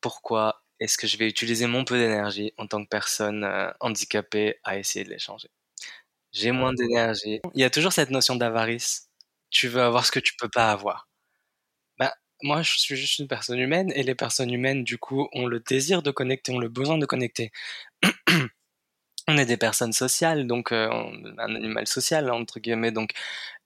pourquoi 0.02 0.64
est-ce 0.80 0.98
que 0.98 1.08
je 1.08 1.18
vais 1.18 1.28
utiliser 1.28 1.68
mon 1.68 1.84
peu 1.86 1.98
d'énergie 1.98 2.54
en 2.58 2.68
tant 2.68 2.84
que 2.84 2.90
personne 2.90 3.44
euh, 3.44 3.72
handicapée 3.80 4.60
à 4.64 4.78
essayer 4.78 5.06
de 5.06 5.10
les 5.10 5.20
changer? 5.20 5.50
J'ai 6.34 6.52
moins 6.52 6.74
d'énergie. 6.74 7.42
Il 7.56 7.62
y 7.62 7.66
a 7.66 7.70
toujours 7.72 7.94
cette 7.94 8.12
notion 8.12 8.36
d'avarice. 8.36 9.05
Tu 9.56 9.70
veux 9.70 9.82
avoir 9.82 10.06
ce 10.06 10.12
que 10.12 10.20
tu 10.20 10.34
peux 10.36 10.50
pas 10.50 10.70
avoir. 10.70 11.08
Bah, 12.00 12.14
moi, 12.44 12.62
je 12.62 12.78
suis 12.78 12.98
juste 12.98 13.20
une 13.20 13.30
personne 13.30 13.60
humaine 13.60 13.90
et 13.96 14.04
les 14.04 14.16
personnes 14.16 14.52
humaines, 14.54 14.84
du 14.84 14.98
coup, 14.98 15.30
ont 15.34 15.46
le 15.48 15.62
désir 15.62 16.04
de 16.04 16.12
connecter, 16.12 16.52
ont 16.52 16.60
le 16.60 16.68
besoin 16.70 16.98
de 16.98 17.06
connecter. 17.06 17.52
on 19.30 19.38
est 19.38 19.46
des 19.46 19.58
personnes 19.58 19.94
sociales, 19.94 20.46
donc 20.48 20.74
euh, 20.74 20.90
un 21.40 21.56
animal 21.56 21.88
social 21.88 22.30
entre 22.32 22.60
guillemets. 22.60 22.92
Donc 22.92 23.12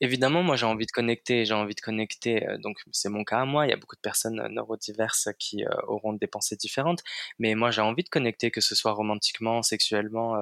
évidemment, 0.02 0.44
moi 0.44 0.56
j'ai 0.58 0.68
envie 0.68 0.86
de 0.86 0.92
connecter, 0.92 1.46
j'ai 1.46 1.56
envie 1.56 1.76
de 1.76 1.82
connecter. 1.82 2.48
Euh, 2.48 2.58
donc 2.60 2.78
c'est 2.92 3.10
mon 3.10 3.24
cas 3.24 3.40
à 3.42 3.46
moi. 3.46 3.66
Il 3.68 3.72
y 3.72 3.74
a 3.74 3.78
beaucoup 3.78 3.96
de 3.96 4.02
personnes 4.02 4.48
neurodiverses 4.52 5.30
qui 5.40 5.66
euh, 5.66 5.70
auront 5.88 6.14
des 6.14 6.28
pensées 6.28 6.56
différentes, 6.56 7.02
mais 7.40 7.56
moi 7.56 7.72
j'ai 7.72 7.82
envie 7.82 8.04
de 8.04 8.10
connecter, 8.10 8.52
que 8.52 8.62
ce 8.62 8.76
soit 8.76 8.94
romantiquement, 8.94 9.64
sexuellement, 9.64 10.36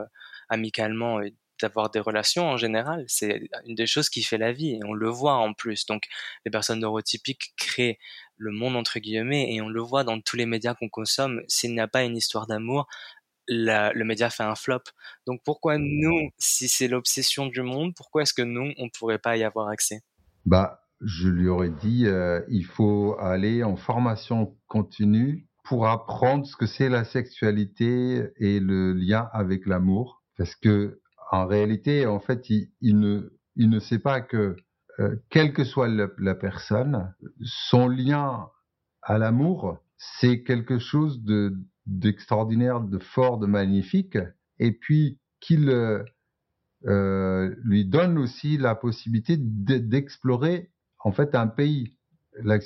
amicalement, 0.50 1.22
d'avoir 1.62 1.90
des 1.90 2.00
relations 2.00 2.48
en 2.48 2.58
général. 2.58 3.06
C'est 3.08 3.42
une 3.66 3.76
des 3.76 3.88
choses 3.88 4.10
qui 4.10 4.24
fait 4.24 4.38
la 4.38 4.52
vie 4.52 4.76
et 4.76 4.80
on 4.86 4.94
le 4.94 5.10
voit 5.10 5.36
en 5.36 5.54
plus. 5.54 5.86
Donc 5.86 6.04
les 6.46 6.52
personnes 6.52 6.80
neurotypiques 6.80 7.54
créent 7.58 8.00
le 8.38 8.52
monde 8.52 8.76
entre 8.76 9.00
guillemets 9.00 9.54
et 9.54 9.62
on 9.62 9.70
le 9.70 9.82
voit 9.82 10.04
dans 10.04 10.20
tous 10.22 10.36
les 10.36 10.46
médias 10.46 10.76
qu'on 10.76 10.90
consomme. 10.90 11.42
S'il 11.48 11.74
n'y 11.74 11.80
a 11.80 11.88
pas 11.88 12.04
une 12.04 12.16
histoire 12.16 12.48
d'amour, 12.48 12.88
le 13.48 14.04
média 14.04 14.30
fait 14.30 14.44
un 14.44 14.56
flop. 14.56 14.82
Donc 15.26 15.42
pourquoi 15.44 15.78
nous, 15.78 16.30
si 16.38 16.68
c'est 16.68 16.88
l'obsession 16.88 17.48
du 17.48 17.62
monde, 17.62 17.94
pourquoi 17.96 18.24
est-ce 18.24 18.34
que 18.34 18.42
nous, 18.42 18.74
on 18.78 18.86
ne 18.86 18.90
pourrait 18.98 19.20
pas 19.20 19.38
y 19.38 19.44
avoir 19.44 19.70
accès? 19.70 20.02
Bah, 20.46 20.82
je 21.02 21.30
lui 21.30 21.48
aurais 21.48 21.70
dit, 21.70 22.06
euh, 22.06 22.42
il 22.50 22.66
faut 22.66 23.18
aller 23.20 23.64
en 23.64 23.76
formation 23.76 24.58
continue 24.68 25.48
pour 25.64 25.88
apprendre 25.88 26.46
ce 26.46 26.56
que 26.56 26.66
c'est 26.66 26.90
la 26.90 27.04
sexualité 27.04 28.30
et 28.38 28.60
le 28.60 28.94
lien 28.94 29.30
avec 29.34 29.66
l'amour, 29.66 30.24
parce 30.38 30.56
que 30.56 31.02
en 31.32 31.46
réalité, 31.46 32.06
en 32.06 32.20
fait, 32.20 32.50
il, 32.50 33.00
ne, 33.00 33.80
sait 33.80 34.00
pas 34.00 34.22
que 34.22 34.56
euh, 35.00 35.16
quelle 35.30 35.54
que 35.54 35.64
soit 35.64 35.88
la 35.90 36.36
personne, 36.36 37.14
son 37.42 37.88
lien 37.88 38.50
à 39.02 39.18
l'amour, 39.18 39.78
c'est 39.98 40.44
quelque 40.44 40.80
chose 40.80 41.24
de 41.24 41.56
d'extraordinaire, 41.86 42.82
de 42.82 43.00
fort, 43.00 43.38
de 43.38 43.48
magnifique, 43.48 44.18
et 44.60 44.74
puis 44.74 45.20
qu'il 45.40 45.70
euh, 45.70 46.04
euh, 46.86 47.56
lui 47.64 47.86
donne 47.86 48.18
aussi 48.18 48.58
la 48.58 48.76
possibilité 48.76 49.38
d'explorer 49.38 50.70
en 51.00 51.12
fait 51.12 51.34
un 51.34 51.48
pays. 51.48 51.96
La 52.44 52.60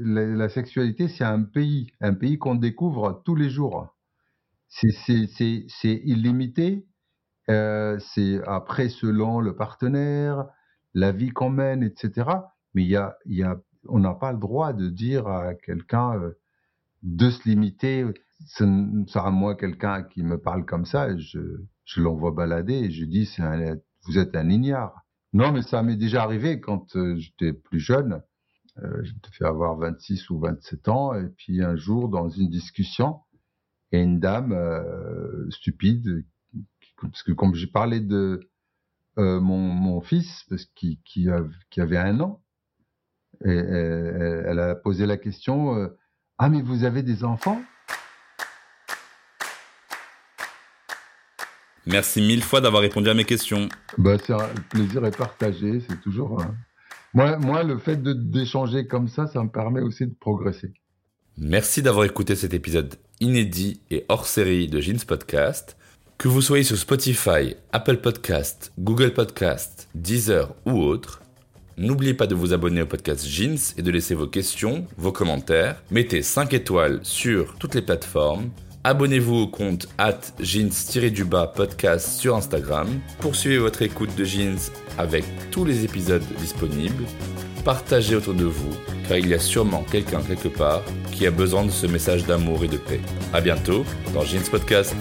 la, 0.00 0.48
sexualité 0.48 1.06
c'est 1.08 1.24
un 1.24 1.42
pays, 1.42 1.92
un 2.00 2.14
pays 2.14 2.38
qu'on 2.38 2.56
découvre 2.56 3.22
tous 3.24 3.36
les 3.36 3.50
jours. 3.50 3.94
C'est 4.68 6.00
illimité. 6.04 6.86
Euh, 7.50 7.98
c'est 8.14 8.40
après 8.46 8.88
selon 8.88 9.40
le 9.40 9.56
partenaire, 9.56 10.46
la 10.94 11.12
vie 11.12 11.30
qu'on 11.30 11.50
mène, 11.50 11.82
etc. 11.82 12.30
Mais 12.74 12.88
on 13.88 13.98
n'a 13.98 14.14
pas 14.14 14.32
le 14.32 14.38
droit 14.38 14.72
de 14.72 14.88
dire 14.88 15.26
à 15.26 15.54
quelqu'un 15.54 16.16
euh, 16.18 16.38
de 17.02 17.30
se 17.30 17.48
limiter 17.48 18.04
ce 18.44 18.64
sera 19.06 19.30
moi 19.30 19.54
quelqu'un 19.54 20.02
qui 20.02 20.24
me 20.24 20.36
parle 20.36 20.64
comme 20.64 20.84
ça, 20.84 21.16
je, 21.16 21.38
l'envoie 21.96 22.32
balader 22.32 22.74
et 22.74 22.90
je 22.90 23.04
dis, 23.04 23.30
vous 24.04 24.18
êtes 24.18 24.34
un 24.34 24.50
ignare. 24.50 25.04
Non, 25.32 25.52
mais 25.52 25.62
ça 25.62 25.80
m'est 25.84 25.96
déjà 25.96 26.24
arrivé 26.24 26.58
quand 26.58 26.96
euh, 26.96 27.14
j'étais 27.16 27.52
plus 27.52 27.78
jeune. 27.78 28.20
Je 28.76 29.12
devais 29.12 29.48
avoir 29.48 29.76
26 29.76 30.30
ou 30.30 30.40
27 30.40 30.88
ans. 30.88 31.14
Et 31.14 31.28
puis 31.28 31.62
un 31.62 31.76
jour, 31.76 32.08
dans 32.08 32.28
une 32.28 32.50
discussion, 32.50 33.20
il 33.92 33.98
y 33.98 34.02
a 34.02 34.04
une 34.04 34.18
dame 34.18 34.56
stupide, 35.50 36.24
parce 37.08 37.22
que 37.22 37.32
comme 37.32 37.54
j'ai 37.54 37.66
parlé 37.66 38.00
de 38.00 38.40
euh, 39.18 39.40
mon, 39.40 39.58
mon, 39.58 40.00
fils, 40.00 40.44
parce 40.48 40.64
qui, 40.74 41.00
qui, 41.04 41.28
qui, 41.70 41.80
avait 41.80 41.98
un 41.98 42.20
an, 42.20 42.42
et, 43.44 43.50
elle, 43.50 44.44
elle 44.46 44.60
a 44.60 44.74
posé 44.74 45.06
la 45.06 45.16
question, 45.16 45.76
euh, 45.76 45.88
ah 46.38 46.48
mais 46.48 46.62
vous 46.62 46.84
avez 46.84 47.02
des 47.02 47.24
enfants? 47.24 47.62
Merci 51.86 52.20
mille 52.20 52.42
fois 52.42 52.60
d'avoir 52.60 52.82
répondu 52.82 53.08
à 53.08 53.14
mes 53.14 53.24
questions. 53.24 53.68
Bah, 53.98 54.16
c'est 54.18 54.32
un 54.32 54.48
plaisir 54.70 55.04
est 55.04 55.16
partagé, 55.16 55.80
c'est 55.80 56.00
toujours. 56.00 56.42
Moi, 57.12 57.36
moi, 57.38 57.62
le 57.62 57.78
fait 57.78 58.00
d'échanger 58.02 58.86
comme 58.86 59.08
ça, 59.08 59.26
ça 59.26 59.42
me 59.42 59.50
permet 59.50 59.80
aussi 59.80 60.06
de 60.06 60.14
progresser. 60.14 60.72
Merci 61.36 61.82
d'avoir 61.82 62.04
écouté 62.04 62.36
cet 62.36 62.54
épisode 62.54 62.94
inédit 63.20 63.80
et 63.90 64.04
hors 64.08 64.26
série 64.26 64.68
de 64.68 64.80
Jeans 64.80 65.04
Podcast. 65.06 65.76
Que 66.22 66.28
vous 66.28 66.40
soyez 66.40 66.62
sur 66.62 66.78
Spotify, 66.78 67.56
Apple 67.72 67.96
Podcast, 67.96 68.72
Google 68.78 69.12
Podcast, 69.12 69.88
Deezer 69.92 70.54
ou 70.64 70.80
autre, 70.80 71.20
n'oubliez 71.76 72.14
pas 72.14 72.28
de 72.28 72.36
vous 72.36 72.52
abonner 72.52 72.82
au 72.82 72.86
podcast 72.86 73.26
Jeans 73.26 73.58
et 73.76 73.82
de 73.82 73.90
laisser 73.90 74.14
vos 74.14 74.28
questions, 74.28 74.86
vos 74.96 75.10
commentaires. 75.10 75.82
Mettez 75.90 76.22
5 76.22 76.54
étoiles 76.54 77.00
sur 77.02 77.56
toutes 77.58 77.74
les 77.74 77.82
plateformes 77.82 78.50
Abonnez-vous 78.84 79.34
au 79.34 79.46
compte 79.48 79.88
at 79.98 80.20
jeans-du-bas 80.38 81.48
podcast 81.56 82.20
sur 82.20 82.36
Instagram. 82.36 83.00
Poursuivez 83.18 83.58
votre 83.58 83.82
écoute 83.82 84.14
de 84.16 84.24
Jeans 84.24 84.70
avec 84.98 85.24
tous 85.50 85.64
les 85.64 85.84
épisodes 85.84 86.22
disponibles. 86.38 87.04
Partagez 87.64 88.14
autour 88.14 88.34
de 88.34 88.44
vous, 88.44 88.76
car 89.08 89.18
il 89.18 89.26
y 89.26 89.34
a 89.34 89.40
sûrement 89.40 89.82
quelqu'un 89.90 90.22
quelque 90.22 90.48
part 90.48 90.82
qui 91.10 91.26
a 91.26 91.32
besoin 91.32 91.64
de 91.64 91.70
ce 91.72 91.88
message 91.88 92.26
d'amour 92.26 92.62
et 92.62 92.68
de 92.68 92.76
paix. 92.76 93.00
A 93.32 93.40
bientôt 93.40 93.84
dans 94.14 94.24
Jeans 94.24 94.48
Podcast. 94.48 94.94